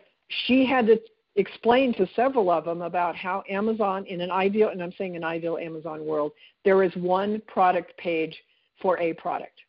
she 0.45 0.65
had 0.65 0.87
to 0.87 0.99
explain 1.35 1.93
to 1.95 2.07
several 2.15 2.49
of 2.49 2.65
them 2.65 2.81
about 2.81 3.15
how 3.15 3.43
Amazon, 3.49 4.05
in 4.05 4.21
an 4.21 4.31
ideal, 4.31 4.69
and 4.69 4.81
I'm 4.81 4.93
saying 4.97 5.15
an 5.15 5.23
ideal 5.23 5.57
Amazon 5.57 6.05
world, 6.05 6.31
there 6.65 6.83
is 6.83 6.93
one 6.95 7.41
product 7.47 7.95
page 7.97 8.35
for 8.81 8.99
a 8.99 9.13
product. 9.13 9.59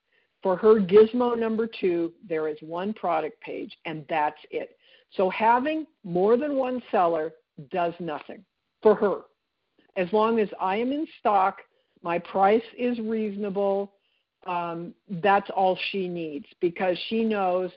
For 0.42 0.56
her 0.56 0.80
gizmo 0.80 1.38
number 1.38 1.66
two, 1.66 2.12
there 2.26 2.48
is 2.48 2.56
one 2.60 2.94
product 2.94 3.40
page, 3.40 3.76
and 3.84 4.04
that's 4.08 4.38
it. 4.50 4.76
So 5.16 5.28
having 5.30 5.86
more 6.02 6.36
than 6.36 6.56
one 6.56 6.82
seller 6.90 7.32
does 7.70 7.92
nothing 8.00 8.44
for 8.82 8.94
her. 8.94 9.22
As 9.96 10.10
long 10.12 10.38
as 10.40 10.48
I 10.60 10.76
am 10.76 10.92
in 10.92 11.06
stock, 11.18 11.58
my 12.02 12.18
price 12.18 12.62
is 12.78 12.98
reasonable, 13.00 13.92
um, 14.46 14.94
that's 15.22 15.50
all 15.50 15.78
she 15.90 16.08
needs 16.08 16.46
because 16.60 16.96
she 17.08 17.22
knows 17.24 17.70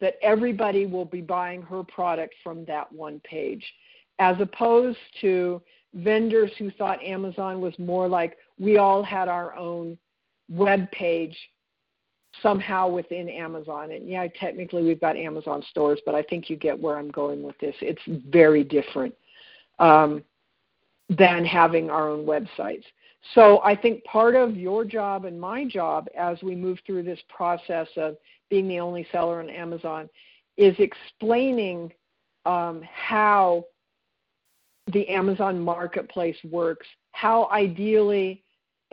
that 0.00 0.14
everybody 0.22 0.86
will 0.86 1.04
be 1.04 1.20
buying 1.20 1.62
her 1.62 1.82
product 1.82 2.34
from 2.42 2.64
that 2.66 2.90
one 2.92 3.20
page, 3.24 3.64
as 4.18 4.36
opposed 4.40 4.98
to 5.20 5.62
vendors 5.94 6.50
who 6.58 6.70
thought 6.72 7.02
Amazon 7.02 7.60
was 7.60 7.78
more 7.78 8.08
like 8.08 8.36
we 8.58 8.78
all 8.78 9.02
had 9.02 9.28
our 9.28 9.54
own 9.56 9.96
web 10.48 10.90
page 10.90 11.36
somehow 12.42 12.88
within 12.88 13.28
Amazon. 13.28 13.92
And 13.92 14.08
yeah, 14.08 14.26
technically 14.40 14.82
we've 14.82 15.00
got 15.00 15.16
Amazon 15.16 15.62
stores, 15.70 16.00
but 16.04 16.14
I 16.14 16.22
think 16.22 16.50
you 16.50 16.56
get 16.56 16.78
where 16.78 16.98
I'm 16.98 17.10
going 17.10 17.42
with 17.42 17.58
this. 17.60 17.74
It's 17.80 18.02
very 18.28 18.64
different 18.64 19.14
um, 19.78 20.24
than 21.08 21.44
having 21.44 21.90
our 21.90 22.08
own 22.08 22.26
websites. 22.26 22.84
So 23.34 23.62
I 23.62 23.74
think 23.74 24.04
part 24.04 24.34
of 24.34 24.56
your 24.56 24.84
job 24.84 25.24
and 25.24 25.40
my 25.40 25.64
job 25.64 26.08
as 26.16 26.42
we 26.42 26.54
move 26.54 26.78
through 26.86 27.04
this 27.04 27.20
process 27.34 27.88
of 27.96 28.16
being 28.54 28.68
the 28.68 28.78
only 28.78 29.04
seller 29.10 29.40
on 29.40 29.50
Amazon 29.50 30.08
is 30.56 30.76
explaining 30.78 31.92
um, 32.46 32.82
how 32.84 33.64
the 34.92 35.08
Amazon 35.08 35.58
marketplace 35.58 36.36
works, 36.48 36.86
how 37.10 37.48
ideally 37.50 38.44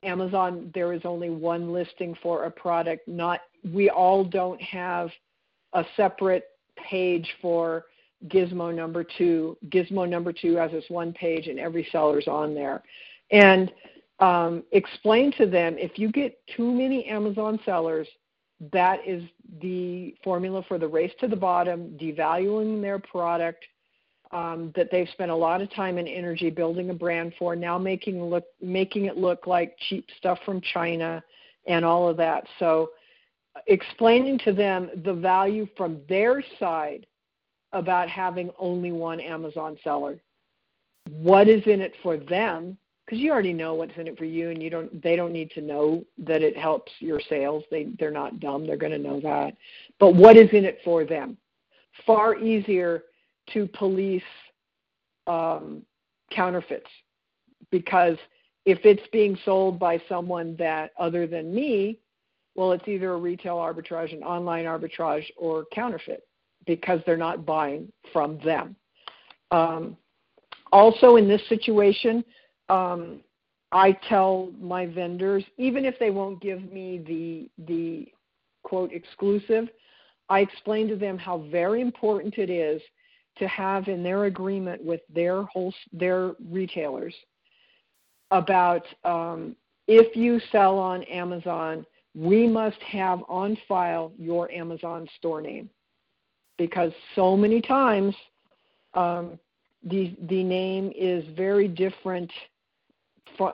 Amazon 0.01 0.71
there 0.73 0.93
is 0.93 1.01
only 1.05 1.29
one 1.29 1.71
listing 1.71 2.17
for 2.23 2.45
a 2.45 2.51
product, 2.51 3.07
not 3.07 3.41
we 3.71 3.87
all 3.91 4.23
don't 4.23 4.59
have 4.59 5.11
a 5.73 5.85
separate 5.95 6.45
page 6.75 7.29
for 7.39 7.85
Gizmo 8.29 8.73
number 8.73 9.05
two. 9.15 9.55
Gizmo 9.69 10.09
number 10.09 10.33
two 10.33 10.55
has 10.55 10.71
this 10.71 10.85
one 10.87 11.13
page 11.13 11.45
and 11.45 11.59
every 11.59 11.87
seller's 11.91 12.27
on 12.27 12.55
there. 12.55 12.81
And 13.29 13.71
um, 14.17 14.63
explain 14.71 15.31
to 15.33 15.45
them 15.45 15.77
if 15.77 15.99
you 15.99 16.11
get 16.11 16.39
too 16.57 16.71
many 16.71 17.05
Amazon 17.05 17.59
sellers, 17.63 18.07
that 18.71 18.99
is 19.05 19.23
the 19.61 20.15
formula 20.23 20.63
for 20.67 20.77
the 20.77 20.87
race 20.87 21.11
to 21.19 21.27
the 21.27 21.35
bottom, 21.35 21.97
devaluing 21.99 22.81
their 22.81 22.99
product 22.99 23.65
um, 24.31 24.71
that 24.75 24.89
they've 24.91 25.09
spent 25.09 25.31
a 25.31 25.35
lot 25.35 25.61
of 25.61 25.73
time 25.73 25.97
and 25.97 26.07
energy 26.07 26.49
building 26.49 26.89
a 26.89 26.93
brand 26.93 27.33
for, 27.37 27.55
now 27.55 27.77
making 27.77 28.23
look 28.23 28.45
making 28.61 29.05
it 29.05 29.17
look 29.17 29.47
like 29.47 29.75
cheap 29.89 30.07
stuff 30.17 30.39
from 30.45 30.61
China 30.61 31.23
and 31.67 31.83
all 31.83 32.07
of 32.07 32.17
that. 32.17 32.45
So 32.59 32.91
explaining 33.67 34.39
to 34.39 34.53
them 34.53 34.89
the 35.03 35.13
value 35.13 35.67
from 35.75 35.99
their 36.07 36.43
side 36.59 37.05
about 37.73 38.09
having 38.09 38.51
only 38.59 38.91
one 38.91 39.19
Amazon 39.19 39.77
seller. 39.83 40.21
What 41.09 41.47
is 41.47 41.63
in 41.65 41.81
it 41.81 41.93
for 42.03 42.17
them 42.17 42.77
because 43.11 43.21
you 43.21 43.29
already 43.29 43.51
know 43.51 43.73
what's 43.73 43.97
in 43.97 44.07
it 44.07 44.17
for 44.17 44.23
you 44.23 44.51
and 44.51 44.63
you 44.63 44.69
don't 44.69 45.03
they 45.03 45.17
don't 45.17 45.33
need 45.33 45.51
to 45.51 45.59
know 45.59 46.01
that 46.17 46.41
it 46.41 46.55
helps 46.55 46.93
your 46.99 47.19
sales. 47.19 47.61
They 47.69 47.89
they're 47.99 48.09
not 48.09 48.39
dumb. 48.39 48.65
They're 48.65 48.77
going 48.77 48.93
to 48.93 48.97
know 48.97 49.19
that. 49.19 49.57
But 49.99 50.15
what 50.15 50.37
is 50.37 50.49
in 50.53 50.63
it 50.63 50.79
for 50.85 51.03
them? 51.03 51.35
Far 52.05 52.37
easier 52.37 53.03
to 53.51 53.67
police 53.67 54.23
um, 55.27 55.81
counterfeits 56.31 56.89
because 57.69 58.15
if 58.63 58.79
it's 58.85 59.05
being 59.11 59.37
sold 59.43 59.77
by 59.77 60.01
someone 60.07 60.55
that 60.55 60.91
other 60.97 61.27
than 61.27 61.53
me 61.53 61.99
well 62.55 62.71
it's 62.71 62.87
either 62.87 63.11
a 63.11 63.17
retail 63.17 63.57
arbitrage 63.57 64.13
an 64.13 64.23
online 64.23 64.63
arbitrage 64.63 65.25
or 65.35 65.65
counterfeit 65.73 66.25
because 66.65 67.01
they're 67.05 67.17
not 67.17 67.45
buying 67.45 67.91
from 68.13 68.39
them. 68.45 68.73
Um, 69.51 69.97
also 70.71 71.17
in 71.17 71.27
this 71.27 71.41
situation 71.49 72.23
um, 72.71 73.19
I 73.71 73.91
tell 74.09 74.51
my 74.59 74.85
vendors, 74.85 75.43
even 75.57 75.85
if 75.85 75.99
they 75.99 76.09
won't 76.09 76.41
give 76.41 76.71
me 76.71 77.03
the 77.05 77.65
the 77.65 78.07
quote 78.63 78.91
exclusive, 78.93 79.67
I 80.29 80.39
explain 80.39 80.87
to 80.87 80.95
them 80.95 81.17
how 81.17 81.39
very 81.51 81.81
important 81.81 82.37
it 82.37 82.49
is 82.49 82.81
to 83.37 83.47
have 83.47 83.87
in 83.87 84.03
their 84.03 84.25
agreement 84.25 84.83
with 84.83 85.01
their 85.13 85.43
whole 85.43 85.73
their 85.91 86.33
retailers 86.49 87.13
about 88.31 88.85
um, 89.03 89.55
if 89.87 90.15
you 90.15 90.39
sell 90.51 90.79
on 90.79 91.03
Amazon, 91.03 91.85
we 92.15 92.47
must 92.47 92.81
have 92.81 93.21
on 93.27 93.57
file 93.67 94.13
your 94.17 94.49
Amazon 94.51 95.07
store 95.17 95.41
name. 95.41 95.69
Because 96.57 96.91
so 97.15 97.35
many 97.35 97.61
times 97.61 98.15
um, 98.93 99.39
the 99.83 100.15
the 100.29 100.43
name 100.43 100.91
is 100.95 101.25
very 101.35 101.67
different 101.67 102.31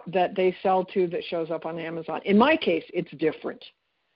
that 0.08 0.36
they 0.36 0.56
sell 0.62 0.84
to 0.86 1.08
that 1.08 1.24
shows 1.30 1.52
up 1.52 1.66
on 1.66 1.80
Amazon. 1.80 2.22
In 2.26 2.38
my 2.38 2.58
case, 2.58 2.84
it's 2.94 3.12
different 3.12 3.64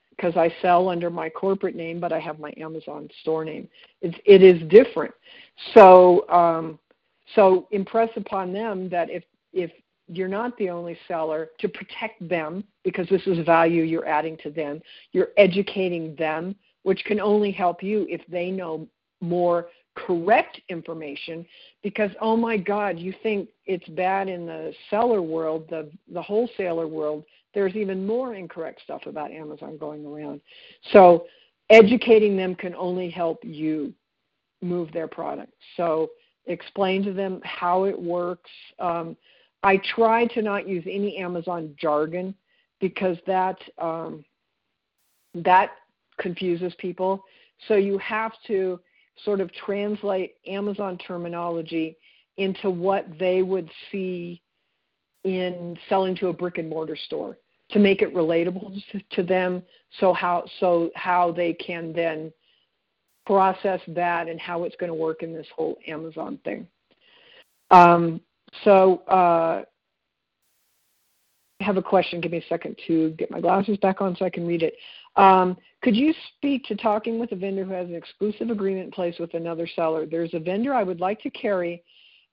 because 0.10 0.36
I 0.36 0.54
sell 0.62 0.90
under 0.90 1.10
my 1.10 1.30
corporate 1.30 1.76
name, 1.76 2.00
but 2.00 2.12
I 2.12 2.20
have 2.20 2.40
my 2.40 2.54
Amazon 2.58 3.10
store 3.22 3.46
name. 3.46 3.68
It's, 4.02 4.18
it 4.26 4.44
is 4.44 4.62
different. 4.70 5.14
So, 5.74 6.28
um, 6.30 6.78
so 7.36 7.68
impress 7.72 8.10
upon 8.16 8.52
them 8.54 8.90
that 8.90 9.10
if 9.10 9.24
if 9.54 9.72
you're 10.08 10.28
not 10.28 10.58
the 10.58 10.70
only 10.70 10.98
seller, 11.08 11.50
to 11.60 11.70
protect 11.70 12.28
them 12.28 12.64
because 12.84 13.08
this 13.10 13.26
is 13.28 13.46
value 13.46 13.84
you're 13.84 14.08
adding 14.08 14.38
to 14.44 14.50
them. 14.50 14.82
You're 15.14 15.30
educating 15.38 16.16
them, 16.16 16.56
which 16.84 17.04
can 17.06 17.22
only 17.22 17.52
help 17.52 17.82
you 17.82 18.06
if 18.10 18.22
they 18.28 18.52
know 18.52 18.88
more 19.22 19.70
correct 19.96 20.62
information 20.70 21.46
because 21.84 22.12
oh 22.22 22.38
my 22.38 22.56
god 22.56 22.98
you 22.98 23.14
think 23.22 23.50
it's 23.66 23.88
bad 23.90 24.30
in 24.30 24.46
the 24.46 24.74
seller 24.90 25.22
world 25.22 25.68
the 25.70 25.90
the 26.14 26.22
wholesaler 26.22 26.88
world. 26.88 27.26
There's 27.54 27.76
even 27.76 28.08
more 28.08 28.36
incorrect 28.36 28.82
stuff 28.84 29.06
about 29.06 29.32
amazon 29.32 29.78
going 29.78 30.06
around. 30.06 30.40
So 30.94 31.26
educating 31.70 32.38
them 32.38 32.56
can 32.56 32.74
only 32.76 33.10
help 33.10 33.40
you 33.44 33.94
move 34.62 34.92
their 34.94 35.08
product. 35.08 35.54
So 35.76 36.12
explain 36.46 37.04
to 37.04 37.14
them 37.14 37.42
how 37.44 37.84
it 37.86 38.00
works. 38.00 38.50
Um, 38.80 39.18
i 39.64 39.78
try 39.96 40.26
to 40.28 40.42
not 40.42 40.68
use 40.68 40.84
any 40.90 41.18
amazon 41.18 41.76
jargon 41.78 42.34
because 42.80 43.18
that 43.28 43.58
um, 43.78 44.24
that 45.36 45.72
confuses 46.18 46.74
people. 46.78 47.24
So 47.68 47.76
you 47.76 47.98
have 48.00 48.34
to 48.48 48.80
sort 49.24 49.42
of 49.42 49.52
translate 49.54 50.36
Amazon 50.48 50.98
terminology 50.98 51.98
into 52.38 52.70
what 52.70 53.06
they 53.20 53.42
would 53.42 53.70
see 53.92 54.42
in 55.24 55.78
selling 55.90 56.16
to 56.16 56.30
a 56.30 56.34
brick 56.34 56.58
and 56.58 56.70
mortar 56.70 56.96
store 56.96 57.38
to 57.70 57.80
make 57.80 58.02
it 58.02 58.14
relatable 58.14 58.82
to 59.12 59.24
them 59.24 59.62
so 60.00 60.14
how 60.14 60.44
so 60.60 60.90
how 60.96 61.32
they 61.32 61.54
can 61.54 61.94
then 61.94 62.32
process 63.26 63.80
that 63.88 64.28
and 64.28 64.40
how 64.40 64.64
it's 64.64 64.76
going 64.78 64.90
to 64.92 64.96
work 64.96 65.24
in 65.24 65.34
this 65.34 65.48
whole 65.56 65.78
Amazon 65.88 66.40
thing. 66.44 66.68
Um, 67.70 68.20
so 68.64 69.04
uh, 69.08 69.64
I 71.60 71.64
have 71.64 71.78
a 71.78 71.82
question. 71.82 72.20
Give 72.20 72.32
me 72.32 72.40
a 72.40 72.48
second 72.50 72.78
to 72.88 73.12
get 73.12 73.32
my 73.32 73.40
glasses 73.40 73.78
back 73.78 74.02
on 74.02 74.16
so 74.16 74.26
I 74.26 74.30
can 74.30 74.46
read 74.46 74.64
it. 74.64 74.74
Um, 75.16 75.58
could 75.82 75.96
you 75.96 76.14
speak 76.36 76.64
to 76.66 76.76
talking 76.76 77.20
with 77.20 77.32
a 77.32 77.36
vendor 77.36 77.66
who 77.66 77.74
has 77.74 77.88
an 77.88 77.96
exclusive 77.96 78.50
agreement 78.50 78.86
in 78.86 78.92
place 78.92 79.16
with 79.20 79.34
another 79.34 79.68
seller? 79.76 80.06
There's 80.06 80.34
a 80.34 80.40
vendor 80.40 80.74
I 80.74 80.84
would 80.84 81.00
like 81.00 81.22
to 81.24 81.30
carry, 81.32 81.84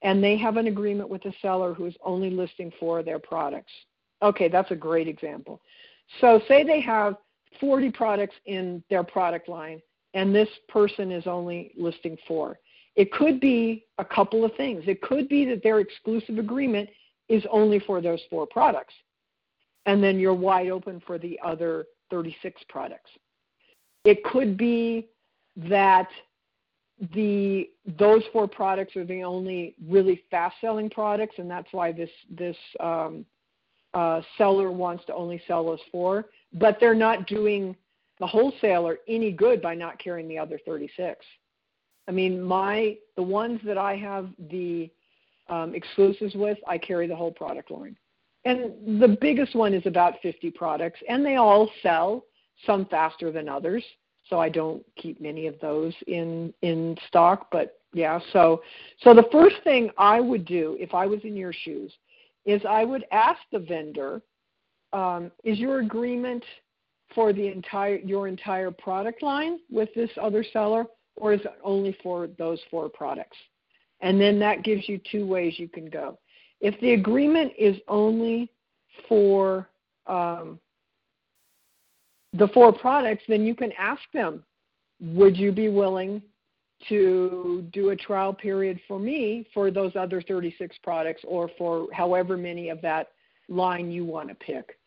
and 0.03 0.23
they 0.23 0.37
have 0.37 0.57
an 0.57 0.67
agreement 0.67 1.09
with 1.09 1.25
a 1.25 1.33
seller 1.43 1.75
who 1.75 1.87
is 1.87 1.95
only 2.05 2.31
listing 2.31 2.73
four 2.79 3.01
of 3.01 3.05
their 3.05 3.19
products. 3.19 3.73
Okay, 4.23 4.49
that's 4.49 4.71
a 4.71 4.77
great 4.77 5.09
example. 5.09 5.61
So, 6.21 6.41
say 6.49 6.65
they 6.65 6.81
have 6.81 7.17
40 7.61 7.91
products 7.91 8.37
in 8.47 8.83
their 8.91 9.03
product 9.03 9.49
line, 9.49 9.81
and 10.15 10.35
this 10.35 10.49
person 10.69 11.11
is 11.11 11.27
only 11.27 11.73
listing 11.77 12.17
four. 12.27 12.59
It 12.97 13.13
could 13.13 13.41
be 13.41 13.87
a 13.99 14.05
couple 14.05 14.45
of 14.45 14.55
things. 14.57 14.85
It 14.87 15.03
could 15.03 15.29
be 15.29 15.45
that 15.47 15.63
their 15.63 15.81
exclusive 15.81 16.39
agreement 16.39 16.89
is 17.29 17.45
only 17.51 17.79
for 17.81 18.01
those 18.01 18.21
four 18.31 18.47
products, 18.47 18.95
and 19.87 20.03
then 20.03 20.19
you're 20.19 20.35
wide 20.35 20.69
open 20.69 21.01
for 21.07 21.19
the 21.19 21.39
other 21.45 21.87
36 22.11 22.61
products. 22.69 23.11
It 24.05 24.23
could 24.25 24.57
be 24.57 25.09
that 25.57 26.09
the 27.15 27.71
those 27.99 28.23
four 28.33 28.49
products 28.49 28.97
are 28.97 29.05
the 29.05 29.23
only 29.23 29.75
really 29.87 30.23
fast 30.31 30.57
selling 30.61 30.91
products, 30.91 31.37
and 31.39 31.51
that's 31.51 31.73
why 31.73 31.93
this 31.93 32.11
this 32.31 32.57
um, 32.81 33.25
uh, 33.95 34.21
seller 34.37 34.71
wants 34.71 35.05
to 35.07 35.15
only 35.15 35.41
sell 35.47 35.65
those 35.65 35.81
four. 35.93 36.27
But 36.53 36.79
they're 36.81 36.95
not 36.95 37.27
doing 37.27 37.77
the 38.19 38.27
wholesaler 38.27 38.99
any 39.07 39.31
good 39.31 39.63
by 39.63 39.75
not 39.75 39.99
carrying 40.03 40.29
the 40.29 40.39
other 40.39 40.59
36. 40.67 41.25
I 42.09 42.11
mean, 42.11 42.43
my 42.43 42.97
the 43.17 43.23
ones 43.23 43.61
that 43.65 43.79
I 43.79 43.97
have 43.97 44.31
the 44.51 44.91
um, 45.49 45.75
exclusives 45.75 46.35
with, 46.35 46.59
I 46.67 46.79
carry 46.79 47.07
the 47.07 47.17
whole 47.17 47.33
product 47.33 47.71
line. 47.71 47.97
And 48.45 49.01
the 49.01 49.17
biggest 49.21 49.55
one 49.55 49.75
is 49.75 49.85
about 49.87 50.15
50 50.23 50.51
products, 50.53 51.01
and 51.09 51.25
they 51.25 51.37
all 51.37 51.69
sell, 51.83 52.25
some 52.67 52.87
faster 52.87 53.31
than 53.31 53.49
others. 53.49 53.85
So 54.29 54.39
I 54.39 54.49
don't 54.49 54.85
keep 54.97 55.21
many 55.21 55.47
of 55.47 55.59
those 55.61 55.95
in 56.07 56.53
in 56.63 56.97
stock, 57.07 57.49
but 57.51 57.81
yeah. 57.95 58.21
So 58.33 58.63
so 59.03 59.15
the 59.15 59.29
first 59.33 59.57
thing 59.65 59.91
I 59.97 60.21
would 60.21 60.45
do 60.45 60.77
if 60.79 60.93
I 60.93 61.07
was 61.07 61.21
in 61.25 61.37
your 61.37 61.53
shoes 61.53 61.93
is 62.45 62.61
I 62.69 62.85
would 62.85 63.05
ask 63.11 63.41
the 63.53 63.59
vendor, 63.59 64.23
um, 64.93 65.31
is 65.45 65.59
your 65.59 65.81
agreement 65.81 66.45
for 67.15 67.33
the 67.33 67.47
entire 67.47 67.97
your 67.97 68.29
entire 68.29 68.71
product 68.71 69.23
line 69.23 69.61
with 69.71 69.89
this 69.95 70.11
other 70.21 70.45
seller, 70.53 70.87
or 71.17 71.33
is 71.33 71.41
it 71.41 71.59
only 71.65 71.97
for 72.03 72.27
those 72.39 72.61
four 72.71 72.89
products? 72.89 73.37
And 74.01 74.21
then 74.21 74.39
that 74.41 74.63
gives 74.63 74.89
you 74.89 75.01
two 75.11 75.27
ways 75.27 75.59
you 75.59 75.69
can 75.69 75.89
go. 75.89 76.19
If 76.61 76.79
the 76.81 76.93
agreement 76.93 77.53
is 77.59 77.77
only 77.87 78.51
for 79.09 79.69
um, 80.07 80.59
the 82.33 82.49
four 82.49 82.73
products, 82.73 83.23
then 83.29 83.45
you 83.45 83.55
can 83.55 83.73
ask 83.79 84.03
them, 84.13 84.45
would 85.01 85.37
you 85.37 85.53
be 85.53 85.69
willing 85.69 86.23
to 86.89 87.67
do 87.73 87.91
a 87.91 87.97
trial 87.97 88.33
period 88.33 88.81
for 88.87 88.99
me 88.99 89.47
for 89.53 89.71
those 89.71 89.93
other 89.97 90.21
36 90.23 90.77
products 90.83 91.23
or 91.27 91.51
for 91.59 91.87
however 91.93 92.37
many 92.37 92.69
of 92.69 92.81
that 92.83 93.09
line 93.49 93.91
you 93.91 94.05
want 94.05 94.29
to 94.29 94.35
pick? 94.35 94.79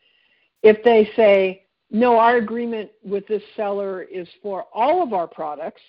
If 0.63 0.83
they 0.83 1.09
say, 1.15 1.65
no, 1.89 2.17
our 2.17 2.37
agreement 2.37 2.89
with 3.03 3.27
this 3.27 3.43
seller 3.55 4.03
is 4.03 4.27
for 4.41 4.65
all 4.73 5.03
of 5.03 5.13
our 5.13 5.27
products, 5.27 5.81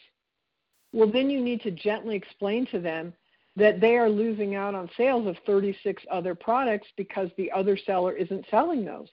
well, 0.93 1.11
then 1.11 1.31
you 1.31 1.41
need 1.41 1.63
to 1.63 1.71
gently 1.71 2.17
explain 2.17 2.67
to 2.67 2.81
them 2.81 3.13
that 3.57 3.81
they 3.81 3.97
are 3.97 4.09
losing 4.09 4.55
out 4.55 4.75
on 4.75 4.89
sales 4.97 5.27
of 5.27 5.37
36 5.45 6.03
other 6.11 6.35
products 6.35 6.89
because 6.97 7.29
the 7.37 7.51
other 7.53 7.77
seller 7.77 8.13
isn't 8.13 8.47
selling 8.51 8.85
those. 8.85 9.09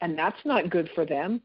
And 0.00 0.18
that's 0.18 0.38
not 0.44 0.70
good 0.70 0.90
for 0.94 1.04
them 1.04 1.42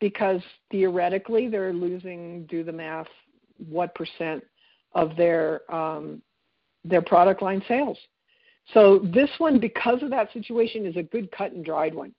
because 0.00 0.42
theoretically 0.70 1.48
they're 1.48 1.72
losing, 1.72 2.46
do 2.46 2.62
the 2.62 2.72
math, 2.72 3.08
what 3.56 3.94
percent 3.94 4.44
of 4.92 5.16
their 5.16 5.62
um, 5.74 6.22
their 6.84 7.02
product 7.02 7.42
line 7.42 7.62
sales. 7.66 7.98
So 8.72 8.98
this 8.98 9.30
one, 9.38 9.58
because 9.58 10.02
of 10.02 10.10
that 10.10 10.32
situation, 10.32 10.86
is 10.86 10.96
a 10.96 11.02
good 11.02 11.30
cut 11.32 11.52
and 11.52 11.64
dried 11.64 11.94
one. 11.94 12.14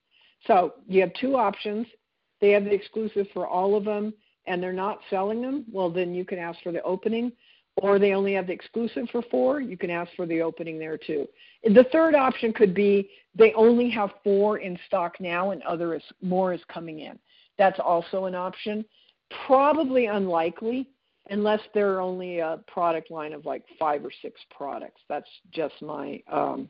So 0.45 0.73
you 0.87 1.01
have 1.01 1.13
two 1.13 1.35
options. 1.35 1.87
They 2.41 2.51
have 2.51 2.65
the 2.65 2.73
exclusive 2.73 3.27
for 3.33 3.47
all 3.47 3.75
of 3.75 3.85
them, 3.85 4.13
and 4.45 4.61
they're 4.61 4.73
not 4.73 4.99
selling 5.09 5.41
them. 5.41 5.65
Well, 5.71 5.89
then 5.89 6.13
you 6.13 6.25
can 6.25 6.37
ask 6.37 6.61
for 6.61 6.71
the 6.71 6.81
opening 6.83 7.31
or 7.77 7.99
they 7.99 8.13
only 8.13 8.33
have 8.33 8.47
the 8.47 8.53
exclusive 8.53 9.07
for 9.11 9.21
four, 9.29 9.61
you 9.61 9.77
can 9.77 9.89
ask 9.89 10.11
for 10.15 10.25
the 10.25 10.41
opening 10.41 10.79
there 10.79 10.97
too. 10.97 11.27
The 11.63 11.85
third 11.91 12.15
option 12.15 12.53
could 12.53 12.73
be 12.73 13.09
they 13.35 13.53
only 13.53 13.89
have 13.91 14.09
four 14.23 14.57
in 14.57 14.77
stock 14.87 15.15
now 15.19 15.51
and 15.51 15.61
other 15.63 15.93
is 15.93 16.03
more 16.21 16.53
is 16.53 16.61
coming 16.67 16.99
in. 16.99 17.19
That's 17.57 17.79
also 17.79 18.25
an 18.25 18.35
option. 18.35 18.83
Probably 19.45 20.07
unlikely 20.07 20.87
unless 21.29 21.59
they're 21.73 22.01
only 22.01 22.39
a 22.39 22.59
product 22.67 23.11
line 23.11 23.33
of 23.33 23.45
like 23.45 23.63
five 23.77 24.03
or 24.03 24.11
six 24.21 24.39
products. 24.55 25.01
That's 25.09 25.27
just 25.51 25.75
my 25.81 26.21
um, 26.31 26.69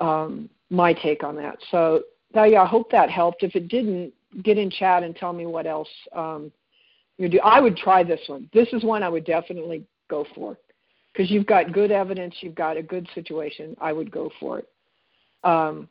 um, 0.00 0.48
my 0.70 0.92
take 0.92 1.22
on 1.22 1.36
that. 1.36 1.58
So 1.70 2.02
yeah, 2.34 2.62
I 2.62 2.66
hope 2.66 2.90
that 2.90 3.10
helped. 3.10 3.42
If 3.42 3.54
it 3.54 3.68
didn't, 3.68 4.12
get 4.42 4.58
in 4.58 4.68
chat 4.70 5.04
and 5.04 5.14
tell 5.14 5.32
me 5.32 5.46
what 5.46 5.66
else 5.66 5.88
um, 6.12 6.50
you 7.18 7.28
do. 7.28 7.40
I 7.40 7.60
would 7.60 7.76
try 7.76 8.02
this 8.02 8.20
one. 8.26 8.48
This 8.52 8.68
is 8.72 8.84
one 8.84 9.02
I 9.02 9.08
would 9.08 9.24
definitely 9.24 9.84
go 10.10 10.26
for 10.34 10.58
because 11.12 11.30
you've 11.30 11.46
got 11.46 11.72
good 11.72 11.92
evidence, 11.92 12.34
you've 12.40 12.54
got 12.54 12.76
a 12.76 12.82
good 12.82 13.08
situation. 13.14 13.76
I 13.80 13.92
would 13.92 14.10
go 14.10 14.30
for 14.40 14.58
it. 14.58 14.68
Um, 15.44 15.88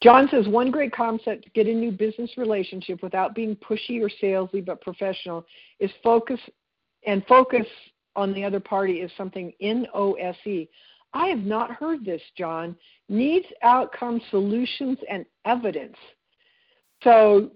John 0.00 0.28
says 0.30 0.46
one 0.46 0.70
great 0.70 0.92
concept 0.92 1.44
to 1.44 1.50
get 1.50 1.66
a 1.66 1.74
new 1.74 1.90
business 1.90 2.30
relationship 2.36 3.02
without 3.02 3.34
being 3.34 3.56
pushy 3.56 4.00
or 4.00 4.08
salesy 4.22 4.64
but 4.64 4.80
professional 4.80 5.44
is 5.80 5.90
focus 6.04 6.38
and 7.04 7.26
focus 7.26 7.66
on 8.14 8.32
the 8.32 8.44
other 8.44 8.60
party 8.60 9.00
is 9.00 9.10
something 9.16 9.52
NOSE. 9.60 10.68
I 11.14 11.26
have 11.28 11.40
not 11.40 11.70
heard 11.72 12.04
this, 12.04 12.22
John. 12.36 12.76
Needs, 13.08 13.46
outcomes, 13.62 14.22
solutions, 14.30 14.98
and 15.10 15.24
evidence. 15.44 15.96
So 17.02 17.50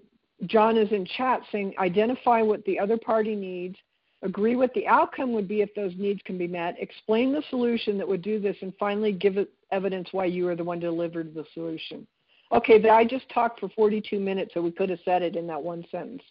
John 0.47 0.77
is 0.77 0.91
in 0.91 1.05
chat 1.05 1.41
saying 1.51 1.73
identify 1.79 2.41
what 2.41 2.63
the 2.65 2.79
other 2.79 2.97
party 2.97 3.35
needs, 3.35 3.77
agree 4.21 4.55
what 4.55 4.73
the 4.73 4.87
outcome 4.87 5.33
would 5.33 5.47
be 5.47 5.61
if 5.61 5.73
those 5.75 5.93
needs 5.97 6.21
can 6.25 6.37
be 6.37 6.47
met, 6.47 6.75
explain 6.79 7.33
the 7.33 7.43
solution 7.49 7.97
that 7.97 8.07
would 8.07 8.21
do 8.21 8.39
this, 8.39 8.55
and 8.61 8.73
finally 8.79 9.11
give 9.11 9.35
evidence 9.71 10.09
why 10.11 10.25
you 10.25 10.47
are 10.47 10.55
the 10.55 10.63
one 10.63 10.79
delivered 10.79 11.33
the 11.33 11.45
solution. 11.53 12.07
Okay, 12.51 12.77
but 12.77 12.91
I 12.91 13.03
just 13.03 13.27
talked 13.29 13.59
for 13.59 13.69
42 13.69 14.19
minutes, 14.19 14.53
so 14.53 14.61
we 14.61 14.71
could 14.71 14.89
have 14.89 14.99
said 15.03 15.21
it 15.21 15.35
in 15.35 15.47
that 15.47 15.61
one 15.61 15.83
sentence. 15.89 16.21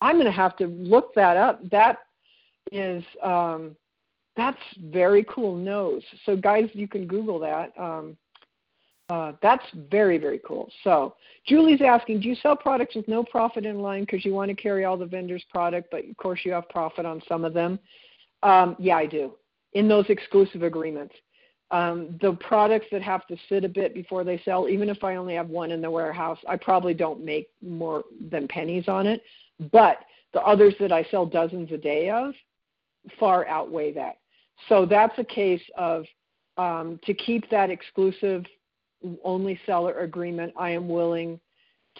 I'm 0.00 0.16
going 0.16 0.26
to 0.26 0.32
have 0.32 0.56
to 0.56 0.66
look 0.66 1.14
that 1.14 1.36
up. 1.36 1.68
That 1.70 1.98
is 2.72 3.02
um, 3.22 3.76
that's 4.36 4.58
very 4.90 5.24
cool. 5.28 5.56
Nose. 5.56 6.02
So 6.24 6.36
guys, 6.36 6.68
you 6.72 6.86
can 6.86 7.06
Google 7.06 7.38
that. 7.40 7.72
Um, 7.78 8.16
uh, 9.08 9.32
that's 9.40 9.64
very, 9.90 10.18
very 10.18 10.40
cool. 10.46 10.70
So 10.82 11.14
Julie's 11.46 11.80
asking, 11.80 12.20
do 12.20 12.28
you 12.28 12.34
sell 12.36 12.56
products 12.56 12.96
with 12.96 13.06
no 13.06 13.22
profit 13.22 13.64
in 13.64 13.80
line 13.80 14.02
because 14.02 14.24
you 14.24 14.34
want 14.34 14.48
to 14.48 14.54
carry 14.54 14.84
all 14.84 14.96
the 14.96 15.06
vendor's 15.06 15.44
product, 15.50 15.88
but 15.90 16.04
of 16.08 16.16
course 16.16 16.40
you 16.44 16.52
have 16.52 16.68
profit 16.68 17.06
on 17.06 17.22
some 17.28 17.44
of 17.44 17.54
them? 17.54 17.78
Um, 18.42 18.76
yeah, 18.78 18.96
I 18.96 19.06
do. 19.06 19.34
In 19.74 19.88
those 19.88 20.06
exclusive 20.08 20.62
agreements. 20.62 21.14
Um, 21.72 22.16
the 22.20 22.32
products 22.34 22.86
that 22.92 23.02
have 23.02 23.26
to 23.26 23.36
sit 23.48 23.64
a 23.64 23.68
bit 23.68 23.92
before 23.92 24.22
they 24.22 24.40
sell, 24.44 24.68
even 24.68 24.88
if 24.88 25.02
I 25.02 25.16
only 25.16 25.34
have 25.34 25.48
one 25.48 25.72
in 25.72 25.82
the 25.82 25.90
warehouse, 25.90 26.38
I 26.48 26.56
probably 26.56 26.94
don't 26.94 27.24
make 27.24 27.48
more 27.60 28.04
than 28.30 28.46
pennies 28.46 28.86
on 28.86 29.06
it. 29.06 29.22
But 29.72 29.98
the 30.32 30.40
others 30.42 30.74
that 30.78 30.92
I 30.92 31.04
sell 31.10 31.26
dozens 31.26 31.72
a 31.72 31.76
day 31.76 32.10
of 32.10 32.34
far 33.18 33.46
outweigh 33.48 33.92
that. 33.94 34.18
So 34.68 34.86
that's 34.86 35.18
a 35.18 35.24
case 35.24 35.62
of 35.76 36.04
um, 36.56 36.98
to 37.04 37.14
keep 37.14 37.48
that 37.50 37.70
exclusive 37.70 38.44
only 39.24 39.58
seller 39.66 40.00
agreement, 40.00 40.52
I 40.58 40.70
am 40.70 40.88
willing 40.88 41.40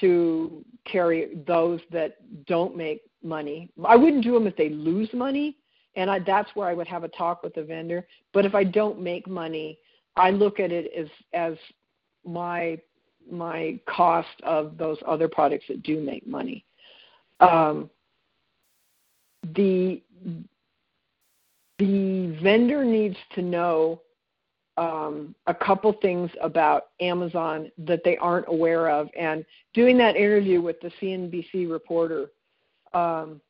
to 0.00 0.64
carry 0.84 1.42
those 1.46 1.80
that 1.90 2.18
don't 2.46 2.76
make 2.76 3.02
money. 3.22 3.70
I 3.84 3.96
wouldn't 3.96 4.24
do 4.24 4.32
them 4.32 4.46
if 4.46 4.56
they 4.56 4.68
lose 4.68 5.08
money, 5.12 5.56
and 5.94 6.10
I, 6.10 6.18
that's 6.18 6.50
where 6.54 6.68
I 6.68 6.74
would 6.74 6.86
have 6.86 7.04
a 7.04 7.08
talk 7.08 7.42
with 7.42 7.54
the 7.54 7.64
vendor. 7.64 8.06
But 8.32 8.44
if 8.44 8.54
I 8.54 8.64
don't 8.64 9.00
make 9.00 9.26
money, 9.26 9.78
I 10.16 10.30
look 10.30 10.60
at 10.60 10.72
it 10.72 10.90
as 10.96 11.08
as 11.32 11.56
my 12.24 12.78
my 13.30 13.78
cost 13.88 14.28
of 14.42 14.78
those 14.78 14.98
other 15.06 15.28
products 15.28 15.64
that 15.68 15.82
do 15.82 16.00
make 16.00 16.26
money. 16.26 16.64
Um, 17.40 17.90
the 19.54 20.02
the 21.78 22.38
vendor 22.42 22.84
needs 22.84 23.16
to 23.34 23.42
know 23.42 24.00
um, 24.76 25.34
a 25.46 25.54
couple 25.54 25.92
things 26.02 26.30
about 26.42 26.88
Amazon 27.00 27.70
that 27.78 28.02
they 28.04 28.16
aren't 28.18 28.46
aware 28.48 28.90
of. 28.90 29.08
And 29.18 29.44
doing 29.74 29.96
that 29.98 30.16
interview 30.16 30.60
with 30.60 30.80
the 30.80 30.90
CNBC 31.00 31.70
reporter 31.70 32.30
um, 32.92 33.40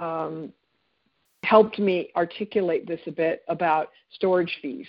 um, 0.00 0.52
helped 1.44 1.78
me 1.78 2.10
articulate 2.16 2.86
this 2.86 3.00
a 3.06 3.10
bit 3.10 3.42
about 3.48 3.90
storage 4.14 4.58
fees 4.62 4.86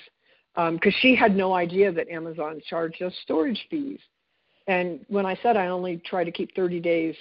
because 0.55 0.93
um, 0.93 0.99
she 0.99 1.15
had 1.15 1.35
no 1.35 1.53
idea 1.53 1.91
that 1.91 2.07
Amazon 2.09 2.61
charged 2.69 3.01
us 3.01 3.13
storage 3.23 3.61
fees. 3.69 3.99
And 4.67 5.03
when 5.07 5.25
I 5.25 5.37
said 5.41 5.57
I 5.57 5.67
only 5.67 5.97
try 6.05 6.23
to 6.23 6.31
keep 6.31 6.55
30 6.55 6.79
days 6.79 7.15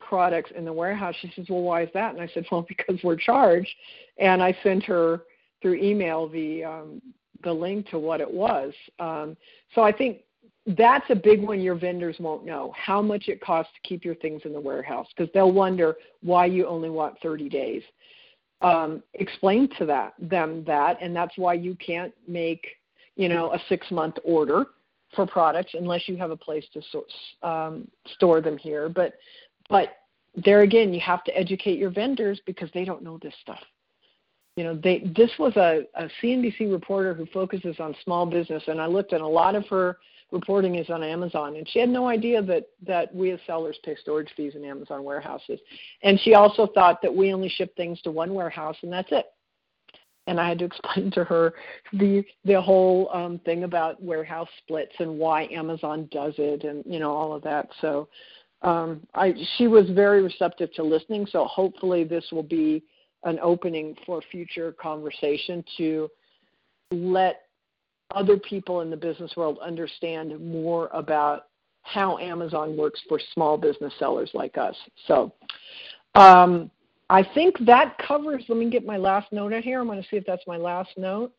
products 0.00 0.50
in 0.56 0.64
the 0.64 0.72
warehouse, 0.72 1.14
she 1.20 1.30
says, 1.36 1.46
"Well, 1.48 1.62
why 1.62 1.82
is 1.82 1.90
that?" 1.94 2.14
And 2.14 2.22
I 2.22 2.26
said, 2.34 2.46
"Well, 2.50 2.62
because 2.68 2.98
we're 3.04 3.16
charged." 3.16 3.70
And 4.18 4.42
I 4.42 4.56
sent 4.62 4.82
her 4.84 5.20
through 5.64 5.76
email 5.76 6.28
the 6.28 6.62
um, 6.62 7.00
the 7.42 7.52
link 7.52 7.88
to 7.88 7.98
what 7.98 8.20
it 8.20 8.30
was. 8.30 8.74
Um, 9.00 9.34
so 9.74 9.82
I 9.82 9.92
think 9.92 10.20
that's 10.66 11.06
a 11.08 11.14
big 11.14 11.42
one 11.42 11.60
your 11.60 11.74
vendors 11.74 12.16
won't 12.20 12.44
know 12.44 12.72
how 12.76 13.00
much 13.00 13.28
it 13.28 13.40
costs 13.40 13.72
to 13.74 13.88
keep 13.88 14.04
your 14.04 14.14
things 14.16 14.42
in 14.44 14.52
the 14.52 14.60
warehouse 14.60 15.06
because 15.16 15.32
they'll 15.32 15.52
wonder 15.52 15.96
why 16.22 16.44
you 16.44 16.66
only 16.66 16.90
want 16.90 17.18
30 17.22 17.48
days. 17.48 17.82
Um, 18.60 19.02
explain 19.14 19.68
to 19.78 19.86
that 19.86 20.12
them 20.18 20.64
that, 20.66 20.98
and 21.00 21.16
that's 21.16 21.36
why 21.36 21.54
you 21.54 21.74
can't 21.76 22.12
make 22.28 22.66
you 23.16 23.30
know 23.30 23.54
a 23.54 23.58
six 23.70 23.90
month 23.90 24.16
order 24.22 24.66
for 25.16 25.26
products 25.26 25.72
unless 25.72 26.08
you 26.08 26.18
have 26.18 26.30
a 26.30 26.36
place 26.36 26.66
to 26.74 27.48
um, 27.48 27.88
store 28.16 28.42
them 28.42 28.58
here. 28.58 28.90
But 28.90 29.14
but 29.70 29.96
there 30.44 30.60
again, 30.60 30.92
you 30.92 31.00
have 31.00 31.24
to 31.24 31.38
educate 31.38 31.78
your 31.78 31.90
vendors 31.90 32.38
because 32.44 32.68
they 32.74 32.84
don't 32.84 33.02
know 33.02 33.18
this 33.22 33.34
stuff 33.40 33.60
you 34.56 34.64
know 34.64 34.74
they 34.74 35.10
this 35.16 35.30
was 35.38 35.56
a, 35.56 35.82
a 35.96 36.08
cnbc 36.22 36.70
reporter 36.70 37.14
who 37.14 37.26
focuses 37.26 37.76
on 37.80 37.94
small 38.04 38.26
business 38.26 38.62
and 38.66 38.80
i 38.80 38.86
looked 38.86 39.12
at 39.12 39.20
a 39.20 39.26
lot 39.26 39.54
of 39.54 39.66
her 39.68 39.98
reporting 40.34 40.74
is 40.74 40.90
on 40.90 41.02
Amazon, 41.02 41.56
and 41.56 41.66
she 41.68 41.78
had 41.78 41.88
no 41.88 42.08
idea 42.08 42.42
that 42.42 42.66
that 42.86 43.14
we 43.14 43.30
as 43.30 43.38
sellers 43.46 43.78
pay 43.84 43.96
storage 44.02 44.28
fees 44.36 44.54
in 44.54 44.64
Amazon 44.64 45.04
warehouses. 45.04 45.60
And 46.02 46.20
she 46.20 46.34
also 46.34 46.66
thought 46.66 47.00
that 47.02 47.14
we 47.14 47.32
only 47.32 47.48
ship 47.48 47.74
things 47.76 48.02
to 48.02 48.10
one 48.10 48.34
warehouse 48.34 48.76
and 48.82 48.92
that's 48.92 49.12
it. 49.12 49.26
And 50.26 50.40
I 50.40 50.48
had 50.48 50.58
to 50.58 50.64
explain 50.70 51.10
to 51.12 51.24
her 51.24 51.54
the 51.94 52.24
the 52.44 52.60
whole 52.60 53.08
um, 53.14 53.38
thing 53.44 53.64
about 53.64 54.02
warehouse 54.02 54.48
splits 54.58 54.92
and 54.98 55.18
why 55.18 55.44
Amazon 55.50 56.08
does 56.10 56.34
it, 56.38 56.64
and 56.64 56.82
you 56.84 56.98
know 56.98 57.12
all 57.12 57.32
of 57.32 57.42
that. 57.44 57.68
So 57.80 58.08
um, 58.62 59.06
I 59.14 59.34
she 59.56 59.68
was 59.68 59.88
very 59.90 60.22
receptive 60.22 60.72
to 60.74 60.82
listening. 60.82 61.26
So 61.26 61.44
hopefully 61.44 62.04
this 62.04 62.26
will 62.32 62.42
be 62.42 62.82
an 63.24 63.38
opening 63.42 63.96
for 64.06 64.22
future 64.30 64.72
conversation 64.72 65.64
to 65.76 66.08
let 66.90 67.42
other 68.14 68.38
people 68.38 68.80
in 68.82 68.90
the 68.90 68.96
business 68.96 69.32
world 69.36 69.58
understand 69.62 70.38
more 70.40 70.88
about 70.92 71.46
how 71.82 72.18
Amazon 72.18 72.76
works 72.76 73.00
for 73.08 73.20
small 73.32 73.58
business 73.58 73.92
sellers 73.98 74.30
like 74.34 74.56
us. 74.56 74.76
So 75.06 75.32
um, 76.14 76.70
I 77.10 77.22
think 77.34 77.56
that 77.66 77.96
covers. 77.98 78.44
Let 78.48 78.58
me 78.58 78.70
get 78.70 78.86
my 78.86 78.96
last 78.96 79.32
note 79.32 79.52
out 79.52 79.62
here. 79.62 79.80
I'm 79.80 79.86
going 79.86 80.02
to 80.02 80.08
see 80.08 80.16
if 80.16 80.24
that's 80.26 80.46
my 80.46 80.56
last 80.56 80.90
note. 80.96 81.32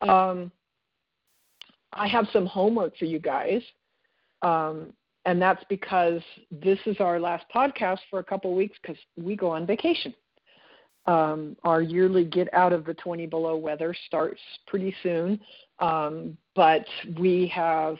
Um, 0.00 0.52
I 1.92 2.06
have 2.06 2.26
some 2.32 2.46
homework 2.46 2.96
for 2.96 3.06
you 3.06 3.18
guys, 3.18 3.62
um, 4.42 4.92
and 5.24 5.42
that's 5.42 5.64
because 5.68 6.20
this 6.50 6.78
is 6.86 7.00
our 7.00 7.18
last 7.18 7.46
podcast 7.54 7.98
for 8.10 8.20
a 8.20 8.24
couple 8.24 8.54
weeks 8.54 8.78
because 8.80 9.00
we 9.16 9.34
go 9.34 9.50
on 9.50 9.66
vacation. 9.66 10.14
Um, 11.08 11.56
our 11.64 11.80
yearly 11.80 12.26
get 12.26 12.52
out 12.52 12.74
of 12.74 12.84
the 12.84 12.92
20 12.92 13.24
below 13.26 13.56
weather 13.56 13.96
starts 14.06 14.40
pretty 14.66 14.94
soon, 15.02 15.40
um, 15.78 16.36
but 16.54 16.84
we 17.18 17.46
have 17.48 17.96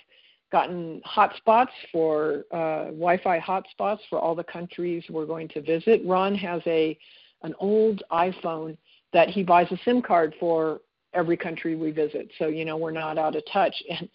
gotten 0.52 1.00
hotspots 1.06 1.70
for 1.90 2.44
uh, 2.52 2.84
Wi-Fi 2.86 3.40
hotspots 3.40 4.00
for 4.10 4.18
all 4.18 4.34
the 4.34 4.44
countries 4.44 5.02
we're 5.08 5.24
going 5.24 5.48
to 5.48 5.62
visit. 5.62 6.02
Ron 6.04 6.34
has 6.34 6.60
a 6.66 6.98
an 7.42 7.54
old 7.60 8.02
iPhone 8.12 8.76
that 9.14 9.30
he 9.30 9.42
buys 9.42 9.68
a 9.70 9.78
SIM 9.86 10.02
card 10.02 10.34
for 10.38 10.82
every 11.14 11.36
country 11.36 11.76
we 11.76 11.92
visit. 11.92 12.30
So 12.38 12.48
you 12.48 12.66
know 12.66 12.76
we're 12.76 12.90
not 12.90 13.16
out 13.16 13.36
of 13.36 13.42
touch. 13.50 13.74
And 13.88 14.06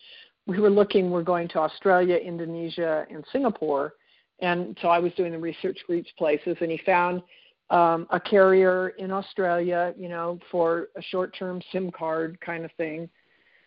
we 0.45 0.59
were 0.59 0.69
looking. 0.69 1.09
We're 1.09 1.23
going 1.23 1.47
to 1.49 1.59
Australia, 1.59 2.17
Indonesia, 2.17 3.07
and 3.09 3.25
Singapore. 3.31 3.93
And 4.39 4.77
so 4.83 4.89
I 4.89 4.99
was 4.99 5.13
doing 5.13 5.31
the 5.31 5.39
research 5.39 5.79
for 5.87 5.95
each 5.95 6.09
places, 6.15 6.57
and 6.61 6.69
he 6.69 6.79
found 6.85 7.23
um, 7.69 8.07
a 8.11 8.19
carrier 8.19 8.89
in 8.97 9.11
Australia, 9.11 9.93
you 9.97 10.09
know, 10.09 10.39
for 10.51 10.89
a 10.97 11.01
short-term 11.01 11.61
SIM 11.71 11.91
card 11.91 12.39
kind 12.41 12.65
of 12.65 12.71
thing. 12.73 13.09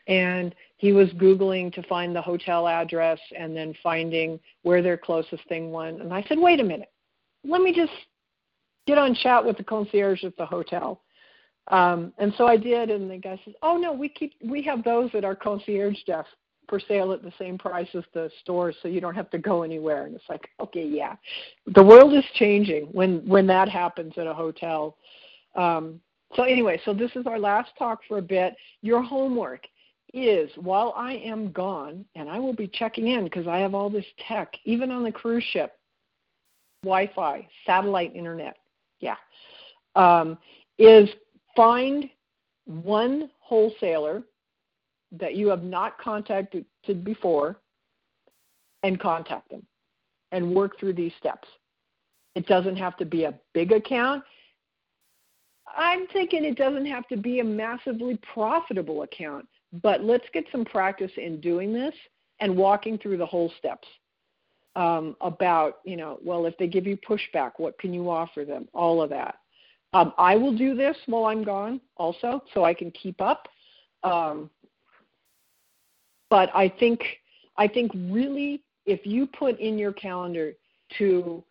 And 0.07 0.55
he 0.77 0.93
was 0.93 1.09
Googling 1.11 1.73
to 1.75 1.83
find 1.85 2.15
the 2.15 2.23
hotel 2.23 2.69
address 2.69 3.19
and 3.37 3.57
then 3.57 3.75
finding 3.83 4.39
where 4.63 4.83
their 4.83 4.97
closest 4.97 5.43
thing 5.49 5.73
went. 5.73 6.01
And 6.01 6.13
I 6.15 6.23
said, 6.29 6.39
wait 6.39 6.61
a 6.61 6.65
minute, 6.65 6.93
let 7.43 7.61
me 7.61 7.75
just 7.75 7.93
get 8.87 8.99
on 8.99 9.15
chat 9.15 9.45
with 9.45 9.57
the 9.57 9.65
concierge 9.65 10.23
at 10.25 10.37
the 10.37 10.47
hotel. 10.47 11.03
Um, 11.69 12.13
and 12.19 12.33
so 12.39 12.47
I 12.47 12.57
did, 12.57 12.91
and 12.91 13.11
the 13.11 13.17
guy 13.17 13.41
says, 13.45 13.55
"Oh 13.61 13.77
no, 13.77 13.93
we 13.93 14.09
keep 14.09 14.35
we 14.45 14.63
have 14.63 14.85
those 14.85 15.11
at 15.15 15.25
our 15.25 15.35
concierge 15.35 16.01
desk 16.07 16.29
for 16.69 16.81
sale 16.81 17.13
at 17.13 17.23
the 17.23 17.33
same 17.39 17.59
price 17.59 17.89
as 17.95 18.05
the 18.15 18.31
stores 18.43 18.77
so 18.83 18.89
you 18.89 19.01
don't 19.01 19.15
have 19.15 19.31
to 19.31 19.39
go 19.39 19.63
anywhere. 19.63 20.07
And 20.07 20.15
it's 20.15 20.29
like 20.29 20.49
okay 20.61 20.87
yeah. 20.87 21.17
The 21.67 21.83
world 21.83 22.15
is 22.15 22.25
changing 22.35 22.85
when 22.93 23.27
when 23.27 23.47
that 23.49 23.69
happens 23.69 24.15
at 24.17 24.27
a 24.27 24.35
hotel. 24.35 24.97
Um, 25.55 26.01
so 26.35 26.43
anyway 26.43 26.81
so 26.85 26.93
this 26.93 27.11
is 27.15 27.27
our 27.27 27.39
last 27.39 27.71
talk 27.79 28.01
for 28.09 28.19
a 28.19 28.23
bit. 28.23 28.55
Your 28.83 29.03
homework 29.03 29.67
is 30.15 30.51
while 30.57 30.95
i 30.97 31.13
am 31.13 31.53
gone 31.53 32.05
and 32.15 32.31
i 32.31 32.39
will 32.39 32.55
be 32.55 32.69
checking 32.69 33.09
in 33.09 33.25
because 33.25 33.47
i 33.47 33.59
have 33.59 33.75
all 33.75 33.91
this 33.91 34.05
tech 34.27 34.55
even 34.65 34.91
on 34.91 35.03
the 35.03 35.13
cruise 35.13 35.45
ship 35.53 35.79
wi-fi 36.83 37.47
satellite 37.67 38.15
internet 38.15 38.57
yeah 39.01 39.17
um, 39.95 40.39
is 40.79 41.09
find 41.55 42.09
one 42.67 43.31
wholesaler 43.41 44.23
that 45.13 45.35
you 45.35 45.49
have 45.49 45.63
not 45.63 45.99
contacted 45.99 46.65
before 47.05 47.61
and 48.83 49.01
contact 49.01 49.51
them 49.51 49.65
and 50.33 50.55
work 50.55 50.79
through 50.79 50.93
these 50.93 51.13
steps. 51.19 51.49
It 52.35 52.47
doesn't 52.47 52.77
have 52.77 52.97
to 52.99 53.05
be 53.05 53.25
a 53.25 53.35
big 53.55 53.73
account. 53.73 54.23
I'm 55.77 56.07
thinking 56.09 56.45
it 56.45 56.57
doesn't 56.57 56.87
have 56.87 57.07
to 57.09 57.17
be 57.17 57.41
a 57.41 57.45
massively 57.45 58.19
profitable 58.33 59.03
account, 59.03 59.47
but 59.83 60.03
let's 60.03 60.27
get 60.33 60.45
some 60.53 60.65
practice 60.65 61.11
in 61.17 61.41
doing 61.41 61.73
this 61.73 61.95
and 62.41 62.57
walking 62.57 62.99
through 62.99 63.17
the 63.17 63.27
whole 63.27 63.53
steps 63.59 63.89
um, 64.77 65.17
about, 65.23 65.79
you 65.85 65.97
know, 65.97 66.19
well, 66.23 66.47
if 66.47 66.57
they 66.59 66.67
give 66.67 66.87
you 66.87 66.99
pushback, 66.99 67.53
what 67.57 67.79
can 67.79 67.93
you 67.95 68.11
offer 68.11 68.45
them? 68.45 68.69
All 68.75 69.03
of 69.03 69.11
that. 69.11 69.37
Um, 69.93 70.13
I 70.19 70.37
will 70.37 70.57
do 70.57 70.75
this 70.75 70.97
while 71.07 71.25
I'm 71.25 71.43
gone 71.43 71.81
also, 71.97 72.43
so 72.53 72.65
I 72.65 72.75
can 72.75 72.91
keep 72.91 73.21
up. 73.21 73.49
Um, 74.03 74.51
but 76.31 76.51
I 76.55 76.69
think 76.69 77.01
I 77.57 77.69
think 77.69 77.93
really 77.95 78.63
if 78.85 79.05
you 79.05 79.27
put 79.27 79.59
in 79.59 79.79
your 79.79 79.93
calendar 79.93 80.53
to 80.99 81.43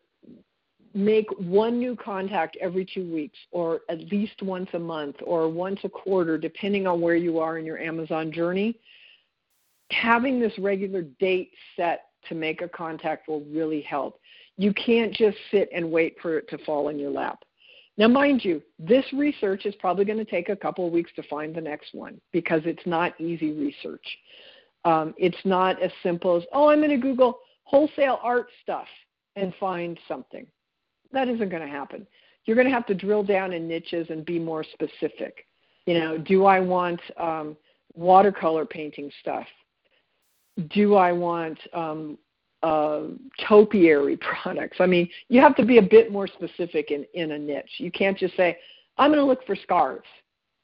make 0.94 1.28
one 1.38 1.78
new 1.78 1.96
contact 1.96 2.58
every 2.62 2.86
two 2.86 3.12
weeks 3.14 3.38
or 3.52 3.82
at 3.90 4.00
least 4.12 4.42
once 4.42 4.70
a 4.74 4.80
month 4.80 5.18
or 5.24 5.50
once 5.50 5.80
a 5.84 5.90
quarter 5.90 6.38
depending 6.38 6.88
on 6.88 7.02
where 7.02 7.18
you 7.18 7.40
are 7.40 7.58
in 7.58 7.66
your 7.66 7.80
Amazon 7.80 8.32
journey 8.32 8.80
having 9.92 10.40
this 10.40 10.54
regular 10.58 11.04
date 11.20 11.52
set 11.76 12.06
to 12.28 12.36
make 12.36 12.62
a 12.62 12.68
contact 12.68 13.28
will 13.28 13.44
really 13.46 13.82
help. 13.82 14.20
You 14.58 14.74
can't 14.74 15.14
just 15.14 15.38
sit 15.52 15.70
and 15.74 15.92
wait 15.92 16.16
for 16.22 16.38
it 16.38 16.50
to 16.50 16.58
fall 16.60 16.90
in 16.90 16.98
your 16.98 17.12
lap. 17.12 17.40
Now, 17.98 18.08
mind 18.08 18.44
you, 18.44 18.62
this 18.78 19.06
research 19.14 19.66
is 19.66 19.76
probably 19.76 20.06
going 20.06 20.18
to 20.18 20.26
take 20.26 20.50
a 20.50 20.56
couple 20.56 20.86
of 20.86 20.92
weeks 20.92 21.12
to 21.16 21.24
find 21.24 21.56
the 21.56 21.62
next 21.62 21.94
one 21.94 22.20
because 22.34 22.62
it's 22.66 22.86
not 22.86 23.20
easy 23.22 23.54
research. 23.54 24.06
Um, 24.86 25.14
it's 25.18 25.38
not 25.44 25.82
as 25.82 25.92
simple 26.04 26.38
as, 26.38 26.44
oh, 26.54 26.70
I'm 26.70 26.80
going 26.80 26.92
to 26.92 26.98
Google 26.98 27.40
wholesale 27.64 28.20
art 28.24 28.48
stuff 28.62 28.88
and 29.36 29.54
find 29.60 30.00
something. 30.08 30.46
That 31.12 31.28
isn't 31.28 31.50
going 31.50 31.64
to 31.64 31.68
happen. 31.68 32.08
You're 32.46 32.56
going 32.56 32.68
to 32.68 32.74
have 32.74 32.86
to 32.88 32.94
drill 32.94 33.24
down 33.24 33.52
in 33.54 33.68
niches 33.68 34.08
and 34.10 34.24
be 34.24 34.40
more 34.40 34.64
specific. 34.64 35.46
You 35.88 36.00
know, 36.00 36.18
do 36.18 36.46
I 36.46 36.60
want 36.60 37.02
um, 37.18 37.58
watercolor 37.96 38.66
painting 38.66 39.12
stuff? 39.22 39.48
Do 40.70 40.96
I 40.96 41.12
want 41.12 41.60
um, 41.74 42.18
uh, 42.62 43.02
topiary 43.48 44.18
products? 44.44 44.78
I 44.80 44.86
mean, 44.86 45.10
you 45.30 45.42
have 45.42 45.56
to 45.56 45.66
be 45.66 45.80
a 45.80 45.82
bit 45.82 46.12
more 46.12 46.28
specific 46.28 46.92
in, 46.92 47.06
in 47.14 47.32
a 47.32 47.40
niche. 47.40 47.72
You 47.78 47.92
can't 47.92 48.18
just 48.18 48.38
say, 48.38 48.58
I'm 48.98 49.10
going 49.10 49.20
to 49.20 49.26
look 49.26 49.46
for 49.46 49.56
scarves 49.56 50.08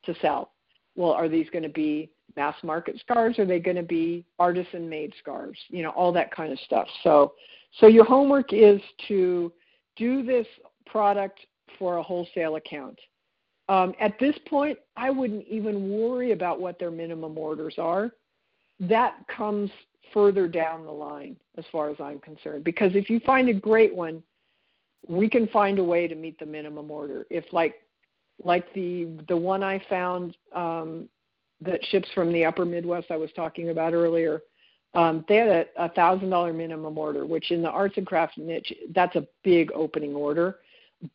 to 0.05 0.15
sell. 0.21 0.51
Well, 0.95 1.11
are 1.11 1.29
these 1.29 1.49
going 1.49 1.63
to 1.63 1.69
be 1.69 2.09
mass 2.35 2.55
market 2.63 2.99
scarves? 2.99 3.39
Are 3.39 3.45
they 3.45 3.59
going 3.59 3.77
to 3.77 3.83
be 3.83 4.25
artisan 4.39 4.89
made 4.89 5.13
scarves? 5.19 5.59
You 5.69 5.83
know, 5.83 5.89
all 5.91 6.11
that 6.13 6.33
kind 6.35 6.51
of 6.51 6.59
stuff. 6.59 6.87
So, 7.03 7.33
so 7.79 7.87
your 7.87 8.05
homework 8.05 8.53
is 8.53 8.81
to 9.07 9.51
do 9.95 10.23
this 10.23 10.47
product 10.85 11.39
for 11.77 11.97
a 11.97 12.03
wholesale 12.03 12.55
account. 12.55 12.99
Um, 13.69 13.93
at 13.99 14.19
this 14.19 14.35
point, 14.49 14.77
I 14.97 15.09
wouldn't 15.09 15.47
even 15.47 15.89
worry 15.89 16.31
about 16.31 16.59
what 16.59 16.77
their 16.77 16.91
minimum 16.91 17.37
orders 17.37 17.75
are. 17.77 18.11
That 18.79 19.15
comes 19.27 19.69
further 20.13 20.47
down 20.47 20.85
the 20.85 20.91
line, 20.91 21.37
as 21.57 21.63
far 21.71 21.89
as 21.89 21.95
I'm 21.99 22.19
concerned. 22.19 22.63
Because 22.63 22.91
if 22.95 23.09
you 23.09 23.19
find 23.21 23.47
a 23.49 23.53
great 23.53 23.95
one, 23.95 24.21
we 25.07 25.29
can 25.29 25.47
find 25.47 25.79
a 25.79 25.83
way 25.83 26.07
to 26.07 26.15
meet 26.15 26.37
the 26.39 26.45
minimum 26.45 26.91
order. 26.91 27.25
If 27.29 27.45
like 27.51 27.75
like 28.43 28.73
the 28.73 29.07
the 29.27 29.37
one 29.37 29.63
I 29.63 29.81
found 29.89 30.35
um, 30.55 31.07
that 31.61 31.83
ships 31.85 32.09
from 32.13 32.33
the 32.33 32.45
upper 32.45 32.65
Midwest 32.65 33.11
I 33.11 33.17
was 33.17 33.29
talking 33.35 33.69
about 33.69 33.93
earlier, 33.93 34.41
um, 34.93 35.23
they 35.27 35.37
had 35.37 35.69
a 35.77 35.89
thousand 35.89 36.29
dollar 36.29 36.51
minimum 36.53 36.97
order, 36.97 37.25
which 37.25 37.51
in 37.51 37.61
the 37.61 37.69
arts 37.69 37.97
and 37.97 38.05
crafts 38.05 38.37
niche, 38.37 38.73
that's 38.93 39.15
a 39.15 39.27
big 39.43 39.71
opening 39.73 40.13
order. 40.15 40.57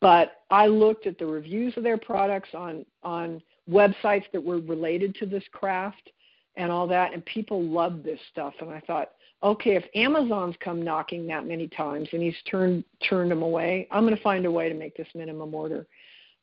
But 0.00 0.42
I 0.50 0.66
looked 0.66 1.06
at 1.06 1.18
the 1.18 1.26
reviews 1.26 1.76
of 1.76 1.82
their 1.82 1.98
products 1.98 2.48
on 2.54 2.86
on 3.02 3.42
websites 3.70 4.24
that 4.32 4.42
were 4.42 4.58
related 4.60 5.14
to 5.16 5.26
this 5.26 5.44
craft 5.52 6.10
and 6.56 6.72
all 6.72 6.86
that, 6.86 7.12
and 7.12 7.24
people 7.26 7.62
loved 7.62 8.02
this 8.02 8.18
stuff. 8.32 8.54
And 8.60 8.70
I 8.70 8.80
thought, 8.86 9.10
okay, 9.42 9.76
if 9.76 9.84
Amazon's 9.94 10.56
come 10.60 10.82
knocking 10.82 11.26
that 11.26 11.46
many 11.46 11.68
times 11.68 12.08
and 12.12 12.22
he's 12.22 12.36
turned 12.50 12.82
turned 13.08 13.30
them 13.30 13.42
away, 13.42 13.86
I'm 13.90 14.04
going 14.04 14.16
to 14.16 14.22
find 14.22 14.46
a 14.46 14.50
way 14.50 14.68
to 14.68 14.74
make 14.74 14.96
this 14.96 15.08
minimum 15.14 15.54
order. 15.54 15.86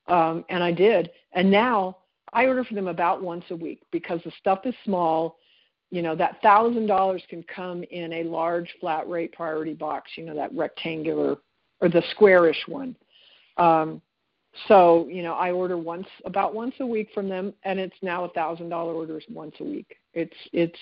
Um, 0.08 0.45
and 0.49 0.64
I 0.64 0.72
did. 0.72 1.12
And 1.34 1.49
now 1.49 1.97
I 2.34 2.46
order 2.46 2.64
for 2.64 2.74
them 2.74 2.88
about 2.88 3.22
once 3.22 3.46
a 3.52 3.56
week 3.56 3.82
because 3.92 4.20
the 4.26 4.32
stuff 4.40 4.62
is 4.66 4.76
small. 4.84 5.38
You 5.92 6.02
know, 6.02 6.16
that 6.16 6.42
thousand 6.42 6.88
dollars 6.88 7.22
can 7.30 7.44
come 7.44 7.84
in 7.84 8.14
a 8.14 8.24
large 8.24 8.70
flat 8.80 9.08
rate 9.08 9.32
priority 9.34 9.74
box, 9.74 10.12
you 10.16 10.26
know, 10.26 10.36
that 10.36 10.54
rectangular 10.54 11.38
or 11.82 11.90
the 11.90 12.04
squarish 12.12 12.58
one. 12.68 12.96
Um, 13.58 14.02
so, 14.68 15.08
you 15.10 15.24
know, 15.24 15.34
I 15.34 15.52
order 15.52 15.78
once 15.78 16.08
about 16.26 16.54
once 16.54 16.76
a 16.80 16.86
week 16.86 17.10
from 17.14 17.28
them 17.28 17.54
and 17.64 17.80
it's 17.80 17.96
now 18.02 18.24
a 18.26 18.30
thousand 18.30 18.70
dollar 18.70 18.94
orders 18.94 19.24
once 19.30 19.56
a 19.60 19.64
week. 19.64 19.98
It's 20.14 20.36
it's 20.52 20.80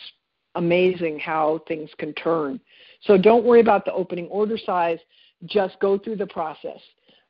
amazing 0.56 1.20
how 1.20 1.62
things 1.68 1.90
can 1.98 2.14
turn. 2.14 2.60
So 3.02 3.18
don't 3.18 3.46
worry 3.46 3.62
about 3.62 3.86
the 3.86 3.94
opening 3.94 4.28
order 4.28 4.58
size. 4.58 5.00
Just 5.46 5.80
go 5.80 5.98
through 5.98 6.18
the 6.18 6.28
process. 6.28 6.80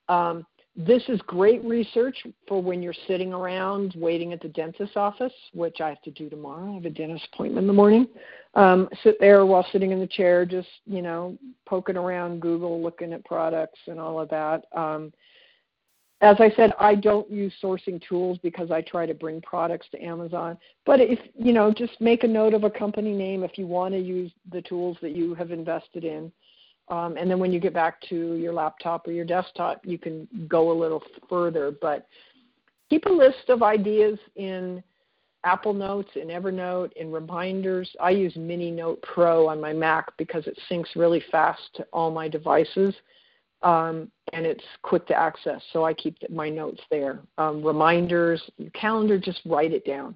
Um, 0.10 0.46
this 0.76 1.04
is 1.10 1.20
great 1.28 1.64
research 1.66 2.26
for 2.48 2.62
when 2.62 2.82
you're 2.82 2.94
sitting 3.08 3.34
around 3.34 3.94
waiting 3.98 4.32
at 4.32 4.42
the 4.42 4.48
dentist's 4.48 4.96
office, 4.96 5.34
which 5.54 5.82
I 5.82 5.90
have 5.90 6.02
to 6.04 6.12
do 6.12 6.30
tomorrow. 6.30 6.72
I 6.72 6.76
have 6.76 6.86
a 6.86 6.90
dentist 6.90 7.28
appointment 7.34 7.64
in 7.64 7.68
the 7.68 7.74
morning. 7.74 8.08
Um, 8.56 8.88
sit 9.04 9.18
there 9.20 9.46
while 9.46 9.66
sitting 9.72 9.92
in 9.92 10.00
the 10.00 10.08
chair, 10.08 10.46
just 10.46 10.70
you 10.86 11.02
know, 11.02 11.38
poking 11.66 11.98
around 11.98 12.42
Google, 12.42 12.82
looking 12.82 13.12
at 13.12 13.26
products 13.26 13.80
and 13.88 14.00
all 14.00 14.20
of 14.20 14.30
that. 14.30 14.64
Um, 14.76 15.12
as 16.22 16.36
I 16.40 16.52
said, 16.56 16.72
I 16.80 16.96
don't 16.96 17.30
use 17.30 17.54
sourcing 17.62 18.02
tools 18.08 18.38
because 18.44 18.70
I 18.70 18.82
try 18.82 19.06
to 19.08 19.14
bring 19.14 19.42
products 19.42 19.88
to 19.92 20.02
Amazon. 20.02 20.58
But 20.86 21.02
if 21.02 21.20
you 21.36 21.52
know, 21.52 21.74
just 21.74 22.00
make 22.00 22.24
a 22.24 22.28
note 22.28 22.54
of 22.54 22.64
a 22.64 22.70
company 22.70 23.14
name 23.14 23.44
if 23.44 23.58
you 23.58 23.68
want 23.68 23.94
to 23.94 24.00
use 24.00 24.32
the 24.52 24.62
tools 24.62 24.98
that 25.02 25.16
you 25.16 25.34
have 25.34 25.52
invested 25.52 26.06
in. 26.06 26.32
Um, 26.92 27.18
and 27.18 27.30
then 27.32 27.40
when 27.40 27.52
you 27.52 27.60
get 27.60 27.74
back 27.74 28.02
to 28.10 28.36
your 28.36 28.54
laptop 28.54 29.08
or 29.08 29.12
your 29.12 29.26
desktop, 29.26 29.82
you 29.84 29.98
can 29.98 30.28
go 30.48 30.72
a 30.72 30.78
little 30.80 31.02
further. 31.30 31.72
But 31.82 32.08
keep 32.90 33.06
a 33.06 33.10
list 33.10 33.50
of 33.50 33.64
ideas 33.64 34.20
in 34.36 34.84
Apple 35.44 35.74
Notes, 35.74 36.10
in 36.16 36.28
Evernote, 36.28 36.92
in 36.94 37.12
reminders. 37.12 37.90
I 38.00 38.12
use 38.12 38.36
Mini 38.36 38.70
Note 38.70 39.02
Pro 39.02 39.48
on 39.48 39.60
my 39.60 39.74
Mac 39.74 40.16
because 40.18 40.46
it 40.46 40.60
syncs 40.70 40.96
really 40.96 41.24
fast 41.32 41.62
to 41.76 41.88
all 41.94 42.12
my 42.12 42.28
devices 42.28 42.94
um, 43.64 44.12
and 44.34 44.46
it's 44.46 44.64
quick 44.82 45.06
to 45.08 45.16
access. 45.16 45.62
So 45.72 45.86
I 45.86 45.94
keep 45.94 46.18
my 46.30 46.50
notes 46.50 46.82
there. 46.90 47.20
Um, 47.38 47.64
reminders, 47.64 48.42
calendar, 48.74 49.20
just 49.20 49.42
write 49.46 49.72
it 49.72 49.86
down. 49.86 50.16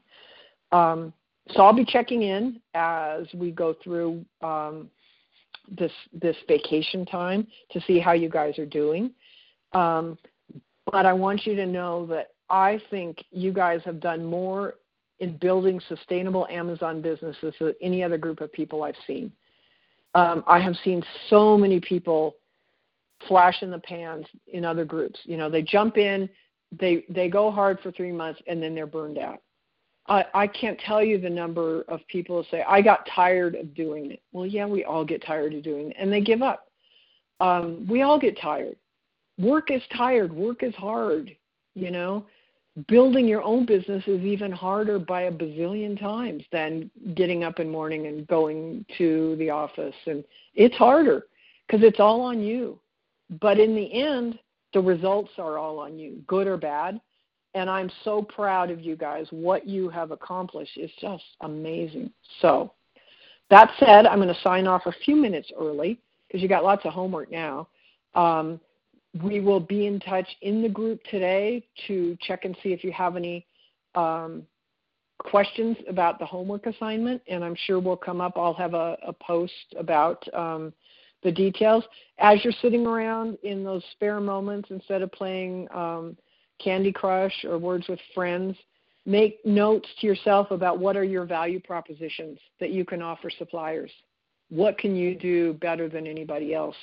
Um, 0.71 1.13
so 1.51 1.61
I'll 1.61 1.73
be 1.73 1.85
checking 1.85 2.23
in 2.23 2.59
as 2.73 3.25
we 3.33 3.51
go 3.51 3.75
through 3.83 4.25
um, 4.41 4.89
this 5.69 5.91
this 6.13 6.35
vacation 6.47 7.05
time 7.05 7.47
to 7.71 7.81
see 7.81 7.99
how 7.99 8.13
you 8.13 8.29
guys 8.29 8.57
are 8.59 8.65
doing. 8.65 9.11
Um, 9.73 10.17
but 10.91 11.05
I 11.05 11.13
want 11.13 11.45
you 11.45 11.55
to 11.55 11.65
know 11.65 12.05
that 12.07 12.31
I 12.49 12.79
think 12.89 13.23
you 13.31 13.51
guys 13.51 13.81
have 13.85 13.99
done 13.99 14.23
more 14.23 14.75
in 15.19 15.37
building 15.37 15.81
sustainable 15.87 16.47
Amazon 16.49 17.01
businesses 17.01 17.53
than 17.59 17.73
any 17.81 18.03
other 18.03 18.17
group 18.17 18.41
of 18.41 18.51
people 18.51 18.83
I've 18.83 18.95
seen. 19.07 19.31
Um, 20.13 20.43
I 20.47 20.59
have 20.59 20.75
seen 20.83 21.03
so 21.29 21.57
many 21.57 21.79
people 21.79 22.35
flash 23.27 23.61
in 23.61 23.71
the 23.71 23.79
pans 23.79 24.25
in 24.47 24.65
other 24.65 24.85
groups. 24.85 25.19
You 25.23 25.37
know, 25.37 25.49
they 25.49 25.61
jump 25.61 25.97
in, 25.97 26.29
they 26.71 27.05
they 27.09 27.29
go 27.29 27.51
hard 27.51 27.79
for 27.81 27.91
three 27.91 28.11
months, 28.11 28.41
and 28.47 28.61
then 28.61 28.75
they're 28.75 28.87
burned 28.87 29.17
out. 29.17 29.41
I, 30.07 30.25
I 30.33 30.47
can't 30.47 30.79
tell 30.79 31.03
you 31.03 31.19
the 31.19 31.29
number 31.29 31.81
of 31.87 32.05
people 32.07 32.41
who 32.41 32.49
say, 32.49 32.63
I 32.67 32.81
got 32.81 33.07
tired 33.13 33.55
of 33.55 33.73
doing 33.73 34.11
it. 34.11 34.21
Well, 34.31 34.45
yeah, 34.45 34.65
we 34.65 34.83
all 34.83 35.03
get 35.03 35.25
tired 35.25 35.53
of 35.53 35.63
doing 35.63 35.91
it, 35.91 35.97
and 35.99 36.11
they 36.11 36.21
give 36.21 36.41
up. 36.41 36.67
Um, 37.39 37.85
we 37.89 38.03
all 38.03 38.19
get 38.19 38.39
tired. 38.39 38.75
Work 39.37 39.71
is 39.71 39.81
tired. 39.95 40.31
Work 40.31 40.63
is 40.63 40.75
hard. 40.75 41.35
You 41.73 41.91
know, 41.91 42.25
building 42.87 43.27
your 43.27 43.41
own 43.41 43.65
business 43.65 44.03
is 44.07 44.21
even 44.21 44.51
harder 44.51 44.99
by 44.99 45.23
a 45.23 45.31
bazillion 45.31 45.99
times 45.99 46.43
than 46.51 46.89
getting 47.15 47.43
up 47.43 47.59
in 47.59 47.67
the 47.67 47.73
morning 47.73 48.07
and 48.07 48.27
going 48.27 48.85
to 48.97 49.35
the 49.37 49.49
office, 49.49 49.95
and 50.05 50.23
it's 50.53 50.75
harder 50.75 51.25
because 51.65 51.83
it's 51.83 51.99
all 51.99 52.21
on 52.21 52.41
you. 52.41 52.79
But 53.41 53.59
in 53.59 53.75
the 53.75 53.91
end, 53.91 54.37
the 54.73 54.81
results 54.81 55.31
are 55.37 55.57
all 55.57 55.79
on 55.79 55.97
you, 55.97 56.21
good 56.27 56.47
or 56.47 56.57
bad. 56.57 57.01
And 57.55 57.69
I'm 57.69 57.89
so 58.03 58.21
proud 58.21 58.69
of 58.69 58.81
you 58.81 58.95
guys. 58.95 59.27
What 59.31 59.67
you 59.67 59.89
have 59.89 60.11
accomplished 60.11 60.77
is 60.77 60.91
just 61.01 61.23
amazing. 61.41 62.11
So, 62.41 62.73
that 63.49 63.71
said, 63.79 64.05
I'm 64.05 64.19
going 64.19 64.33
to 64.33 64.41
sign 64.41 64.67
off 64.67 64.85
a 64.85 64.91
few 65.03 65.15
minutes 65.15 65.51
early 65.57 65.99
because 66.27 66.41
you 66.41 66.49
got 66.49 66.63
lots 66.63 66.85
of 66.85 66.93
homework 66.93 67.31
now. 67.31 67.67
Um, 68.13 68.59
we 69.23 69.39
will 69.39 69.59
be 69.59 69.85
in 69.85 69.99
touch 69.99 70.27
in 70.41 70.61
the 70.61 70.69
group 70.69 71.01
today 71.09 71.65
to 71.87 72.17
check 72.21 72.43
and 72.43 72.57
see 72.61 72.73
if 72.73 72.83
you 72.83 72.91
have 72.91 73.15
any 73.15 73.45
um, 73.93 74.43
questions 75.19 75.77
about 75.87 76.19
the 76.19 76.25
homework 76.25 76.65
assignment, 76.65 77.21
and 77.27 77.43
I'm 77.43 77.55
sure 77.65 77.79
we'll 77.79 77.95
come 77.95 78.19
up. 78.19 78.33
I'll 78.35 78.53
have 78.53 78.73
a, 78.73 78.97
a 79.05 79.13
post 79.13 79.75
about 79.77 80.27
um, 80.33 80.73
the 81.23 81.31
details. 81.31 81.83
As 82.17 82.43
you're 82.43 82.53
sitting 82.61 82.85
around 82.85 83.37
in 83.43 83.63
those 83.63 83.83
spare 83.93 84.19
moments, 84.19 84.69
instead 84.71 85.01
of 85.01 85.11
playing 85.11 85.67
um, 85.73 86.17
Candy 86.59 86.91
Crush 86.91 87.45
or 87.45 87.57
Words 87.57 87.87
with 87.87 87.99
Friends, 88.13 88.55
make 89.05 89.45
notes 89.45 89.87
to 89.99 90.07
yourself 90.07 90.51
about 90.51 90.79
what 90.79 90.97
are 90.97 91.03
your 91.03 91.25
value 91.25 91.59
propositions 91.59 92.39
that 92.59 92.71
you 92.71 92.85
can 92.85 93.01
offer 93.01 93.29
suppliers. 93.29 93.91
What 94.49 94.77
can 94.77 94.95
you 94.95 95.15
do 95.15 95.53
better 95.53 95.89
than 95.89 96.07
anybody 96.07 96.53
else? 96.53 96.75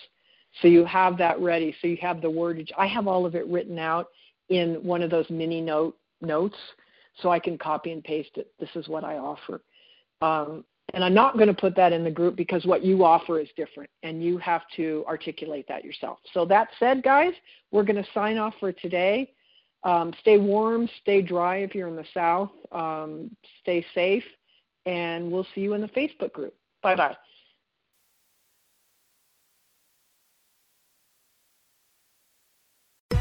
So 0.61 0.69
you 0.69 0.85
have 0.85 1.17
that 1.19 1.41
ready. 1.41 1.75
So 1.81 1.87
you 1.87 1.97
have 2.03 2.21
the 2.21 2.31
wordage. 2.31 2.71
I 2.77 2.87
have 2.87 3.07
all 3.07 3.25
of 3.25 3.35
it 3.35 3.47
written 3.47 3.79
out 3.79 4.09
in 4.49 4.75
one 4.85 5.03
of 5.03 5.11
those 5.11 5.29
mini 5.31 5.61
note 5.61 5.97
notes, 6.21 6.57
so 7.21 7.31
I 7.31 7.39
can 7.39 7.57
copy 7.57 7.93
and 7.93 8.05
paste 8.05 8.37
it. 8.37 8.53
This 8.61 8.69
is 8.75 8.89
what 8.89 9.05
I 9.05 9.19
offer. 9.19 9.63
Um, 10.21 10.65
and 10.95 11.03
I'm 11.03 11.15
not 11.15 11.35
going 11.35 11.49
to 11.49 11.55
put 11.55 11.75
that 11.77 11.93
in 11.93 12.05
the 12.05 12.11
group 12.11 12.37
because 12.37 12.67
what 12.67 12.85
you 12.85 13.05
offer 13.05 13.41
is 13.41 13.49
different 13.57 13.89
and 14.03 14.23
you 14.23 14.37
have 14.39 14.63
to 14.77 15.05
articulate 15.09 15.67
that 15.69 15.85
yourself. 15.85 16.19
So, 16.35 16.45
that 16.47 16.69
said, 16.79 17.03
guys, 17.03 17.33
we're 17.71 17.85
going 17.85 18.03
to 18.03 18.09
sign 18.13 18.37
off 18.37 18.55
for 18.61 18.73
today. 18.73 19.33
Um, 19.85 20.13
stay 20.21 20.39
warm, 20.39 20.89
stay 21.01 21.23
dry 21.23 21.57
if 21.59 21.75
you're 21.75 21.89
in 21.89 21.97
the 21.97 22.07
South, 22.15 22.51
um, 22.71 23.35
stay 23.61 23.85
safe, 23.95 24.25
and 24.87 25.31
we'll 25.31 25.47
see 25.55 25.63
you 25.63 25.75
in 25.75 25.81
the 25.81 25.89
Facebook 25.89 26.33
group. 26.33 26.55
Bye 26.83 26.95
bye. 26.95 27.17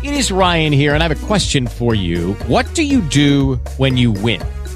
It 0.03 0.15
is 0.15 0.31
Ryan 0.31 0.73
here, 0.73 0.95
and 0.95 1.03
I 1.03 1.07
have 1.07 1.23
a 1.23 1.27
question 1.27 1.67
for 1.67 1.93
you. 1.93 2.33
What 2.47 2.73
do 2.73 2.81
you 2.81 3.01
do 3.01 3.57
when 3.77 3.97
you 3.97 4.11
win? 4.11 4.41